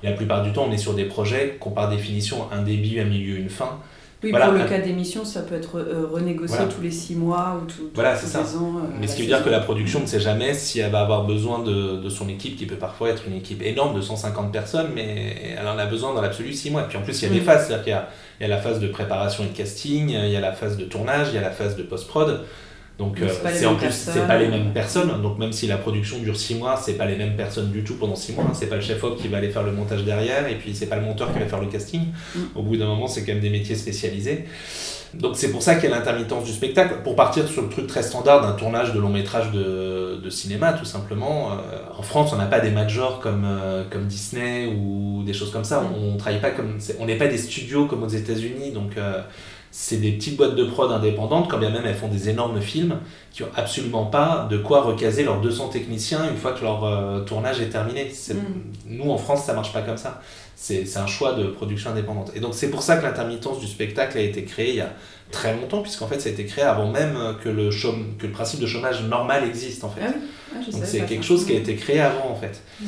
la 0.04 0.12
plupart 0.12 0.42
du 0.42 0.52
temps, 0.52 0.66
on 0.68 0.72
est 0.72 0.78
sur 0.78 0.94
des 0.94 1.04
projets 1.04 1.58
qui 1.60 1.66
ont 1.66 1.72
par 1.72 1.90
définition 1.90 2.46
un 2.52 2.62
début, 2.62 3.00
un 3.00 3.04
milieu, 3.04 3.38
une 3.38 3.50
fin. 3.50 3.80
Oui, 4.22 4.32
pour 4.32 4.52
le 4.52 4.64
cas 4.64 4.78
d'émission, 4.78 5.24
ça 5.24 5.40
peut 5.40 5.54
être 5.54 5.78
euh, 5.78 6.06
renégocié 6.10 6.58
tous 6.74 6.82
les 6.82 6.90
six 6.90 7.14
mois 7.14 7.58
ou 7.60 7.66
tout, 7.66 7.90
voilà, 7.94 8.14
tous 8.16 8.26
les 8.26 8.56
ans. 8.56 8.76
Euh, 8.76 8.96
Mais 9.00 9.06
ce 9.06 9.16
qui 9.16 9.22
veut 9.22 9.28
dire 9.28 9.42
que 9.42 9.48
la 9.48 9.60
production 9.60 10.00
ne 10.00 10.06
sait 10.06 10.20
jamais 10.20 10.52
si 10.52 10.80
elle 10.80 10.90
va 10.90 11.00
avoir 11.00 11.24
besoin 11.24 11.60
de, 11.60 11.96
de, 11.96 12.08
son 12.10 12.28
équipe, 12.28 12.56
qui 12.56 12.66
peut 12.66 12.76
parfois 12.76 13.08
être 13.08 13.22
une 13.26 13.34
équipe 13.34 13.62
énorme 13.62 13.96
de 13.96 14.02
150 14.02 14.52
personnes, 14.52 14.88
mais 14.94 15.56
elle 15.58 15.66
en 15.66 15.78
a 15.78 15.86
besoin 15.86 16.12
dans 16.12 16.20
l'absolu 16.20 16.52
six 16.52 16.70
mois. 16.70 16.82
Puis 16.82 16.98
en 16.98 17.02
plus, 17.02 17.22
il 17.22 17.28
y 17.28 17.30
a 17.30 17.34
des 17.34 17.40
phases, 17.40 17.66
c'est-à-dire 17.66 17.84
qu'il 17.84 17.92
y, 17.92 18.42
y 18.42 18.44
a, 18.44 18.48
la 18.48 18.60
phase 18.60 18.78
de 18.78 18.88
préparation 18.88 19.44
et 19.44 19.48
de 19.48 19.56
casting, 19.56 20.10
il 20.10 20.30
y 20.30 20.36
a 20.36 20.40
la 20.40 20.52
phase 20.52 20.76
de 20.76 20.84
tournage, 20.84 21.28
il 21.30 21.36
y 21.36 21.38
a 21.38 21.42
la 21.42 21.50
phase 21.50 21.76
de 21.76 21.82
post-prod. 21.82 22.40
Donc 23.00 23.22
euh, 23.22 23.28
c'est 23.54 23.64
en 23.64 23.76
plus 23.76 23.92
c'est 23.92 24.26
pas 24.26 24.36
les 24.36 24.46
mêmes 24.46 24.74
personnes. 24.74 25.22
Donc 25.22 25.38
même 25.38 25.52
si 25.52 25.66
la 25.66 25.78
production 25.78 26.18
dure 26.18 26.36
6 26.36 26.56
mois, 26.56 26.76
c'est 26.76 26.92
pas 26.92 27.06
les 27.06 27.16
mêmes 27.16 27.34
personnes 27.34 27.70
du 27.70 27.82
tout 27.82 27.94
pendant 27.94 28.14
6 28.14 28.34
mois. 28.34 28.44
C'est 28.52 28.66
pas 28.66 28.76
le 28.76 28.82
chef 28.82 29.02
op 29.02 29.18
qui 29.18 29.28
va 29.28 29.38
aller 29.38 29.48
faire 29.48 29.62
le 29.62 29.72
montage 29.72 30.04
derrière 30.04 30.46
et 30.46 30.56
puis 30.56 30.74
c'est 30.74 30.86
pas 30.86 30.96
le 30.96 31.02
monteur 31.02 31.32
qui 31.32 31.38
va 31.38 31.46
faire 31.46 31.62
le 31.62 31.68
casting. 31.68 32.02
Mm. 32.34 32.38
Au 32.54 32.62
bout 32.62 32.76
d'un 32.76 32.84
moment, 32.84 33.08
c'est 33.08 33.24
quand 33.24 33.32
même 33.32 33.40
des 33.40 33.48
métiers 33.48 33.74
spécialisés. 33.74 34.44
Donc 35.14 35.36
c'est 35.36 35.50
pour 35.50 35.62
ça 35.62 35.76
qu'il 35.76 35.88
y 35.88 35.92
a 35.92 35.96
l'intermittence 35.96 36.44
du 36.44 36.52
spectacle. 36.52 36.96
Pour 37.02 37.16
partir 37.16 37.48
sur 37.48 37.62
le 37.62 37.70
truc 37.70 37.86
très 37.86 38.02
standard 38.02 38.42
d'un 38.42 38.52
tournage 38.52 38.92
de 38.92 39.00
long 39.00 39.08
métrage 39.08 39.50
de, 39.50 40.20
de 40.22 40.30
cinéma, 40.30 40.74
tout 40.74 40.84
simplement. 40.84 41.52
Euh, 41.52 41.56
en 41.96 42.02
France, 42.02 42.32
on 42.34 42.36
n'a 42.36 42.46
pas 42.46 42.60
des 42.60 42.70
majors 42.70 43.18
comme, 43.18 43.46
euh, 43.46 43.82
comme 43.90 44.04
Disney 44.04 44.66
ou 44.66 45.22
des 45.24 45.32
choses 45.32 45.50
comme 45.50 45.64
ça. 45.64 45.82
On, 45.82 46.12
on 46.12 46.16
travaille 46.18 46.40
pas 46.40 46.50
comme, 46.50 46.78
on 46.98 47.06
n'est 47.06 47.18
pas 47.18 47.28
des 47.28 47.38
studios 47.38 47.86
comme 47.86 48.02
aux 48.02 48.08
États-Unis. 48.08 48.72
Donc 48.72 48.92
c'est 49.70 49.98
des 49.98 50.12
petites 50.12 50.36
boîtes 50.36 50.56
de 50.56 50.64
prod 50.64 50.90
indépendantes, 50.90 51.48
quand 51.48 51.58
bien 51.58 51.70
même 51.70 51.84
elles 51.86 51.94
font 51.94 52.08
des 52.08 52.28
énormes 52.28 52.60
films, 52.60 52.98
qui 53.32 53.44
ont 53.44 53.50
absolument 53.54 54.04
pas 54.04 54.48
de 54.50 54.58
quoi 54.58 54.82
recaser 54.82 55.22
leurs 55.22 55.40
200 55.40 55.68
techniciens 55.68 56.28
une 56.28 56.36
fois 56.36 56.52
que 56.52 56.64
leur 56.64 56.84
euh, 56.84 57.20
tournage 57.20 57.60
est 57.60 57.68
terminé. 57.68 58.04
Mm. 58.04 58.34
Nous, 58.86 59.10
en 59.10 59.16
France, 59.16 59.44
ça 59.44 59.52
marche 59.52 59.72
pas 59.72 59.82
comme 59.82 59.96
ça. 59.96 60.20
C'est 60.56 60.96
un 60.96 61.06
choix 61.06 61.34
de 61.34 61.44
production 61.44 61.90
indépendante. 61.90 62.32
Et 62.34 62.40
donc, 62.40 62.54
c'est 62.54 62.68
pour 62.68 62.82
ça 62.82 62.96
que 62.96 63.04
l'intermittence 63.04 63.60
du 63.60 63.66
spectacle 63.66 64.18
a 64.18 64.20
été 64.20 64.44
créée 64.44 64.70
il 64.70 64.76
y 64.76 64.80
a 64.80 64.92
très 65.30 65.54
longtemps, 65.54 65.80
puisqu'en 65.80 66.06
fait, 66.06 66.20
ça 66.20 66.28
a 66.28 66.32
été 66.32 66.44
créé 66.44 66.64
avant 66.64 66.90
même 66.90 67.16
que 67.42 67.48
le, 67.48 67.70
que 68.18 68.26
le 68.26 68.32
principe 68.32 68.60
de 68.60 68.66
chômage 68.66 69.02
normal 69.04 69.44
existe, 69.44 69.84
en 69.84 69.90
fait. 69.90 70.02
Ah 70.04 70.12
ah, 70.52 70.70
donc, 70.70 70.82
c'est 70.84 71.06
quelque 71.06 71.24
chose 71.24 71.46
qui 71.46 71.52
a 71.52 71.56
été 71.56 71.76
créé 71.76 72.00
avant, 72.00 72.28
en 72.28 72.34
fait. 72.34 72.60
Mm. 72.80 72.86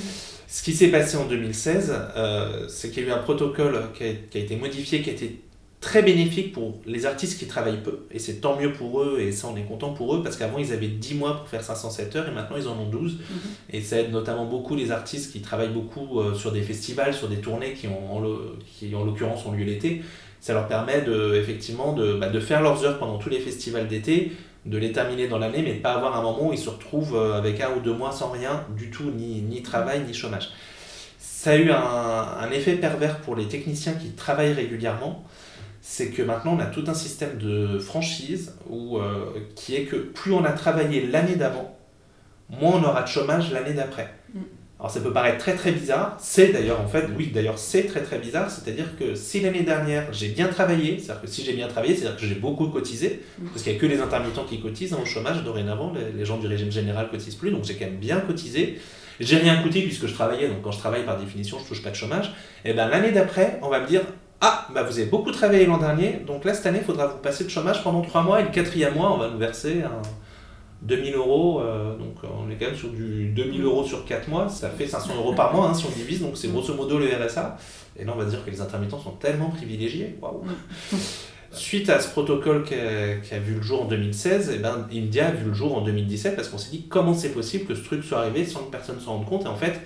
Ce 0.49 0.63
qui 0.63 0.75
s'est 0.75 0.89
passé 0.89 1.17
en 1.17 1.25
2016, 1.25 1.95
euh, 2.15 2.67
c'est 2.69 2.91
qu'il 2.91 3.05
y 3.05 3.07
a 3.07 3.09
eu 3.09 3.13
un 3.13 3.19
protocole 3.23 3.85
qui 3.97 4.05
a, 4.05 4.13
qui 4.31 4.37
a 4.37 4.41
été 4.43 4.57
modifié, 4.57 5.01
qui 5.01 5.09
a 5.09 5.13
été 5.15 5.41
très 5.83 6.01
bénéfique 6.03 6.53
pour 6.53 6.81
les 6.87 7.07
artistes 7.07 7.39
qui 7.41 7.47
travaillent 7.47 7.83
peu, 7.83 8.07
et 8.13 8.21
c'est 8.21 8.35
tant 8.35 8.59
mieux 8.59 8.73
pour 8.73 9.03
eux, 9.03 9.19
et 9.21 9.33
ça 9.33 9.49
on 9.53 9.57
est 9.57 9.65
content 9.65 9.93
pour 9.93 10.15
eux, 10.15 10.23
parce 10.23 10.37
qu'avant 10.37 10.59
ils 10.59 10.73
avaient 10.73 10.87
10 10.87 11.17
mois 11.17 11.39
pour 11.39 11.49
faire 11.49 11.63
507 11.63 12.17
heures, 12.17 12.29
et 12.29 12.31
maintenant 12.31 12.57
ils 12.57 12.69
en 12.69 12.79
ont 12.79 12.89
12, 12.89 13.15
mhm. 13.15 13.21
et 13.73 13.81
ça 13.81 13.99
aide 13.99 14.13
notamment 14.13 14.47
beaucoup 14.47 14.77
les 14.77 14.93
artistes 14.93 15.33
qui 15.33 15.41
travaillent 15.41 15.73
beaucoup 15.73 16.21
euh, 16.21 16.35
sur 16.35 16.53
des 16.53 16.63
festivals, 16.63 17.13
sur 17.13 17.29
des 17.29 17.39
tournées 17.39 17.73
qui, 17.73 17.89
ont, 17.89 18.17
en 18.17 18.23
qui 18.65 18.95
en 18.95 19.05
l'occurrence 19.05 19.45
ont 19.45 19.51
lieu 19.51 19.65
l'été, 19.65 20.03
ça 20.41 20.55
leur 20.55 20.69
permet 20.69 21.03
de, 21.03 21.35
effectivement 21.35 21.93
de, 21.95 22.15
bah, 22.15 22.29
de 22.29 22.39
faire 22.39 22.63
leurs 22.63 22.85
heures 22.85 23.01
pendant 23.01 23.19
tous 23.19 23.29
les 23.29 23.41
festivals 23.41 23.89
d'été, 23.89 24.31
de 24.65 24.79
les 24.79 24.93
terminer 24.93 25.27
dans 25.27 25.39
l'année, 25.39 25.63
mais 25.63 25.75
de 25.75 25.81
pas 25.81 25.95
avoir 25.95 26.17
un 26.17 26.23
moment 26.23 26.51
où 26.51 26.53
ils 26.53 26.59
se 26.59 26.71
retrouvent 26.71 27.17
euh, 27.17 27.37
avec 27.37 27.61
un 27.61 27.73
ou 27.77 27.81
deux 27.81 27.95
mois 27.95 28.13
sans 28.13 28.31
rien 28.31 28.65
du 28.77 28.91
tout, 28.91 29.11
ni, 29.11 29.43
ni 29.43 29.63
travail, 29.63 30.03
ni 30.07 30.15
chômage. 30.15 30.51
Ça 31.19 31.51
a 31.51 31.57
eu 31.57 31.73
un, 31.73 31.77
un 31.77 32.51
effet 32.53 32.75
pervers 32.75 33.19
pour 33.19 33.35
les 33.35 33.49
techniciens 33.49 33.95
qui 33.95 34.11
travaillent 34.11 34.53
régulièrement, 34.53 35.25
c'est 35.83 36.11
que 36.11 36.23
maintenant 36.23 36.57
on 36.57 36.61
a 36.61 36.67
tout 36.67 36.85
un 36.87 36.95
système 36.95 37.37
de 37.39 37.79
franchise 37.81 38.55
où, 38.71 38.99
euh, 38.99 39.27
qui 39.57 39.75
est 39.75 39.83
que 39.83 39.97
plus 39.97 40.33
on 40.33 40.45
a 40.45 40.53
travaillé 40.53 41.07
l'année 41.09 41.35
d'avant, 41.35 41.77
moins 42.49 42.77
on 42.77 42.85
aura 42.85 43.03
de 43.03 43.09
chômage 43.09 43.51
l'année 43.53 43.75
d'après. 43.75 44.15
Mm. 44.33 44.41
Alors 44.79 44.91
ça 44.93 45.01
peut 45.01 45.13
paraître 45.13 45.39
très 45.39 45.55
très 45.55 45.73
bizarre, 45.73 46.17
c'est 46.21 46.49
d'ailleurs 46.49 46.81
en 46.81 46.87
fait, 46.87 47.07
oui 47.17 47.31
d'ailleurs 47.35 47.59
c'est 47.59 47.85
très 47.85 48.01
très 48.01 48.19
bizarre, 48.19 48.49
c'est-à-dire 48.49 48.97
que 48.97 49.17
si 49.17 49.41
l'année 49.41 49.63
dernière 49.63 50.13
j'ai 50.13 50.29
bien 50.29 50.49
travaillé, 50.49 50.99
c'est-à-dire 51.01 51.23
que 51.23 51.29
si 51.29 51.45
j'ai 51.45 51.53
bien 51.53 51.67
travaillé, 51.67 51.97
c'est-à-dire 51.97 52.17
que 52.17 52.27
j'ai 52.27 52.37
beaucoup 52.37 52.69
cotisé, 52.69 53.21
mm. 53.39 53.47
parce 53.49 53.63
qu'il 53.65 53.73
n'y 53.73 53.79
a 53.79 53.81
que 53.81 53.87
les 53.87 54.01
intermittents 54.01 54.45
qui 54.45 54.61
cotisent 54.61 54.95
au 54.95 55.05
chômage 55.05 55.43
dorénavant, 55.43 55.93
les, 56.17 56.25
gens 56.25 56.39
du 56.39 56.47
régime 56.47 56.71
général 56.71 57.11
cotisent 57.11 57.35
plus, 57.35 57.51
donc 57.51 57.65
j'ai 57.65 57.75
quand 57.75 57.87
même 57.87 57.97
bien 57.97 58.21
cotisé, 58.21 58.79
j'ai 59.19 59.37
rien 59.37 59.61
coûté 59.63 59.83
puisque 59.83 60.07
je 60.07 60.15
travaillais, 60.15 60.47
donc 60.47 60.63
quand 60.63 60.73
je 60.73 60.79
travaille 60.79 61.05
par 61.05 61.19
définition 61.19 61.59
je 61.59 61.67
touche 61.67 61.83
pas 61.83 61.91
de 61.91 61.97
chômage, 61.97 62.33
et 62.65 62.73
bien 62.73 62.89
l'année 62.89 63.11
d'après 63.11 63.59
on 63.63 63.69
va 63.69 63.81
me 63.81 63.87
dire 63.89 64.03
ah, 64.45 64.67
bah 64.75 64.83
vous 64.83 64.99
avez 64.99 65.09
beaucoup 65.09 65.31
travaillé 65.31 65.67
l'an 65.67 65.79
dernier, 65.79 66.21
donc 66.27 66.45
là 66.45 66.53
cette 66.53 66.67
année, 66.67 66.79
il 66.81 66.85
faudra 66.85 67.07
vous 67.07 67.19
passer 67.19 67.45
de 67.45 67.49
chômage 67.49 67.85
pendant 67.85 68.03
3 68.03 68.25
mois 68.25 68.41
et 68.41 68.43
le 68.43 68.51
quatrième 68.51 68.95
mois, 68.95 69.13
on 69.13 69.17
va 69.17 69.31
nous 69.31 69.39
verser 69.39 69.83
un 69.83 70.03
2000 70.83 71.15
euros. 71.15 71.61
Euh, 71.61 71.97
donc 71.97 72.17
on 72.25 72.51
est 72.51 72.57
quand 72.57 72.67
même 72.67 72.75
sur 72.75 72.89
du 72.89 73.29
2000 73.29 73.63
euros 73.63 73.85
sur 73.85 74.05
4 74.05 74.29
mois, 74.29 74.49
ça 74.49 74.69
fait 74.69 74.89
500 74.89 75.15
euros 75.15 75.33
par 75.33 75.55
mois 75.55 75.69
hein, 75.69 75.75
si 75.75 75.87
on 75.87 75.91
divise, 75.91 76.21
donc 76.23 76.37
c'est 76.37 76.49
grosso 76.49 76.75
modo 76.75 76.99
le 76.99 77.07
RSA. 77.07 77.57
Et 77.97 78.05
là, 78.05 78.13
on 78.17 78.19
va 78.19 78.25
dire 78.25 78.45
que 78.45 78.51
les 78.51 78.61
intermittents 78.61 78.99
sont 78.99 79.13
tellement 79.13 79.51
privilégiés. 79.51 80.19
Waouh! 80.21 80.43
Suite 81.53 81.89
à 81.89 82.01
ce 82.01 82.09
protocole 82.09 82.65
qui 82.65 82.75
a, 82.75 83.39
vu 83.39 83.55
le 83.55 83.63
jour 83.63 83.83
en 83.83 83.85
2016, 83.85 84.49
et 84.49 84.55
eh 84.55 84.59
ben, 84.59 84.89
India 84.93 85.29
a 85.29 85.31
vu 85.31 85.51
le 85.51 85.55
jour 85.55 85.77
en 85.77 85.83
2017 85.83 86.35
parce 86.35 86.49
qu'on 86.49 86.59
s'est 86.59 86.71
dit 86.71 86.87
comment 86.89 87.15
c'est 87.15 87.29
possible 87.29 87.67
que 87.67 87.75
ce 87.75 87.85
truc 87.85 88.03
soit 88.03 88.21
arrivé 88.21 88.45
sans 88.45 88.65
que 88.65 88.73
personne 88.73 88.99
s'en 88.99 89.19
rende 89.19 89.27
compte. 89.27 89.45
Et 89.45 89.49
en 89.49 89.57
fait, 89.57 89.79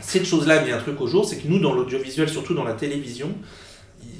cette 0.00 0.24
chose-là 0.24 0.64
mis 0.64 0.70
un 0.70 0.78
truc 0.78 1.00
au 1.00 1.06
jour, 1.06 1.24
c'est 1.24 1.36
que 1.36 1.48
nous, 1.48 1.58
dans 1.58 1.72
l'audiovisuel, 1.72 2.28
surtout 2.28 2.54
dans 2.54 2.64
la 2.64 2.74
télévision, 2.74 3.34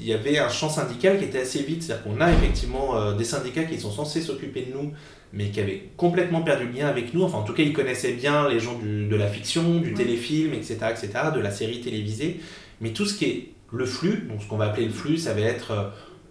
il 0.00 0.06
y 0.06 0.12
avait 0.12 0.38
un 0.38 0.48
champ 0.48 0.68
syndical 0.68 1.18
qui 1.18 1.24
était 1.24 1.40
assez 1.40 1.62
vite. 1.62 1.82
C'est-à-dire 1.82 2.04
qu'on 2.04 2.20
a 2.20 2.32
effectivement 2.32 2.96
euh, 2.96 3.14
des 3.14 3.24
syndicats 3.24 3.64
qui 3.64 3.78
sont 3.78 3.92
censés 3.92 4.20
s'occuper 4.20 4.62
de 4.62 4.72
nous, 4.72 4.92
mais 5.32 5.50
qui 5.50 5.60
avaient 5.60 5.90
complètement 5.96 6.42
perdu 6.42 6.66
le 6.66 6.72
lien 6.72 6.88
avec 6.88 7.14
nous. 7.14 7.22
Enfin, 7.22 7.38
en 7.38 7.42
tout 7.42 7.52
cas, 7.52 7.62
ils 7.62 7.72
connaissaient 7.72 8.12
bien 8.12 8.48
les 8.48 8.60
gens 8.60 8.78
de 8.82 9.16
la 9.16 9.28
fiction, 9.28 9.80
du 9.80 9.94
téléfilm, 9.94 10.52
etc., 10.54 10.78
etc., 10.90 11.08
de 11.34 11.40
la 11.40 11.50
série 11.50 11.80
télévisée. 11.80 12.40
Mais 12.80 12.90
tout 12.90 13.06
ce 13.06 13.14
qui 13.16 13.24
est 13.24 13.48
le 13.72 13.86
flux, 13.86 14.26
donc 14.28 14.42
ce 14.42 14.48
qu'on 14.48 14.56
va 14.56 14.66
appeler 14.66 14.86
le 14.86 14.92
flux, 14.92 15.18
ça 15.18 15.34
va 15.34 15.40
être... 15.40 15.70
Euh, 15.70 15.84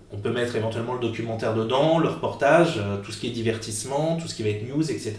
on 0.10 0.18
peut 0.18 0.32
mettre 0.32 0.56
éventuellement 0.56 0.94
le 0.94 1.02
documentaire 1.02 1.54
dedans, 1.54 2.00
le 2.00 2.08
reportage, 2.08 2.76
euh, 2.78 2.98
tout 3.04 3.12
ce 3.12 3.20
qui 3.20 3.28
est 3.28 3.32
divertissement, 3.32 4.16
tout 4.16 4.28
ce 4.30 4.36
qui 4.36 4.44
va 4.44 4.50
être 4.50 4.68
news, 4.68 4.90
etc 4.90 5.16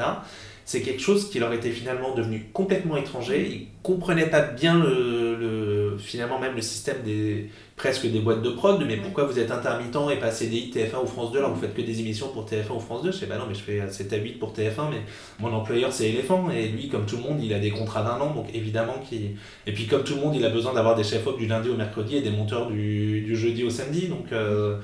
c'est 0.68 0.83
quelque 0.83 1.00
chose 1.00 1.31
qui 1.31 1.38
leur 1.38 1.50
était 1.54 1.70
finalement 1.70 2.14
devenu 2.14 2.50
complètement 2.52 2.98
étranger. 2.98 3.48
Ils 3.50 3.68
comprenaient 3.83 4.26
pas 4.26 4.42
bien 4.42 4.78
le, 4.78 5.96
finalement 5.98 6.38
même 6.38 6.57
le 6.57 6.61
système 6.61 6.98
des 7.02 7.48
presque 7.74 8.07
des 8.07 8.20
boîtes 8.20 8.42
de 8.42 8.50
prod, 8.50 8.85
mais 8.87 8.98
pourquoi 8.98 9.24
vous 9.24 9.38
êtes 9.38 9.50
intermittent 9.50 9.96
et 10.12 10.16
pas 10.16 10.31
CDI, 10.31 10.70
TF1 10.74 11.04
ou 11.04 11.07
France 11.07 11.33
2 11.33 11.38
alors 11.38 11.54
vous 11.54 11.61
faites 11.62 11.72
que 11.72 11.81
des 11.81 12.00
émissions 12.00 12.28
pour 12.28 12.44
TF1 12.44 12.76
ou 12.76 12.81
France 12.81 13.02
2 13.02 13.12
Je 13.12 13.16
sais 13.16 13.26
pas 13.26 13.38
non 13.38 13.46
mais 13.48 13.54
je 13.54 13.61
fais 13.61 13.81
7 13.88 14.12
à 14.12 14.16
8 14.18 14.33
pour 14.35 14.52
TF1 14.52 14.90
mais 14.90 15.00
mon 15.38 15.54
employeur 15.54 15.90
c'est 15.90 16.11
Elephant 16.11 16.50
et 16.50 16.68
lui 16.68 16.90
comme 16.90 17.07
tout 17.07 17.16
le 17.16 17.22
monde 17.22 17.42
il 17.42 17.54
a 17.54 17.61
des 17.61 17.70
contrats 17.70 18.02
d'un 18.02 18.20
an 18.20 18.35
donc 18.35 18.48
évidemment 18.52 18.96
qu'il 19.09 19.37
et 19.66 19.72
puis 19.72 19.87
comme 19.87 20.04
tout 20.04 20.16
le 20.16 20.20
monde 20.20 20.37
il 20.37 20.44
a 20.44 20.50
besoin 20.50 20.74
d'avoir 20.74 20.96
des 20.96 21.04
chefs 21.04 21.26
op 21.26 21.38
du 21.38 21.46
lundi 21.46 21.70
au 21.70 21.76
mercredi 21.76 22.16
et 22.16 22.20
des 22.20 22.31
monteurs 22.31 22.66
du, 22.66 23.22
du 23.22 23.37
jeudi 23.37 23.64
au 23.64 23.70
samedi. 23.70 24.09
Donc 24.09 24.33
euh, 24.33 24.76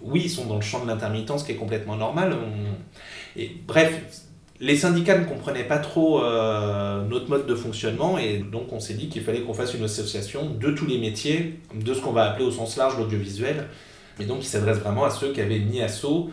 oui 0.00 0.22
ils 0.24 0.30
sont 0.30 0.46
dans 0.46 0.56
le 0.56 0.62
champ 0.62 0.82
de 0.82 0.88
l'intermittence 0.88 1.42
qui 1.42 1.52
est 1.52 1.56
complètement 1.56 1.96
normal. 1.96 2.34
Et 3.36 3.50
bref 3.66 4.00
les 4.62 4.76
syndicats 4.76 5.18
ne 5.18 5.24
comprenaient 5.24 5.64
pas 5.64 5.78
trop 5.78 6.22
euh, 6.22 7.02
notre 7.08 7.28
mode 7.28 7.46
de 7.46 7.54
fonctionnement 7.56 8.16
et 8.16 8.38
donc 8.38 8.72
on 8.72 8.78
s'est 8.78 8.94
dit 8.94 9.08
qu'il 9.08 9.22
fallait 9.22 9.40
qu'on 9.40 9.54
fasse 9.54 9.74
une 9.74 9.82
association 9.82 10.50
de 10.50 10.70
tous 10.70 10.86
les 10.86 10.98
métiers, 10.98 11.58
de 11.74 11.92
ce 11.92 12.00
qu'on 12.00 12.12
va 12.12 12.30
appeler 12.30 12.44
au 12.44 12.52
sens 12.52 12.76
large 12.76 12.96
l'audiovisuel, 12.96 13.66
et 14.20 14.24
donc 14.24 14.38
qui 14.38 14.46
s'adresse 14.46 14.78
vraiment 14.78 15.04
à 15.04 15.10
ceux 15.10 15.32
qui 15.32 15.40
avaient 15.40 15.58
ni 15.58 15.82
assaut, 15.82 16.30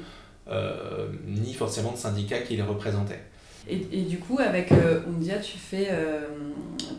euh, 0.47 1.07
ni 1.25 1.55
forcément 1.55 1.91
de 1.91 1.97
syndicats 1.97 2.41
qui 2.41 2.55
les 2.55 2.61
représentaient. 2.61 3.23
Et, 3.67 4.01
du 4.01 4.17
coup, 4.17 4.39
avec 4.39 4.71
euh, 4.71 5.01
Undia, 5.07 5.37
tu 5.37 5.57
fais, 5.57 5.89
euh, 5.91 6.21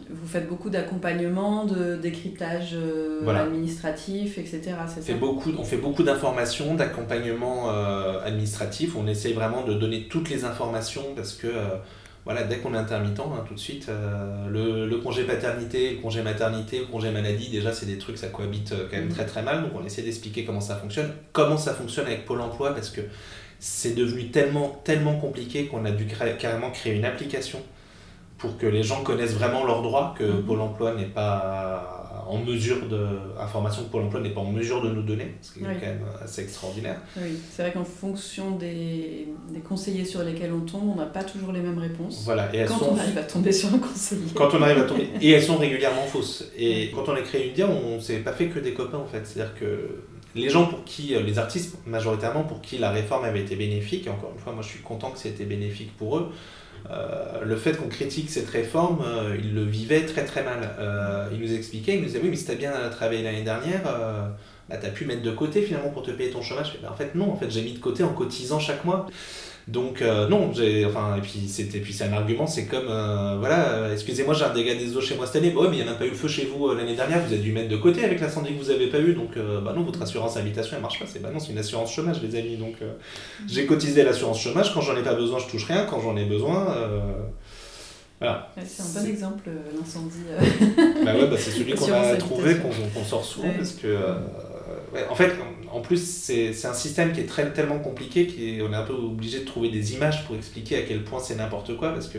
vous 0.08 0.28
faites 0.28 0.48
beaucoup 0.48 0.70
d'accompagnement, 0.70 1.64
de 1.64 1.96
décryptage 1.96 2.74
euh, 2.74 3.26
administratif, 3.28 4.38
etc. 4.38 4.74
On 4.96 5.02
fait, 5.02 5.14
beaucoup, 5.14 5.50
on 5.58 5.64
fait 5.64 5.78
beaucoup 5.78 6.04
d'informations, 6.04 6.74
d'accompagnement 6.74 7.70
euh, 7.70 8.24
administratif. 8.24 8.94
On 8.96 9.06
essaye 9.08 9.32
vraiment 9.32 9.64
de 9.64 9.74
donner 9.74 10.06
toutes 10.08 10.30
les 10.30 10.44
informations 10.44 11.06
parce 11.16 11.32
que 11.32 11.48
voilà, 12.24 12.44
dès 12.44 12.58
qu'on 12.58 12.74
est 12.74 12.78
intermittent, 12.78 13.18
hein, 13.18 13.44
tout 13.48 13.54
de 13.54 13.58
suite, 13.58 13.90
le, 14.48 14.86
le, 14.86 14.96
congé 14.98 15.24
paternité, 15.24 15.94
le 15.94 16.02
congé 16.02 16.22
maternité, 16.22 16.80
le 16.80 16.86
congé 16.86 17.10
maladie, 17.10 17.48
déjà, 17.48 17.72
c'est 17.72 17.86
des 17.86 17.98
trucs, 17.98 18.18
ça 18.18 18.28
cohabite 18.28 18.74
quand 18.90 18.96
même 18.96 19.06
mmh. 19.06 19.14
très 19.14 19.26
très 19.26 19.42
mal. 19.42 19.62
Donc, 19.62 19.72
on 19.74 19.84
essaie 19.84 20.02
d'expliquer 20.02 20.44
comment 20.44 20.60
ça 20.60 20.76
fonctionne, 20.76 21.10
comment 21.32 21.56
ça 21.56 21.72
fonctionne 21.72 22.06
avec 22.06 22.26
Pôle 22.26 22.42
emploi 22.42 22.74
parce 22.74 22.90
que 22.90 23.00
c'est 23.60 23.94
devenu 23.94 24.30
tellement, 24.30 24.80
tellement 24.84 25.14
compliqué 25.16 25.66
qu'on 25.66 25.84
a 25.84 25.90
dû 25.90 26.06
carrément 26.38 26.70
créer 26.70 26.94
une 26.94 27.04
application 27.04 27.60
pour 28.38 28.56
que 28.56 28.66
les 28.66 28.82
gens 28.82 29.02
connaissent 29.02 29.34
vraiment 29.34 29.66
leurs 29.66 29.82
droits, 29.82 30.14
que 30.18 30.24
mhm. 30.24 30.42
Pôle 30.44 30.60
emploi 30.62 30.94
n'est 30.94 31.04
pas 31.04 32.24
en 32.26 32.38
mesure 32.38 32.88
de. 32.88 33.06
Information 33.38 33.84
que 33.84 33.90
Pôle 33.90 34.04
emploi 34.04 34.20
n'est 34.20 34.30
pas 34.30 34.40
en 34.40 34.50
mesure 34.50 34.80
de 34.80 34.88
nous 34.88 35.02
donner, 35.02 35.34
ce 35.42 35.52
qui 35.52 35.60
est 35.60 35.62
Oui. 35.66 35.74
quand 35.78 35.86
même 35.86 36.04
assez 36.22 36.40
extraordinaire. 36.40 37.02
Oui, 37.18 37.38
c'est 37.50 37.62
vrai 37.62 37.72
qu'en 37.72 37.84
fonction 37.84 38.52
des, 38.52 39.28
des 39.52 39.60
conseillers 39.60 40.06
sur 40.06 40.22
lesquels 40.22 40.52
on 40.54 40.60
tombe, 40.60 40.88
on 40.88 40.94
n'a 40.94 41.04
pas 41.06 41.22
toujours 41.24 41.52
les 41.52 41.60
mêmes 41.60 41.78
réponses. 41.78 42.22
Voilà, 42.24 42.48
et 42.54 42.64
Quand 42.64 42.78
sont- 42.78 42.92
on 42.94 42.98
arrive 42.98 43.18
à 43.18 43.24
tomber 43.24 43.52
sur 43.52 43.74
un 43.74 43.78
conseiller. 43.78 44.22
Quand 44.34 44.54
on 44.54 44.62
arrive 44.62 44.78
à 44.78 44.84
tomber. 44.84 45.10
Et 45.20 45.32
elles 45.32 45.42
sont 45.42 45.58
régulièrement 45.58 46.04
fausses. 46.04 46.50
Et 46.56 46.90
quand 46.94 47.06
on 47.08 47.14
a 47.14 47.20
créé 47.20 47.50
Undia, 47.50 47.68
on 47.68 48.00
s'est 48.00 48.18
pas 48.20 48.32
fait 48.32 48.46
que 48.46 48.58
des 48.58 48.72
copains 48.72 48.98
en 48.98 49.06
fait. 49.06 49.26
C'est-à-dire 49.26 49.54
que 49.54 50.02
les 50.34 50.48
gens 50.48 50.66
pour 50.66 50.84
qui, 50.84 51.14
euh, 51.14 51.20
les 51.20 51.38
artistes 51.38 51.76
majoritairement 51.86 52.44
pour 52.44 52.60
qui 52.60 52.78
la 52.78 52.90
réforme 52.90 53.24
avait 53.24 53.40
été 53.40 53.56
bénéfique, 53.56 54.06
et 54.06 54.10
encore 54.10 54.32
une 54.34 54.40
fois, 54.40 54.52
moi 54.52 54.62
je 54.62 54.68
suis 54.68 54.80
content 54.80 55.10
que 55.10 55.18
c'était 55.18 55.44
bénéfique 55.44 55.96
pour 55.96 56.18
eux, 56.18 56.32
euh, 56.90 57.44
le 57.44 57.56
fait 57.56 57.76
qu'on 57.76 57.88
critique 57.88 58.30
cette 58.30 58.48
réforme, 58.48 59.02
euh, 59.04 59.36
ils 59.38 59.54
le 59.54 59.64
vivaient 59.64 60.06
très 60.06 60.24
très 60.24 60.42
mal. 60.42 60.70
Ils 61.32 61.40
nous 61.40 61.52
expliquaient, 61.52 61.94
ils 61.94 62.00
nous 62.00 62.06
disaient 62.06 62.20
oui, 62.22 62.30
mais 62.30 62.36
si 62.36 62.46
t'as 62.46 62.54
bien 62.54 62.72
travaillé 62.90 63.22
l'année 63.22 63.42
dernière, 63.42 63.82
bah, 63.82 64.76
t'as 64.80 64.88
pu 64.88 65.04
mettre 65.04 65.22
de 65.22 65.30
côté 65.30 65.62
finalement 65.62 65.90
pour 65.90 66.02
te 66.02 66.10
payer 66.10 66.30
ton 66.30 66.42
chômage. 66.42 66.78
Bah, 66.82 66.88
en 66.90 66.96
fait, 66.96 67.14
non, 67.14 67.32
en 67.32 67.36
fait, 67.36 67.50
j'ai 67.50 67.62
mis 67.62 67.72
de 67.72 67.78
côté 67.78 68.02
en 68.02 68.12
cotisant 68.12 68.60
chaque 68.60 68.84
mois. 68.84 69.06
Donc 69.70 70.02
euh, 70.02 70.26
non, 70.26 70.52
j'ai 70.52 70.84
enfin 70.84 71.14
et 71.16 71.20
puis 71.20 71.46
c'était 71.46 71.78
puis 71.78 71.92
c'est 71.92 72.02
un 72.04 72.12
argument, 72.12 72.48
c'est 72.48 72.66
comme 72.66 72.88
euh, 72.88 73.36
voilà, 73.38 73.68
euh, 73.68 73.92
excusez-moi, 73.92 74.34
j'ai 74.34 74.44
un 74.44 74.52
dégât 74.52 74.74
des 74.74 74.96
eaux 74.96 75.00
chez 75.00 75.14
moi 75.14 75.26
cette 75.26 75.36
année. 75.36 75.50
Bah 75.50 75.60
ouais, 75.60 75.68
mais 75.70 75.76
il 75.76 75.82
n'y 75.82 75.88
a 75.88 75.90
même 75.90 75.98
pas 75.98 76.06
eu 76.06 76.10
le 76.10 76.16
feu 76.16 76.26
chez 76.26 76.44
vous 76.46 76.66
euh, 76.66 76.74
l'année 76.74 76.96
dernière, 76.96 77.20
vous 77.20 77.32
avez 77.32 77.40
dû 77.40 77.52
mettre 77.52 77.68
de 77.68 77.76
côté 77.76 78.02
avec 78.04 78.20
l'incendie 78.20 78.52
que 78.52 78.58
vous 78.60 78.70
avez 78.70 78.88
pas 78.88 78.98
eu. 78.98 79.14
Donc 79.14 79.36
bah 79.36 79.72
non, 79.76 79.82
votre 79.82 80.02
assurance 80.02 80.36
habitation 80.36 80.74
elle 80.74 80.82
marche 80.82 80.98
pas, 80.98 81.06
c'est 81.06 81.22
bah 81.22 81.30
non, 81.32 81.38
c'est 81.38 81.52
une 81.52 81.58
assurance 81.58 81.92
chômage 81.94 82.20
les 82.20 82.36
amis. 82.36 82.56
Donc 82.56 82.74
euh, 82.82 82.94
j'ai 83.46 83.64
cotisé 83.64 84.02
l'assurance 84.02 84.40
chômage 84.40 84.74
quand 84.74 84.80
j'en 84.80 84.96
ai 84.96 85.02
pas 85.04 85.14
besoin, 85.14 85.38
je 85.38 85.46
touche 85.46 85.66
rien, 85.66 85.86
quand 85.88 86.00
j'en 86.00 86.16
ai 86.16 86.24
besoin 86.24 86.74
voilà. 88.18 88.52
C'est 88.66 88.82
un 88.82 89.02
bon 89.02 89.08
exemple, 89.08 89.48
l'incendie. 89.74 90.24
Bah 91.06 91.14
ouais, 91.14 91.26
bah 91.26 91.36
c'est 91.38 91.52
celui 91.52 91.72
qu'on 91.72 91.90
a 91.90 92.16
trouvé, 92.16 92.56
qu'on 92.56 92.68
qu'on 92.68 93.04
sort 93.04 93.24
souvent, 93.24 93.48
Ouais. 93.48 93.54
parce 93.56 93.72
que, 93.72 93.86
en 95.10 95.14
fait, 95.14 95.32
en 95.72 95.80
plus, 95.80 96.04
c'est 96.04 96.66
un 96.66 96.74
système 96.74 97.12
qui 97.12 97.20
est 97.20 97.26
très, 97.26 97.52
tellement 97.52 97.78
compliqué 97.78 98.26
qu'on 98.26 98.72
est 98.72 98.76
un 98.76 98.82
peu 98.82 98.92
obligé 98.92 99.40
de 99.40 99.44
trouver 99.44 99.68
des 99.70 99.94
images 99.94 100.24
pour 100.26 100.34
expliquer 100.36 100.78
à 100.78 100.82
quel 100.82 101.04
point 101.04 101.20
c'est 101.20 101.36
n'importe 101.36 101.76
quoi, 101.76 101.92
parce 101.92 102.08
que 102.08 102.18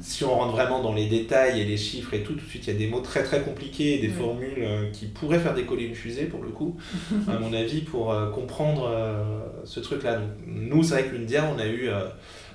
si 0.00 0.24
on 0.24 0.30
rentre 0.34 0.52
vraiment 0.52 0.82
dans 0.82 0.94
les 0.94 1.06
détails 1.06 1.60
et 1.60 1.64
les 1.64 1.76
chiffres 1.76 2.14
et 2.14 2.22
tout, 2.22 2.32
tout 2.34 2.44
de 2.44 2.50
suite, 2.50 2.66
il 2.66 2.72
y 2.72 2.76
a 2.76 2.78
des 2.78 2.86
mots 2.86 3.00
très 3.00 3.22
très 3.22 3.42
compliqués 3.42 3.94
et 3.94 3.98
des 3.98 4.08
formules 4.08 4.54
euh, 4.58 4.90
qui 4.92 5.06
pourraient 5.06 5.38
faire 5.40 5.54
décoller 5.54 5.84
une 5.84 5.94
fusée, 5.94 6.24
pour 6.24 6.42
le 6.42 6.48
coup, 6.50 6.76
à 7.28 7.38
mon 7.38 7.52
avis, 7.52 7.82
pour 7.82 8.12
euh, 8.12 8.30
comprendre 8.30 8.88
euh, 8.90 9.40
ce 9.64 9.80
truc-là. 9.80 10.20
Nous, 10.46 10.82
c'est 10.82 10.94
vrai 10.94 11.04
que 11.04 11.14
l'Undia, 11.14 11.44
on 11.54 11.58
a 11.58 11.66
eu... 11.66 11.90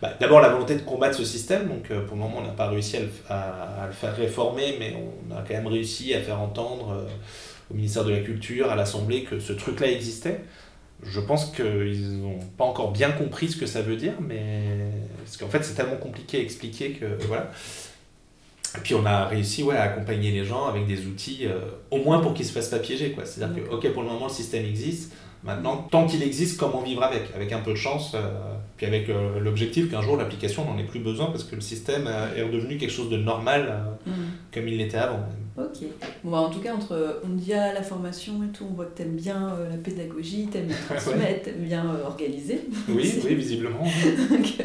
bah, 0.01 0.13
D'abord 0.19 0.41
la 0.41 0.49
volonté 0.49 0.73
de 0.75 0.81
combattre 0.81 1.15
ce 1.17 1.23
système, 1.25 1.67
donc 1.67 1.91
euh, 1.91 2.03
pour 2.05 2.15
le 2.17 2.23
moment 2.23 2.37
on 2.39 2.43
n'a 2.47 2.53
pas 2.53 2.67
réussi 2.67 2.97
à 2.97 3.01
le, 3.01 3.09
à- 3.29 3.83
à 3.83 3.85
le 3.87 3.93
faire 3.93 4.15
réformer, 4.15 4.75
mais 4.79 4.95
on 5.29 5.35
a 5.35 5.43
quand 5.47 5.53
même 5.53 5.67
réussi 5.67 6.13
à 6.15 6.19
faire 6.21 6.39
entendre 6.41 7.05
au 7.71 7.73
ministère 7.73 8.03
de 8.03 8.11
la 8.11 8.19
Culture, 8.19 8.69
à 8.69 8.75
l'Assemblée, 8.75 9.23
que 9.23 9.39
ce 9.39 9.53
truc-là 9.53 9.89
existait. 9.89 10.41
Je 11.03 11.19
pense 11.19 11.51
qu'ils 11.51 12.19
n'ont 12.21 12.39
pas 12.57 12.65
encore 12.65 12.91
bien 12.91 13.11
compris 13.11 13.49
ce 13.49 13.57
que 13.57 13.65
ça 13.65 13.81
veut 13.81 13.95
dire, 13.95 14.13
mais 14.21 14.61
parce 15.23 15.37
qu'en 15.37 15.47
fait 15.47 15.63
c'est 15.63 15.73
tellement 15.73 15.97
compliqué 15.97 16.37
à 16.37 16.41
expliquer 16.41 16.91
que 16.91 17.05
voilà. 17.27 17.49
Et 18.77 18.79
puis 18.81 18.93
on 18.93 19.05
a 19.05 19.25
réussi 19.25 19.63
ouais, 19.63 19.75
à 19.75 19.83
accompagner 19.83 20.31
les 20.31 20.45
gens 20.45 20.67
avec 20.67 20.85
des 20.85 21.07
outils, 21.07 21.45
euh, 21.45 21.59
au 21.89 21.97
moins 21.97 22.19
pour 22.19 22.33
qu'ils 22.33 22.45
se 22.45 22.51
fassent 22.51 22.69
pas 22.69 22.79
piéger. 22.79 23.11
quoi. 23.11 23.25
C'est-à-dire 23.25 23.63
que, 23.63 23.69
ok, 23.69 23.91
pour 23.91 24.03
le 24.03 24.09
moment 24.09 24.27
le 24.27 24.31
système 24.31 24.63
existe, 24.65 25.13
maintenant, 25.43 25.87
tant 25.91 26.05
qu'il 26.05 26.21
existe, 26.23 26.59
comment 26.59 26.81
vivre 26.81 27.03
avec? 27.03 27.23
Avec 27.35 27.51
un 27.51 27.59
peu 27.59 27.71
de 27.71 27.75
chance, 27.77 28.13
euh, 28.15 28.19
puis 28.77 28.85
avec 28.85 29.09
euh, 29.09 29.39
l'objectif 29.39 29.89
qu'un 29.89 30.01
jour 30.01 30.17
l'application 30.17 30.65
n'en 30.65 30.77
ait 30.77 30.83
plus 30.85 30.99
besoin 30.99 31.27
parce 31.27 31.43
que 31.43 31.55
le 31.55 31.61
système 31.61 32.05
euh, 32.07 32.35
est 32.35 32.41
redevenu 32.43 32.77
quelque 32.77 32.91
chose 32.91 33.09
de 33.09 33.17
normal 33.17 33.83
Mm. 34.05 34.11
comme 34.51 34.67
il 34.67 34.77
l'était 34.77 34.97
avant. 34.97 35.19
Ok. 35.57 35.83
Bon, 36.23 36.31
bah, 36.31 36.37
en 36.39 36.49
tout 36.49 36.59
cas, 36.59 36.73
entre 36.73 37.21
Ondia, 37.23 37.71
la 37.71 37.83
formation 37.83 38.41
et 38.43 38.47
tout, 38.47 38.65
on 38.67 38.73
voit 38.73 38.85
que 38.85 38.97
t'aimes 38.97 39.15
bien 39.15 39.55
la 39.69 39.77
pédagogie, 39.77 40.47
t'aimes 40.47 40.67
bien 40.67 40.77
transmettre, 40.89 41.43
t'aimes 41.43 41.65
bien 41.65 41.85
organiser. 42.03 42.61
Oui, 42.89 43.13
oui, 43.25 43.35
visiblement. 43.35 43.83
Donc, 44.29 44.55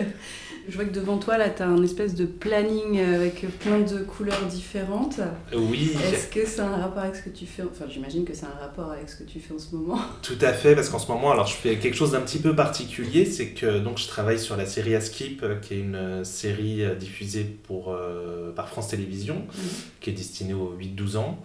je 0.69 0.75
vois 0.75 0.85
que 0.85 0.93
devant 0.93 1.19
toi, 1.19 1.39
là, 1.39 1.49
t'as 1.49 1.67
un 1.67 1.83
espèce 1.83 2.15
de 2.15 2.27
planning 2.27 3.01
avec 3.01 3.47
plein 3.61 3.81
de 3.81 3.99
couleurs 3.99 4.45
différentes. 4.47 5.21
Oui. 5.55 5.93
Est-ce 6.13 6.29
que 6.29 6.61
a 6.61 6.65
un 6.65 6.77
rapport 6.77 7.03
avec 7.03 7.17
ce 7.17 7.23
que 7.23 7.31
tu 7.31 7.47
fais 7.47 7.63
Enfin, 7.63 7.87
j'imagine 7.89 8.25
que 8.25 8.33
a 8.33 8.47
un 8.47 8.61
rapport 8.61 8.91
avec 8.91 9.09
ce 9.09 9.17
que 9.17 9.25
tu 9.25 9.41
fais 9.41 9.55
en 9.55 9.59
ce 9.59 9.75
moment. 9.75 9.99
Tout 10.23 10.39
à 10.41 10.53
fait, 10.53 10.75
parce 10.75 10.89
qu'en 10.89 10.99
ce 10.99 11.09
moment, 11.09 11.31
alors 11.33 11.47
je 11.47 11.55
fais 11.55 11.77
quelque 11.79 11.97
chose 11.97 12.13
d'un 12.13 12.21
petit 12.21 12.39
peu 12.39 12.55
particulier, 12.55 13.25
c'est 13.25 13.49
que 13.49 13.79
donc 13.79 13.99
je 13.99 14.07
travaille 14.07 14.39
sur 14.39 14.57
la 14.57 14.67
série 14.67 14.95
Askip, 14.95 15.43
euh, 15.43 15.57
qui 15.57 15.75
est 15.75 15.81
une 15.81 15.95
euh, 15.95 16.25
série 16.25 16.85
euh, 16.85 16.95
diffusée 16.95 17.45
pour, 17.45 17.93
euh, 17.93 18.53
par 18.53 18.69
France 18.69 18.89
Télévisions, 18.89 19.47
qui 20.01 20.11
est 20.11 20.13
destinée 20.13 20.55
aux 20.55 20.75
8-12 20.79 21.17
ans, 21.17 21.39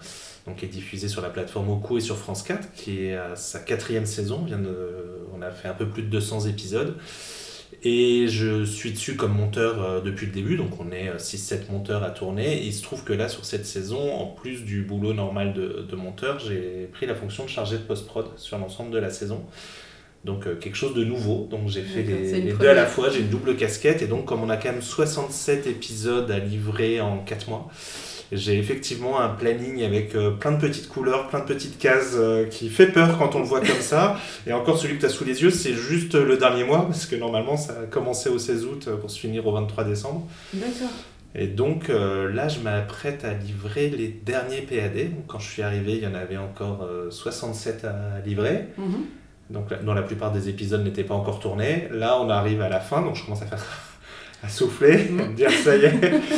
donc 0.47 0.57
qui 0.57 0.65
est 0.65 0.69
diffusée 0.69 1.07
sur 1.07 1.21
la 1.21 1.29
plateforme 1.29 1.69
Oku 1.69 1.97
et 1.97 2.01
sur 2.01 2.17
France 2.17 2.43
4, 2.43 2.73
qui 2.73 3.05
est 3.05 3.15
à 3.15 3.35
sa 3.35 3.59
quatrième 3.59 4.05
saison. 4.05 4.39
On, 4.41 4.45
vient 4.45 4.59
de, 4.59 5.25
on 5.33 5.41
a 5.41 5.51
fait 5.51 5.67
un 5.67 5.73
peu 5.73 5.87
plus 5.87 6.03
de 6.03 6.09
200 6.09 6.47
épisodes. 6.47 6.97
Et 7.83 8.27
je 8.27 8.63
suis 8.63 8.91
dessus 8.91 9.15
comme 9.15 9.33
monteur 9.33 9.81
euh, 9.81 10.01
depuis 10.01 10.27
le 10.27 10.31
début, 10.31 10.55
donc 10.55 10.79
on 10.79 10.91
est 10.91 11.09
euh, 11.09 11.17
6-7 11.17 11.71
monteurs 11.71 12.03
à 12.03 12.11
tourner. 12.11 12.57
Et 12.57 12.65
il 12.65 12.73
se 12.73 12.83
trouve 12.83 13.03
que 13.03 13.13
là, 13.13 13.27
sur 13.27 13.43
cette 13.43 13.65
saison, 13.65 14.13
en 14.13 14.27
plus 14.27 14.63
du 14.63 14.83
boulot 14.83 15.13
normal 15.13 15.53
de, 15.53 15.87
de 15.89 15.95
monteur, 15.95 16.37
j'ai 16.37 16.87
pris 16.91 17.07
la 17.07 17.15
fonction 17.15 17.43
de 17.43 17.49
chargé 17.49 17.77
de 17.77 17.83
post-prod 17.83 18.27
sur 18.37 18.59
l'ensemble 18.59 18.91
de 18.91 18.99
la 18.99 19.09
saison. 19.09 19.43
Donc 20.25 20.45
euh, 20.45 20.55
quelque 20.55 20.75
chose 20.75 20.93
de 20.93 21.03
nouveau. 21.03 21.47
Donc 21.49 21.69
j'ai 21.69 21.81
fait 21.81 22.03
les, 22.03 22.41
les 22.41 22.53
deux 22.53 22.67
à 22.67 22.75
la 22.75 22.85
fois, 22.85 23.09
j'ai 23.09 23.21
une 23.21 23.29
double 23.29 23.55
casquette. 23.55 24.03
Et 24.03 24.07
donc 24.07 24.25
comme 24.25 24.43
on 24.43 24.49
a 24.49 24.57
quand 24.57 24.71
même 24.71 24.83
67 24.83 25.65
épisodes 25.65 26.29
à 26.29 26.37
livrer 26.37 27.01
en 27.01 27.17
4 27.17 27.49
mois, 27.49 27.67
j'ai 28.31 28.57
effectivement 28.57 29.19
un 29.19 29.29
planning 29.29 29.83
avec 29.83 30.15
euh, 30.15 30.31
plein 30.31 30.51
de 30.51 30.57
petites 30.59 30.87
couleurs, 30.87 31.27
plein 31.27 31.39
de 31.39 31.45
petites 31.45 31.77
cases 31.77 32.13
euh, 32.15 32.45
qui 32.45 32.69
fait 32.69 32.87
peur 32.87 33.17
quand 33.17 33.35
on 33.35 33.39
le 33.39 33.45
voit 33.45 33.59
comme 33.59 33.81
ça. 33.81 34.17
Et 34.47 34.53
encore 34.53 34.77
celui 34.77 34.95
que 34.95 35.01
tu 35.01 35.05
as 35.05 35.09
sous 35.09 35.25
les 35.25 35.41
yeux, 35.41 35.49
c'est 35.49 35.73
juste 35.73 36.15
le 36.15 36.37
dernier 36.37 36.63
mois, 36.63 36.85
parce 36.85 37.05
que 37.05 37.15
normalement 37.15 37.57
ça 37.57 37.73
a 37.83 37.85
commencé 37.85 38.29
au 38.29 38.39
16 38.39 38.65
août 38.65 38.85
euh, 38.87 38.97
pour 38.97 39.11
se 39.11 39.19
finir 39.19 39.45
au 39.47 39.51
23 39.51 39.83
décembre. 39.83 40.27
D'accord. 40.53 40.89
Et 41.33 41.47
donc 41.47 41.89
euh, 41.89 42.31
là, 42.31 42.47
je 42.47 42.59
m'apprête 42.59 43.23
à 43.23 43.33
livrer 43.33 43.89
les 43.89 44.09
derniers 44.09 44.61
PAD. 44.61 45.11
Donc, 45.11 45.27
quand 45.27 45.39
je 45.39 45.49
suis 45.49 45.61
arrivé, 45.61 45.93
il 45.93 46.03
y 46.03 46.07
en 46.07 46.15
avait 46.15 46.37
encore 46.37 46.83
euh, 46.83 47.09
67 47.09 47.85
à 47.85 48.25
livrer. 48.25 48.67
Mhm. 48.77 49.05
Donc, 49.49 49.83
dont 49.83 49.93
la 49.93 50.01
plupart 50.01 50.31
des 50.31 50.47
épisodes 50.47 50.83
n'étaient 50.83 51.03
pas 51.03 51.13
encore 51.13 51.39
tournés. 51.39 51.89
Là, 51.91 52.19
on 52.21 52.29
arrive 52.29 52.61
à 52.61 52.69
la 52.69 52.79
fin, 52.79 53.01
donc 53.01 53.15
je 53.15 53.25
commence 53.25 53.41
à 53.41 53.45
faire 53.45 53.65
à 54.43 54.49
souffler, 54.49 55.07
à 55.07 55.11
me 55.11 55.33
dire 55.33 55.51
ça 55.51 55.75
y 55.75 55.85
est, 55.85 55.93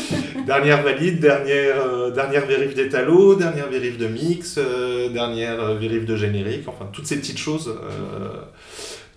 dernière 0.46 0.84
valide, 0.84 1.20
dernière, 1.20 1.82
euh, 1.86 2.12
dernière 2.12 2.46
vérif 2.46 2.76
d'étalo, 2.76 3.36
dernière 3.36 3.70
vérif 3.70 3.98
de 3.98 4.08
mix, 4.08 4.56
euh, 4.58 5.10
dernière 5.10 5.62
euh, 5.62 5.76
vérif 5.76 6.06
de 6.06 6.16
générique, 6.16 6.68
enfin 6.68 6.90
toutes 6.92 7.06
ces 7.06 7.18
petites 7.18 7.38
choses, 7.38 7.70
euh, 7.70 8.42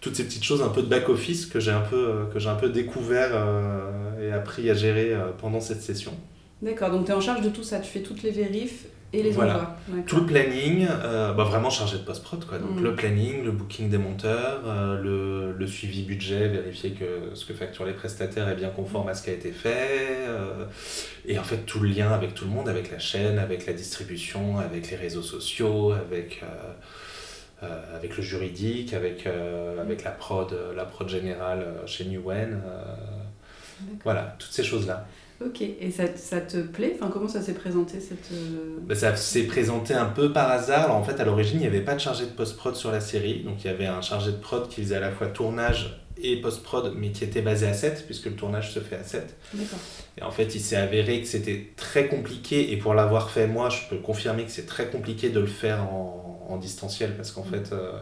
toutes 0.01 0.15
ces 0.15 0.25
petites 0.25 0.45
choses 0.45 0.63
un 0.63 0.69
peu 0.69 0.83
de 0.83 0.87
back 0.87 1.09
office 1.09 1.47
que 1.47 1.59
j'ai 1.59 1.73
un 1.73 1.81
peu 1.81 2.27
que 2.33 2.39
j'ai 2.39 2.49
un 2.49 2.55
peu 2.55 2.69
découvert 2.69 3.31
et 4.23 4.31
appris 4.31 4.71
à 4.71 4.75
gérer 4.75 5.13
pendant 5.39 5.61
cette 5.61 5.83
session. 5.83 6.13
D'accord, 6.63 6.91
donc 6.91 7.07
tu 7.07 7.11
es 7.11 7.15
en 7.15 7.21
charge 7.21 7.43
de 7.43 7.49
tout 7.49 7.65
ça, 7.65 7.81
tu 7.81 7.91
fais 7.91 8.01
toutes 8.01 8.23
les 8.23 8.31
vérifs 8.31 8.87
et 9.13 9.23
les 9.23 9.31
Voilà. 9.31 9.55
envois. 9.89 10.03
Tout 10.07 10.17
le 10.21 10.27
planning, 10.27 10.87
euh, 10.91 11.33
bah 11.33 11.45
vraiment 11.45 11.71
chargé 11.71 11.97
de 11.99 12.03
post-prod. 12.03 12.45
Quoi. 12.45 12.59
Donc 12.59 12.81
Mm. 12.81 12.85
le 12.85 12.95
planning, 12.95 13.45
le 13.45 13.51
booking 13.53 13.89
des 13.89 13.99
monteurs, 13.99 14.61
euh, 14.67 15.01
le, 15.01 15.53
le 15.53 15.67
suivi 15.67 16.03
budget, 16.03 16.49
vérifier 16.49 16.91
que 16.91 17.35
ce 17.35 17.45
que 17.47 17.55
facturent 17.55 17.87
les 17.87 17.93
prestataires 17.93 18.49
est 18.49 18.57
bien 18.57 18.71
conforme 18.71 19.09
à 19.09 19.15
ce 19.15 19.23
qui 19.23 19.31
a 19.31 19.35
été 19.35 19.53
fait. 19.53 20.27
euh, 20.29 20.65
et 21.27 21.39
en 21.39 21.45
fait 21.45 21.59
tout 21.67 21.81
le 21.81 21.89
lien 21.89 22.11
avec 22.13 22.35
tout 22.35 22.45
le 22.45 22.51
monde, 22.51 22.69
avec 22.69 22.91
la 22.91 22.99
chaîne, 22.99 23.39
avec 23.39 23.67
la 23.67 23.73
distribution, 23.73 24.59
avec 24.59 24.91
les 24.91 24.97
réseaux 24.97 25.23
sociaux, 25.23 25.93
avec, 25.93 26.43
avec 27.95 28.17
le 28.17 28.23
juridique, 28.23 28.93
avec, 28.93 29.27
avec 29.81 30.05
la, 30.05 30.11
prod, 30.11 30.55
la 30.77 30.85
prod 30.85 31.09
générale 31.09 31.67
chez 31.87 32.05
Newen. 32.05 32.61
Voilà, 34.05 34.37
toutes 34.39 34.53
ces 34.53 34.65
choses-là. 34.65 35.07
Ok, 35.45 35.61
et 35.61 35.91
ça, 35.91 36.05
ça 36.17 36.41
te 36.41 36.57
plaît? 36.63 36.97
Enfin, 36.99 37.11
Comment 37.13 37.29
ça 37.29 37.43
s'est 37.43 37.53
présenté 37.53 38.01
cette... 38.01 38.33
euh, 38.33 38.79
Bah, 38.87 38.95
ça 38.95 39.15
s'est 39.17 39.43
présenté 39.47 39.93
un 39.93 40.07
peu 40.07 40.33
par 40.33 40.51
hasard. 40.51 40.85
Alors, 40.85 40.97
en 40.97 41.05
fait, 41.05 41.21
à 41.21 41.25
l'origine, 41.27 41.59
il 41.59 41.61
n'y 41.61 41.67
avait 41.67 41.83
pas 41.85 41.95
de 41.95 42.01
chargé 42.01 42.25
de 42.25 42.31
post-prod 42.31 42.75
sur 42.75 42.91
la 42.91 43.01
série. 43.01 43.43
Donc, 43.43 43.63
il 43.63 43.67
y 43.67 43.71
avait 43.71 43.85
un 43.87 44.01
chargé 44.01 44.33
de 44.33 44.39
prod 44.39 44.67
qui 44.69 44.81
faisait 44.83 44.97
à 44.97 45.01
la 45.01 45.11
fois 45.13 45.27
tournage 45.27 46.01
et 46.17 46.41
post-prod, 46.41 46.95
mais 46.97 47.11
qui 47.13 47.25
était 47.25 47.43
basé 47.43 47.67
à 47.67 47.75
7, 47.75 48.05
puisque 48.07 48.25
le 48.27 48.35
tournage 48.37 48.73
se 48.73 48.81
fait 48.81 48.97
à 48.97 49.05
7. 49.05 49.37
D'accord. 49.53 49.79
Et 50.17 50.23
en 50.23 50.31
fait, 50.31 50.55
il 50.55 50.61
s'est 50.61 50.77
avéré 50.77 51.21
que 51.21 51.27
c'était 51.27 51.73
très 51.77 52.07
compliqué. 52.09 52.73
Et 52.73 52.79
pour 52.79 52.95
l'avoir 52.95 53.29
fait, 53.29 53.47
moi, 53.47 53.69
je 53.69 53.81
peux 53.91 53.99
confirmer 53.99 54.45
que 54.45 54.51
c'est 54.51 54.65
très 54.65 54.87
compliqué 54.89 55.29
de 55.29 55.41
le 55.41 55.47
faire 55.47 55.83
en, 55.83 56.47
en 56.49 56.57
distanciel, 56.57 57.15
parce 57.15 57.31
qu'en 57.31 57.45
fait. 57.45 57.73
euh, 57.73 57.93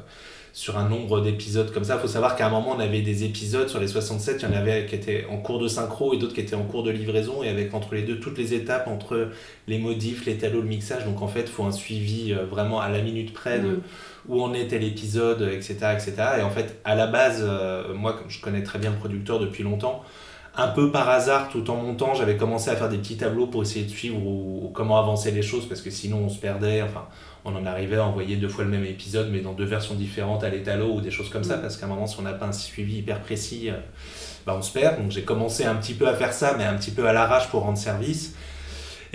sur 0.55 0.79
un 0.79 0.88
nombre 0.88 1.21
d'épisodes 1.21 1.71
comme 1.73 1.83
ça. 1.85 1.97
Il 1.97 2.01
faut 2.01 2.09
savoir 2.09 2.37
qu'à 2.37 2.47
un 2.47 2.51
moment, 2.51 2.75
on 2.77 2.81
avait 2.81 3.03
des 3.03 3.25
épisodes 3.25 3.69
sur 3.69 3.81
les 3.81 3.88
67, 3.88 4.40
il 4.40 4.49
y 4.49 4.53
en 4.53 4.57
avait 4.57 4.87
qui 4.87 4.95
étaient 4.95 5.27
en 5.29 5.37
cours 5.38 5.59
de 5.59 5.67
synchro 5.67 6.14
et 6.14 6.17
d'autres 6.17 6.33
qui 6.33 6.40
étaient 6.40 6.55
en 6.55 6.62
cours 6.62 6.85
de 6.85 6.90
livraison, 6.90 7.43
et 7.43 7.49
avec 7.49 7.75
entre 7.75 7.95
les 7.95 8.03
deux 8.03 8.21
toutes 8.21 8.38
les 8.38 8.55
étapes, 8.55 8.87
entre 8.87 9.31
les 9.67 9.79
modifs, 9.79 10.25
les 10.25 10.38
talos, 10.38 10.62
le 10.62 10.69
mixage. 10.69 11.05
Donc 11.05 11.21
en 11.23 11.29
fait, 11.29 11.43
il 11.43 11.49
faut 11.49 11.64
un 11.64 11.73
suivi 11.73 12.33
euh, 12.33 12.47
vraiment 12.47 12.81
à 12.81 12.88
la 12.88 13.03
minute 13.03 13.35
près 13.35 13.59
de 13.59 13.75
Mm. 13.75 13.81
où 14.29 14.43
en 14.43 14.55
est 14.55 14.68
tel 14.68 14.85
épisode, 14.85 15.43
etc. 15.43 15.74
etc. 15.93 16.14
Et 16.39 16.43
en 16.43 16.51
fait, 16.51 16.81
à 16.85 16.95
la 16.95 17.07
base, 17.07 17.45
euh, 17.47 17.93
moi, 17.95 18.14
comme 18.14 18.31
je 18.31 18.41
connais 18.41 18.62
très 18.62 18.78
bien 18.78 18.91
le 18.91 18.97
producteur 18.97 19.39
depuis 19.39 19.62
longtemps, 19.62 20.03
un 20.57 20.68
peu 20.68 20.93
par 20.93 21.09
hasard, 21.09 21.49
tout 21.51 21.68
en 21.70 21.76
montant, 21.76 22.14
j'avais 22.14 22.37
commencé 22.37 22.70
à 22.70 22.76
faire 22.76 22.89
des 22.89 22.99
petits 22.99 23.16
tableaux 23.16 23.49
pour 23.49 23.62
essayer 23.62 23.85
de 23.85 23.91
suivre 23.91 24.18
ou, 24.24 24.70
comment 24.72 24.99
avancer 24.99 25.31
les 25.33 25.43
choses, 25.43 25.68
parce 25.68 25.83
que 25.83 25.91
sinon 25.91 26.18
on 26.24 26.28
se 26.28 26.39
perdait. 26.39 26.83
Enfin, 26.83 27.07
on 27.45 27.55
en 27.55 27.66
arrivait 27.66 27.97
à 27.97 28.05
envoyer 28.05 28.36
deux 28.36 28.49
fois 28.49 28.64
le 28.64 28.70
même 28.70 28.84
épisode, 28.84 29.28
mais 29.30 29.40
dans 29.40 29.53
deux 29.53 29.64
versions 29.64 29.95
différentes 29.95 30.45
à 30.45 30.49
l'étalo 30.49 30.95
ou 30.95 31.01
des 31.01 31.11
choses 31.11 31.28
comme 31.28 31.45
ça, 31.45 31.59
parce 31.59 31.76
qu'à 31.76 31.86
un 31.86 31.88
moment, 31.88 32.07
si 32.07 32.18
on 32.18 32.22
n'a 32.22 32.32
pas 32.32 32.47
un 32.47 32.53
suivi 32.53 32.99
hyper 32.99 33.20
précis, 33.20 33.70
euh, 33.70 33.74
bah, 34.47 34.55
on 34.59 34.62
se 34.62 34.72
perd. 34.72 35.01
Donc 35.01 35.11
j'ai 35.11 35.22
commencé 35.22 35.64
un 35.64 35.74
petit 35.74 35.95
peu 35.95 36.09
à 36.09 36.14
faire 36.14 36.32
ça, 36.32 36.55
mais 36.57 36.64
un 36.64 36.74
petit 36.74 36.90
peu 36.90 37.07
à 37.07 37.12
l'arrache 37.12 37.49
pour 37.49 37.62
rendre 37.62 37.78
service. 37.78 38.34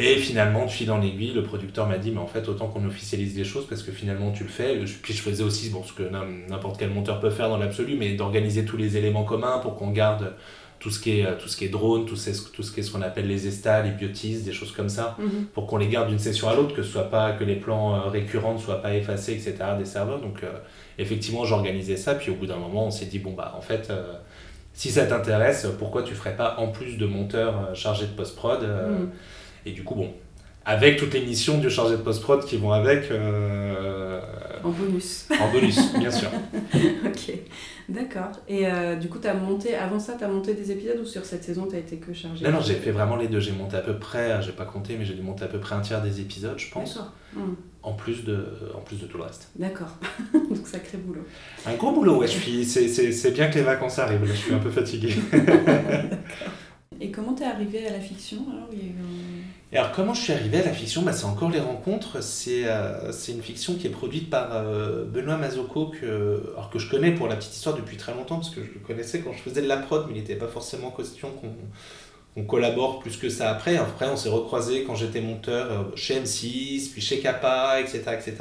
Et 0.01 0.15
finalement, 0.17 0.65
de 0.65 0.71
fil 0.71 0.89
en 0.91 1.01
aiguille, 1.01 1.33
le 1.33 1.43
producteur 1.43 1.87
m'a 1.87 1.97
dit, 1.97 2.11
mais 2.11 2.19
en 2.19 2.27
fait, 2.27 2.47
autant 2.47 2.67
qu'on 2.67 2.85
officialise 2.87 3.37
les 3.37 3.43
choses, 3.43 3.65
parce 3.67 3.83
que 3.83 3.91
finalement, 3.91 4.31
tu 4.31 4.43
le 4.43 4.49
fais. 4.49 4.77
Puis 5.01 5.13
je 5.13 5.21
faisais 5.21 5.43
aussi 5.43 5.69
bon, 5.69 5.83
ce 5.83 5.93
que 5.93 6.03
n'importe 6.49 6.77
quel 6.79 6.89
monteur 6.91 7.19
peut 7.19 7.29
faire 7.29 7.49
dans 7.49 7.57
l'absolu, 7.57 7.95
mais 7.97 8.13
d'organiser 8.13 8.65
tous 8.65 8.77
les 8.77 8.97
éléments 8.97 9.23
communs 9.23 9.59
pour 9.59 9.75
qu'on 9.75 9.89
garde 9.91 10.33
tout 10.79 10.89
ce 10.91 11.01
qui 11.01 11.19
est, 11.19 11.37
tout 11.39 11.49
ce 11.49 11.57
qui 11.57 11.65
est 11.65 11.69
drone, 11.69 12.05
tout, 12.05 12.15
ce, 12.15 12.29
tout 12.53 12.63
ce 12.63 12.71
qui 12.71 12.79
est 12.79 12.83
ce 12.83 12.91
qu'on 12.93 13.01
appelle 13.01 13.27
les 13.27 13.47
estas, 13.47 13.81
les 13.83 13.91
biotises, 13.91 14.45
des 14.45 14.53
choses 14.53 14.71
comme 14.71 14.87
ça, 14.87 15.17
Mhm. 15.19 15.47
pour 15.53 15.67
qu'on 15.67 15.75
les 15.75 15.89
garde 15.89 16.07
d'une 16.07 16.19
session 16.19 16.47
à 16.47 16.55
l'autre, 16.55 16.73
que 16.73 16.83
ce 16.83 16.89
soit 16.89 17.09
pas 17.09 17.33
que 17.33 17.43
les 17.43 17.57
plans 17.57 17.95
euh, 17.95 17.99
récurrents 18.09 18.53
ne 18.53 18.59
soient 18.59 18.81
pas 18.81 18.95
effacés, 18.95 19.33
etc. 19.33 19.55
des 19.77 19.83
serveurs. 19.83 20.21
Donc 20.21 20.41
euh, 20.43 20.47
effectivement, 20.97 21.43
j'organisais 21.43 21.97
ça, 21.97 22.15
puis 22.15 22.31
au 22.31 22.35
bout 22.35 22.45
d'un 22.45 22.55
moment, 22.55 22.87
on 22.87 22.91
s'est 22.91 23.07
dit 23.07 23.19
bon 23.19 23.33
bah 23.33 23.53
en 23.57 23.61
fait, 23.61 23.89
euh, 23.89 24.13
si 24.73 24.89
ça 24.89 25.05
t'intéresse, 25.05 25.67
pourquoi 25.77 26.03
tu 26.03 26.13
ferais 26.13 26.37
pas 26.37 26.55
en 26.59 26.67
plus 26.69 26.97
de 26.97 27.05
monteur 27.05 27.75
chargé 27.75 28.05
de 28.05 28.11
post 28.11 28.37
prod 28.37 28.61
Mhm. 28.61 29.09
Et 29.65 29.71
du 29.71 29.83
coup 29.83 29.95
bon. 29.95 30.13
Avec 30.65 30.97
toutes 30.97 31.13
les 31.13 31.25
missions 31.25 31.57
du 31.57 31.69
chargé 31.69 31.97
de 31.97 32.01
post-prod 32.01 32.45
qui 32.45 32.57
vont 32.57 32.71
avec, 32.71 33.09
euh, 33.09 34.21
En 34.63 34.69
bonus. 34.69 35.27
en 35.41 35.51
bonus, 35.51 35.93
bien 35.97 36.11
sûr. 36.11 36.29
ok, 37.05 37.33
d'accord. 37.87 38.31
Et 38.47 38.67
euh, 38.67 38.95
du 38.95 39.07
coup, 39.09 39.17
as 39.23 39.33
monté, 39.33 39.73
avant 39.73 39.97
ça, 39.97 40.13
tu 40.15 40.23
as 40.23 40.27
monté 40.27 40.53
des 40.53 40.71
épisodes 40.71 40.99
ou 41.01 41.05
sur 41.05 41.25
cette 41.25 41.43
saison, 41.43 41.65
tu 41.67 41.75
as 41.75 41.79
été 41.79 41.97
que 41.97 42.13
chargé? 42.13 42.45
Non, 42.45 42.51
non, 42.51 42.61
j'ai 42.61 42.75
fait 42.75 42.91
vraiment 42.91 43.15
les 43.15 43.27
deux. 43.27 43.39
J'ai 43.39 43.53
monté 43.53 43.77
à 43.77 43.81
peu 43.81 43.97
près, 43.97 44.41
j'ai 44.43 44.51
pas 44.51 44.65
compté, 44.65 44.95
mais 44.95 45.05
j'ai 45.05 45.15
dû 45.15 45.23
monter 45.23 45.45
à 45.45 45.47
peu 45.47 45.59
près 45.59 45.73
un 45.73 45.81
tiers 45.81 46.03
des 46.03 46.19
épisodes, 46.19 46.59
je 46.59 46.69
pense. 46.69 46.95
D'accord. 46.95 47.13
Hmm. 47.33 47.53
En 47.81 47.93
plus, 47.93 48.25
de, 48.25 48.45
en 48.75 48.81
plus 48.81 48.97
de 48.97 49.07
tout 49.07 49.17
le 49.17 49.23
reste. 49.23 49.49
D'accord. 49.55 49.97
Donc, 50.33 50.67
sacré 50.67 50.97
boulot. 50.97 51.25
Un 51.65 51.75
gros 51.75 51.93
boulot, 51.93 52.17
ouais. 52.17 52.27
C'est, 52.27 53.31
bien 53.31 53.47
que 53.47 53.55
les 53.55 53.63
vacances 53.63 53.97
arrivent, 53.97 54.25
je 54.25 54.33
suis 54.33 54.53
un 54.53 54.59
peu 54.59 54.69
fatigué. 54.69 55.15
Et 57.01 57.11
comment 57.11 57.33
t'es 57.33 57.45
arrivé 57.45 57.87
à 57.87 57.91
la 57.91 57.99
fiction 57.99 58.45
alors? 58.51 59.91
Comment 59.95 60.13
je 60.13 60.21
suis 60.21 60.33
arrivé 60.33 60.57
à 60.57 60.65
la 60.65 60.73
fiction? 60.73 61.01
Bah, 61.03 61.13
C'est 61.13 61.25
encore 61.25 61.49
les 61.49 61.59
rencontres. 61.59 62.21
C'est, 62.21 62.65
euh, 62.65 63.11
c'est 63.11 63.31
une 63.31 63.41
fiction 63.41 63.75
qui 63.75 63.87
est 63.87 63.91
produite 63.91 64.29
par 64.29 64.49
euh, 64.51 65.05
Benoît 65.05 65.37
Mazocco, 65.37 65.87
que, 65.87 66.43
je 66.75 66.89
connais 66.89 67.11
pour 67.11 67.27
la 67.27 67.35
petite 67.35 67.55
histoire 67.55 67.75
depuis 67.75 67.95
très 67.95 68.13
longtemps, 68.13 68.35
parce 68.35 68.49
que 68.49 68.63
je 68.63 68.73
le 68.73 68.79
connaissais 68.79 69.19
quand 69.21 69.31
je 69.31 69.39
faisais 69.39 69.61
de 69.61 69.67
la 69.67 69.77
prod, 69.77 70.05
mais 70.07 70.15
il 70.15 70.21
n'était 70.21 70.35
pas 70.35 70.47
forcément 70.47 70.91
question 70.91 71.29
qu'on, 71.31 71.49
collabore 72.47 72.99
plus 72.99 73.17
que 73.17 73.27
ça 73.27 73.51
après. 73.51 73.75
Après, 73.75 74.07
on 74.07 74.15
s'est 74.15 74.29
recroisés 74.29 74.85
quand 74.85 74.95
j'étais 74.95 75.19
monteur 75.19 75.71
euh, 75.71 75.83
chez 75.95 76.21
M6, 76.21 76.91
puis 76.91 77.01
chez 77.01 77.19
Kappa, 77.19 77.81
etc., 77.81 78.01
etc. 78.13 78.35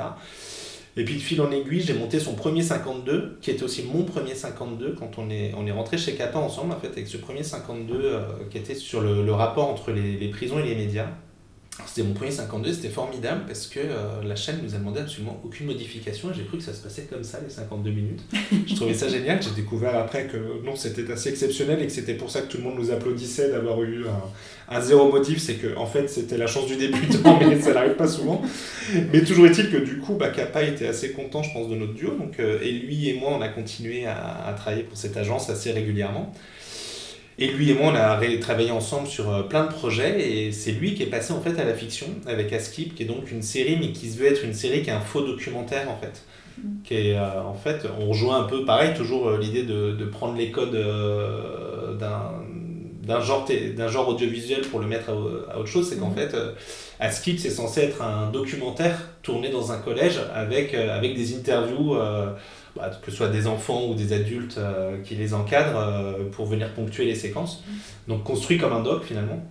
Et 0.99 1.05
puis 1.05 1.15
de 1.15 1.21
fil 1.21 1.41
en 1.41 1.53
aiguille, 1.53 1.81
j'ai 1.81 1.95
monté 1.95 2.19
son 2.19 2.35
premier 2.35 2.63
52, 2.63 3.39
qui 3.41 3.53
était 3.53 3.63
aussi 3.63 3.85
mon 3.85 4.03
premier 4.03 4.35
52 4.35 4.97
quand 4.99 5.13
on 5.19 5.31
est, 5.31 5.53
rentré 5.71 5.97
chez 5.97 6.15
Kappa 6.15 6.41
ensemble, 6.41 6.73
en 6.73 6.81
fait, 6.81 6.89
avec 6.89 7.07
ce 7.07 7.17
premier 7.17 7.45
52 7.45 7.95
euh, 7.95 8.21
qui 8.51 8.59
était 8.59 8.75
sur 8.75 9.01
le, 9.01 9.33
rapport 9.33 9.69
entre 9.69 9.93
les 9.93 10.29
prisons 10.29 10.59
et 10.59 10.65
les 10.65 10.75
médias. 10.75 11.07
C'était 11.87 12.03
mon 12.03 12.15
premier 12.15 12.31
52, 12.31 12.73
c'était 12.73 12.89
formidable 12.89 13.43
parce 13.47 13.67
que 13.67 13.81
euh, 13.81 14.23
la 14.25 14.37
chaîne 14.37 14.61
nous 14.63 14.75
a 14.75 14.79
demandé 14.79 15.01
absolument 15.01 15.41
aucune 15.45 15.67
modification 15.67 16.31
et 16.31 16.35
j'ai 16.35 16.45
cru 16.45 16.59
que 16.59 16.65
ça 16.65 16.75
se 16.75 16.83
passait 16.83 17.03
comme 17.03 17.23
ça 17.23 17.39
les 17.43 17.51
52 17.51 17.91
minutes. 17.91 18.21
Je 18.67 18.75
trouvais 18.75 18.95
ça 18.95 19.09
génial, 19.09 19.43
j'ai 19.43 19.51
découvert 19.51 19.97
après 19.97 20.27
que 20.27 20.37
non, 20.65 20.75
c'était 20.75 21.11
assez 21.11 21.31
exceptionnel 21.31 21.81
et 21.81 21.87
que 21.87 21.93
c'était 21.93 22.15
pour 22.15 22.31
ça 22.31 22.43
que 22.43 22.49
tout 22.49 22.59
le 22.59 22.65
monde 22.65 22.79
nous 22.79 22.91
applaudissait 22.91 23.51
d'avoir 23.51 23.83
eu 23.83 24.05
un, 24.69 24.81
zéro 24.81 25.11
motif, 25.11 25.39
c'est 25.39 25.55
que 25.55 25.77
en 25.77 25.87
fait 25.87 26.09
c'était 26.09 26.37
la 26.37 26.47
chance 26.47 26.67
du 26.67 26.77
débutant 26.77 27.39
mais 27.41 27.61
ça 27.61 27.73
n'arrive 27.73 27.95
pas 27.95 28.09
souvent. 28.09 28.43
Mais 29.13 29.23
toujours 29.23 29.47
est-il 29.47 29.71
que 29.71 29.79
du 29.79 29.99
coup, 29.99 30.15
bah, 30.15 30.31
Kappa 30.31 30.63
était 30.63 30.89
assez 30.89 31.13
content 31.13 31.43
je 31.43 31.53
pense 31.53 31.69
de 31.69 31.77
notre 31.77 31.95
duo 31.95 32.11
donc, 32.11 32.41
euh, 32.41 32.59
et 32.63 32.73
lui 32.73 33.09
et 33.09 33.15
moi 33.15 33.31
on 33.39 33.41
a 33.41 33.49
continué 33.49 34.07
à 34.07 34.55
travailler 34.57 34.83
pour 34.83 34.99
cette 34.99 35.17
agence 35.17 35.49
assez 35.49 35.71
régulièrement. 35.71 36.33
Et 37.39 37.47
lui 37.49 37.71
et 37.71 37.75
moi, 37.75 37.93
on 37.93 37.95
a 37.95 38.21
travaillé 38.41 38.71
ensemble 38.73 39.07
sur 39.07 39.33
euh, 39.33 39.43
plein 39.43 39.65
de 39.67 39.73
projets 39.73 40.21
et 40.31 40.53
c'est 40.53 40.73
lui 40.73 40.95
qui 40.95 41.05
est 41.05 41.07
passé 41.07 41.33
en 41.33 41.41
fait 41.41 41.59
à 41.61 41.65
la 41.65 41.75
fiction 41.75 42.07
avec 42.27 42.53
Askip, 42.53 42.95
qui 42.97 43.05
est 43.05 43.07
donc 43.07 43.31
une 43.31 43.43
série, 43.43 43.77
mais 43.79 43.93
qui 43.93 44.11
se 44.11 44.19
veut 44.19 44.27
être 44.27 44.45
une 44.45 44.55
série 44.55 44.83
qui 44.83 44.91
est 44.91 44.93
un 44.93 45.01
faux 45.01 45.23
documentaire 45.23 45.89
en 45.91 45.97
fait. 45.97 46.25
Qui 46.85 46.95
est, 46.95 47.19
euh, 47.19 47.43
en 47.43 47.55
fait, 47.55 47.87
on 48.01 48.09
rejoint 48.09 48.41
un 48.41 48.45
peu 48.45 48.65
pareil, 48.65 48.95
toujours 48.95 49.29
euh, 49.29 49.39
l'idée 49.39 49.65
de, 49.65 49.93
de 49.93 50.05
prendre 50.07 50.37
les 50.37 50.51
codes 50.51 50.75
euh, 50.75 51.95
d'un 51.95 53.21
genre, 53.21 53.47
genre 53.89 54.09
audiovisuel 54.09 54.63
pour 54.63 54.81
le 54.81 54.87
mettre 54.87 55.11
à, 55.11 55.13
à 55.53 55.59
autre 55.59 55.67
chose, 55.69 55.89
c'est 55.89 55.97
qu'en 55.99 56.11
Mhm. 56.11 56.15
fait, 56.17 56.37
Askip, 57.01 57.39
c'est 57.39 57.51
censé 57.51 57.81
être 57.83 58.03
un 58.03 58.31
documentaire 58.31 58.99
tourné 59.23 59.51
dans 59.51 59.73
un 59.73 59.79
collège 59.79 60.21
avec, 60.35 60.75
avec 60.75 61.15
des 61.17 61.37
interviews, 61.37 61.97
bah, 62.79 62.91
que 63.03 63.11
ce 63.11 63.17
soit 63.17 63.29
des 63.29 63.47
enfants 63.47 63.87
ou 63.89 63.95
des 63.95 64.13
adultes 64.13 64.57
euh, 64.59 65.03
qui 65.03 65.15
les 65.17 65.35
encadrent 65.35 65.79
euh, 65.79 66.31
pour 66.31 66.47
venir 66.47 66.73
ponctuer 66.73 67.05
les 67.05 67.15
séquences. 67.15 67.63
Donc 68.07 68.25
construit 68.25 68.57
comme 68.59 68.73
un 68.73 68.83
doc 68.83 69.05
finalement. 69.05 69.45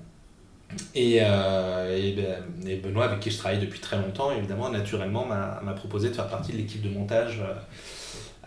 Et, 0.96 1.20
euh, 1.22 2.14
ben- 2.16 2.70
et 2.70 2.76
Benoît, 2.76 3.06
avec 3.06 3.20
qui 3.22 3.32
je 3.32 3.38
travaille 3.38 3.60
depuis 3.60 3.80
très 3.80 3.98
longtemps, 3.98 4.32
évidemment, 4.32 4.70
naturellement, 4.70 5.26
m'a 5.26 5.74
proposé 5.74 6.10
de 6.10 6.14
faire 6.16 6.28
partie 6.28 6.52
de 6.52 6.58
l'équipe 6.58 6.82
de 6.82 6.90
montage 6.90 7.42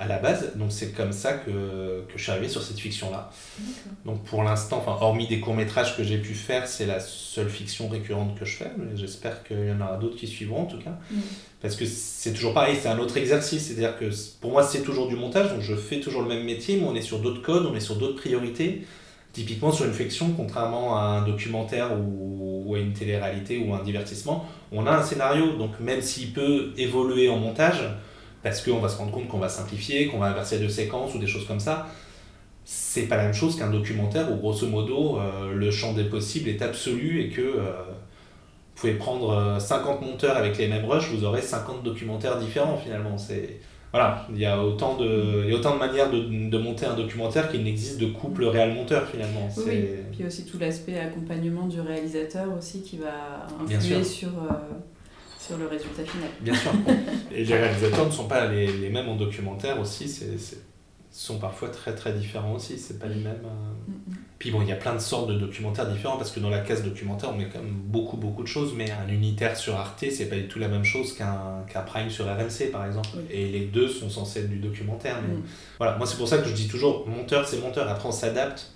à 0.00 0.06
la 0.06 0.18
base. 0.18 0.56
Donc 0.56 0.72
c'est 0.72 0.92
comme 0.92 1.12
ça 1.12 1.34
que, 1.34 1.50
que 2.08 2.16
je 2.16 2.22
suis 2.22 2.32
arrivé 2.32 2.48
sur 2.48 2.62
cette 2.62 2.80
fiction-là. 2.80 3.30
Donc 4.06 4.24
pour 4.24 4.42
l'instant, 4.42 4.78
enfin, 4.78 4.96
hormis 5.04 5.28
des 5.28 5.40
courts-métrages 5.40 5.94
que 5.96 6.02
j'ai 6.02 6.16
pu 6.16 6.34
faire, 6.34 6.66
c'est 6.66 6.86
la 6.86 7.00
seule 7.00 7.50
fiction 7.50 7.86
récurrente 7.88 8.36
que 8.38 8.46
je 8.46 8.56
fais. 8.56 8.70
Mais 8.78 8.96
j'espère 8.96 9.44
qu'il 9.44 9.66
y 9.66 9.70
en 9.70 9.80
aura 9.80 9.98
d'autres 9.98 10.16
qui 10.16 10.26
suivront 10.26 10.62
en 10.62 10.66
tout 10.66 10.78
cas. 10.78 10.98
Mhm. 11.10 11.20
Parce 11.60 11.76
que 11.76 11.84
c'est 11.84 12.32
toujours 12.32 12.54
pareil, 12.54 12.78
c'est 12.80 12.88
un 12.88 12.98
autre 12.98 13.18
exercice. 13.18 13.66
C'est-à-dire 13.66 13.98
que 13.98 14.06
pour 14.40 14.52
moi, 14.52 14.62
c'est 14.62 14.80
toujours 14.80 15.06
du 15.06 15.16
montage, 15.16 15.50
donc 15.50 15.60
je 15.60 15.74
fais 15.74 16.00
toujours 16.00 16.22
le 16.22 16.28
même 16.28 16.44
métier, 16.44 16.78
mais 16.78 16.86
on 16.86 16.94
est 16.94 17.02
sur 17.02 17.18
d'autres 17.18 17.42
codes, 17.42 17.66
on 17.66 17.76
est 17.76 17.80
sur 17.80 17.96
d'autres 17.96 18.16
priorités. 18.16 18.86
Typiquement 19.32 19.70
sur 19.70 19.84
une 19.84 19.92
fiction, 19.92 20.32
contrairement 20.36 20.96
à 20.96 21.02
un 21.02 21.22
documentaire 21.24 21.92
ou, 21.92 22.64
ou 22.66 22.74
à 22.74 22.80
une 22.80 22.94
télé-réalité 22.94 23.58
ou 23.64 23.74
un 23.74 23.82
divertissement, 23.84 24.44
on 24.72 24.86
a 24.86 24.92
un 24.92 25.02
scénario. 25.02 25.52
Donc 25.52 25.78
même 25.78 26.00
s'il 26.00 26.32
peut 26.32 26.72
évoluer 26.76 27.28
en 27.28 27.36
montage, 27.36 27.82
parce 28.42 28.62
qu'on 28.62 28.78
va 28.78 28.88
se 28.88 28.96
rendre 28.96 29.12
compte 29.12 29.28
qu'on 29.28 29.38
va 29.38 29.48
simplifier, 29.48 30.06
qu'on 30.06 30.18
va 30.18 30.26
inverser 30.26 30.58
deux 30.58 30.68
séquences 30.68 31.14
ou 31.14 31.18
des 31.18 31.26
choses 31.26 31.46
comme 31.46 31.60
ça, 31.60 31.88
c'est 32.64 33.02
pas 33.02 33.16
la 33.16 33.24
même 33.24 33.34
chose 33.34 33.56
qu'un 33.56 33.70
documentaire 33.70 34.30
où 34.32 34.36
grosso 34.36 34.66
modo 34.66 35.18
euh, 35.18 35.52
le 35.54 35.70
champ 35.70 35.92
des 35.92 36.04
possibles 36.04 36.48
est 36.48 36.62
absolu 36.62 37.20
et 37.20 37.30
que 37.30 37.40
euh, 37.40 37.72
vous 37.82 38.80
pouvez 38.86 38.94
prendre 38.94 39.30
euh, 39.30 39.58
50 39.58 40.02
monteurs 40.02 40.36
avec 40.36 40.56
les 40.58 40.68
mêmes 40.68 40.84
rushs, 40.84 41.10
vous 41.10 41.24
aurez 41.24 41.42
50 41.42 41.82
documentaires 41.82 42.38
différents 42.38 42.76
finalement. 42.76 43.18
C'est 43.18 43.60
voilà, 43.92 44.24
il 44.32 44.38
y 44.38 44.46
a 44.46 44.62
autant 44.62 44.96
de, 44.96 45.42
il 45.44 45.50
y 45.50 45.52
a 45.52 45.56
autant 45.56 45.74
de 45.74 45.80
manières 45.80 46.10
de, 46.10 46.20
de 46.20 46.58
monter 46.58 46.86
un 46.86 46.94
documentaire 46.94 47.50
qu'il 47.50 47.64
n'existe 47.64 47.98
de 47.98 48.06
couple 48.06 48.44
réel-monteur 48.44 49.04
finalement. 49.08 49.48
Oui. 49.56 49.84
Puis 50.12 50.24
aussi 50.24 50.44
tout 50.44 50.58
l'aspect 50.60 50.96
accompagnement 50.96 51.66
du 51.66 51.80
réalisateur 51.80 52.46
aussi 52.56 52.82
qui 52.82 52.98
va 52.98 53.48
influer 53.60 54.04
sur, 54.04 54.28
euh, 54.28 54.54
sur 55.50 55.58
le 55.58 55.66
résultat 55.66 56.04
final. 56.04 56.28
Bien 56.40 56.54
sûr. 56.54 56.70
Et 57.32 57.44
les 57.44 57.54
réalisateurs 57.56 58.06
ne 58.06 58.10
sont 58.12 58.28
pas 58.28 58.46
les, 58.46 58.66
les 58.66 58.88
mêmes 58.90 59.08
en 59.08 59.16
documentaire 59.16 59.80
aussi, 59.80 60.08
c'est, 60.08 60.26
sont 61.12 61.38
parfois 61.38 61.70
très 61.70 61.92
très 61.94 62.12
différents 62.12 62.54
aussi, 62.54 62.78
c'est 62.78 62.98
pas 63.00 63.06
les 63.06 63.16
mêmes. 63.16 63.42
euh. 63.44 63.88
Mhm. 63.88 64.16
Puis 64.38 64.50
bon, 64.52 64.62
il 64.62 64.68
y 64.68 64.72
a 64.72 64.76
plein 64.76 64.94
de 64.94 65.00
sortes 65.00 65.28
de 65.28 65.34
documentaires 65.38 65.86
différents 65.90 66.16
parce 66.16 66.30
que 66.30 66.38
dans 66.40 66.48
la 66.50 66.60
case 66.60 66.82
documentaire, 66.84 67.30
on 67.34 67.36
met 67.36 67.48
quand 67.52 67.58
même 67.58 67.74
beaucoup 67.74 68.16
beaucoup 68.16 68.42
de 68.42 68.48
choses, 68.48 68.72
mais 68.76 68.86
un 68.90 69.08
unitaire 69.12 69.56
sur 69.56 69.74
Arte, 69.76 70.04
c'est 70.10 70.26
pas 70.30 70.36
du 70.36 70.46
tout 70.48 70.58
la 70.60 70.68
même 70.68 70.84
chose 70.84 71.12
qu'un, 71.14 71.64
qu'un 71.70 71.82
Prime 71.82 72.08
sur 72.10 72.24
RMC 72.26 72.70
par 72.72 72.86
exemple. 72.86 73.08
Oui. 73.16 73.22
Et 73.30 73.48
les 73.48 73.66
deux 73.66 73.88
sont 73.88 74.08
censés 74.08 74.40
être 74.40 74.48
du 74.48 74.58
documentaire. 74.60 75.16
Mais 75.26 75.34
Mhm. 75.34 75.42
voilà, 75.78 75.96
moi 75.98 76.06
c'est 76.06 76.16
pour 76.16 76.28
ça 76.28 76.38
que 76.38 76.48
je 76.48 76.54
dis 76.54 76.68
toujours, 76.68 77.06
monteur 77.08 77.46
c'est 77.48 77.58
monteur, 77.60 77.88
après 77.88 78.08
on 78.08 78.12
s'adapte. 78.12 78.70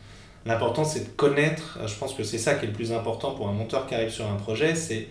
L'important 0.45 0.85
c'est 0.85 1.05
de 1.05 1.09
connaître, 1.17 1.79
je 1.87 1.95
pense 1.95 2.13
que 2.15 2.25
c'est 2.25 2.37
ça 2.39 2.55
qui 2.57 2.65
est 2.65 2.69
le 2.69 2.75
plus 2.75 2.93
important 2.93 3.31
pour 3.31 3.49
un 3.49 3.53
monteur 3.53 3.87
qui 3.87 3.95
arrive 3.95 4.11
sur 4.11 4.27
un 4.31 4.35
projet, 4.37 4.75
c'est 4.75 5.07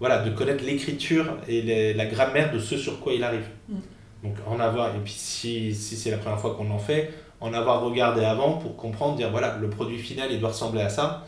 voilà, 0.00 0.18
de 0.22 0.30
connaître 0.30 0.64
l'écriture 0.64 1.36
et 1.48 1.62
les- 1.62 1.94
la 1.94 2.06
grammaire 2.06 2.52
de 2.52 2.58
ce 2.58 2.76
sur 2.76 3.00
quoi 3.00 3.12
il 3.12 3.22
arrive. 3.24 3.46
Mm. 3.68 3.74
Donc 4.24 4.34
en 4.46 4.58
avoir, 4.58 4.94
et 4.94 4.98
puis 5.04 5.12
si, 5.12 5.74
si 5.74 5.96
c'est 5.96 6.10
la 6.10 6.16
première 6.18 6.40
fois 6.40 6.54
qu'on 6.54 6.70
en 6.70 6.78
fait, 6.78 7.12
en 7.40 7.52
avoir 7.52 7.82
regardé 7.82 8.24
avant 8.24 8.54
pour 8.54 8.76
comprendre, 8.76 9.16
dire 9.16 9.30
voilà, 9.30 9.58
le 9.60 9.68
produit 9.68 9.98
final 9.98 10.28
il 10.32 10.40
doit 10.40 10.48
ressembler 10.50 10.80
à 10.82 10.88
ça, 10.88 11.26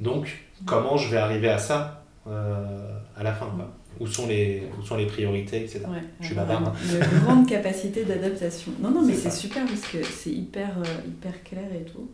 donc 0.00 0.38
comment 0.64 0.96
je 0.96 1.10
vais 1.10 1.16
arriver 1.16 1.48
à 1.48 1.58
ça 1.58 2.04
euh, 2.28 2.96
à 3.16 3.22
la 3.22 3.32
fin 3.32 3.46
quoi. 3.46 3.68
Où 4.00 4.06
sont 4.06 4.26
les, 4.26 4.62
où 4.78 4.82
sont 4.82 4.96
les 4.96 5.06
priorités, 5.06 5.58
etc. 5.64 5.80
Ouais, 5.88 5.98
Je 6.20 6.26
suis 6.26 6.34
avoir 6.36 6.60
bavard, 6.62 6.62
hein. 6.68 6.72
Une 7.12 7.18
grande 7.24 7.46
capacité 7.48 8.04
d'adaptation. 8.04 8.72
Non, 8.80 8.90
non, 8.90 9.02
mais 9.02 9.12
C'est 9.12 9.30
super 9.30 9.64
parce 9.66 9.82
que 9.82 10.02
c'est 10.02 10.30
hyper, 10.30 10.70
euh, 10.78 11.06
hyper 11.06 11.42
clair 11.44 11.64
et 11.78 11.84
tout. 11.84 12.10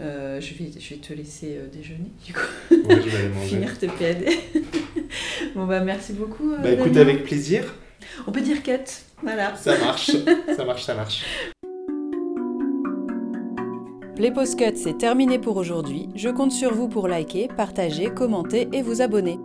Euh, 0.00 0.40
je, 0.40 0.54
vais, 0.54 0.70
te 0.96 1.12
laisser 1.12 1.56
euh, 1.56 1.66
déjeuner, 1.66 2.10
du 2.24 2.32
coup. 2.32 2.40
Je 2.70 2.76
vais. 2.76 3.46
Finir 3.46 3.76
tes 3.78 3.86
PAD. 3.98 4.24
bon, 5.54 5.66
bah, 5.66 5.80
merci 5.80 6.12
beaucoup. 6.12 6.52
Euh, 6.52 6.58
bah, 6.58 6.70
écoute, 6.70 6.96
avec 6.96 7.24
plaisir. 7.24 7.64
On 8.26 8.32
peut 8.32 8.40
dire 8.40 8.62
cut. 8.62 8.84
Voilà. 9.22 9.56
Ça 9.56 9.76
marche, 9.78 10.10
ça 10.56 10.64
marche, 10.64 10.84
ça 10.84 10.94
marche. 10.94 11.24
Les 14.16 14.30
post-cuts, 14.30 14.76
c'est 14.76 14.98
terminé 14.98 15.38
pour 15.38 15.56
aujourd'hui. 15.56 16.08
Je 16.14 16.28
compte 16.28 16.52
sur 16.52 16.72
vous 16.72 16.88
pour 16.88 17.08
liker, 17.08 17.48
partager, 17.56 18.10
commenter 18.10 18.68
et 18.72 18.82
vous 18.82 19.02
abonner. 19.02 19.38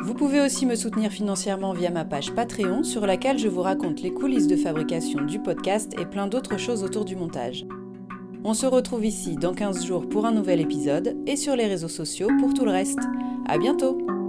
Vous 0.00 0.14
pouvez 0.14 0.40
aussi 0.40 0.66
me 0.66 0.74
soutenir 0.74 1.10
financièrement 1.10 1.72
via 1.72 1.90
ma 1.90 2.04
page 2.04 2.32
Patreon, 2.34 2.82
sur 2.82 3.06
laquelle 3.06 3.38
je 3.38 3.48
vous 3.48 3.62
raconte 3.62 4.02
les 4.02 4.12
coulisses 4.12 4.48
de 4.48 4.56
fabrication 4.56 5.22
du 5.22 5.38
podcast 5.38 5.94
et 5.98 6.06
plein 6.06 6.26
d'autres 6.26 6.58
choses 6.58 6.82
autour 6.82 7.04
du 7.04 7.14
montage. 7.14 7.64
On 8.44 8.54
se 8.54 8.66
retrouve 8.66 9.04
ici 9.04 9.36
dans 9.36 9.54
15 9.54 9.84
jours 9.84 10.08
pour 10.08 10.26
un 10.26 10.32
nouvel 10.32 10.60
épisode 10.60 11.16
et 11.26 11.36
sur 11.36 11.54
les 11.54 11.66
réseaux 11.66 11.88
sociaux 11.88 12.28
pour 12.40 12.54
tout 12.54 12.64
le 12.64 12.72
reste. 12.72 13.00
À 13.46 13.56
bientôt! 13.56 14.21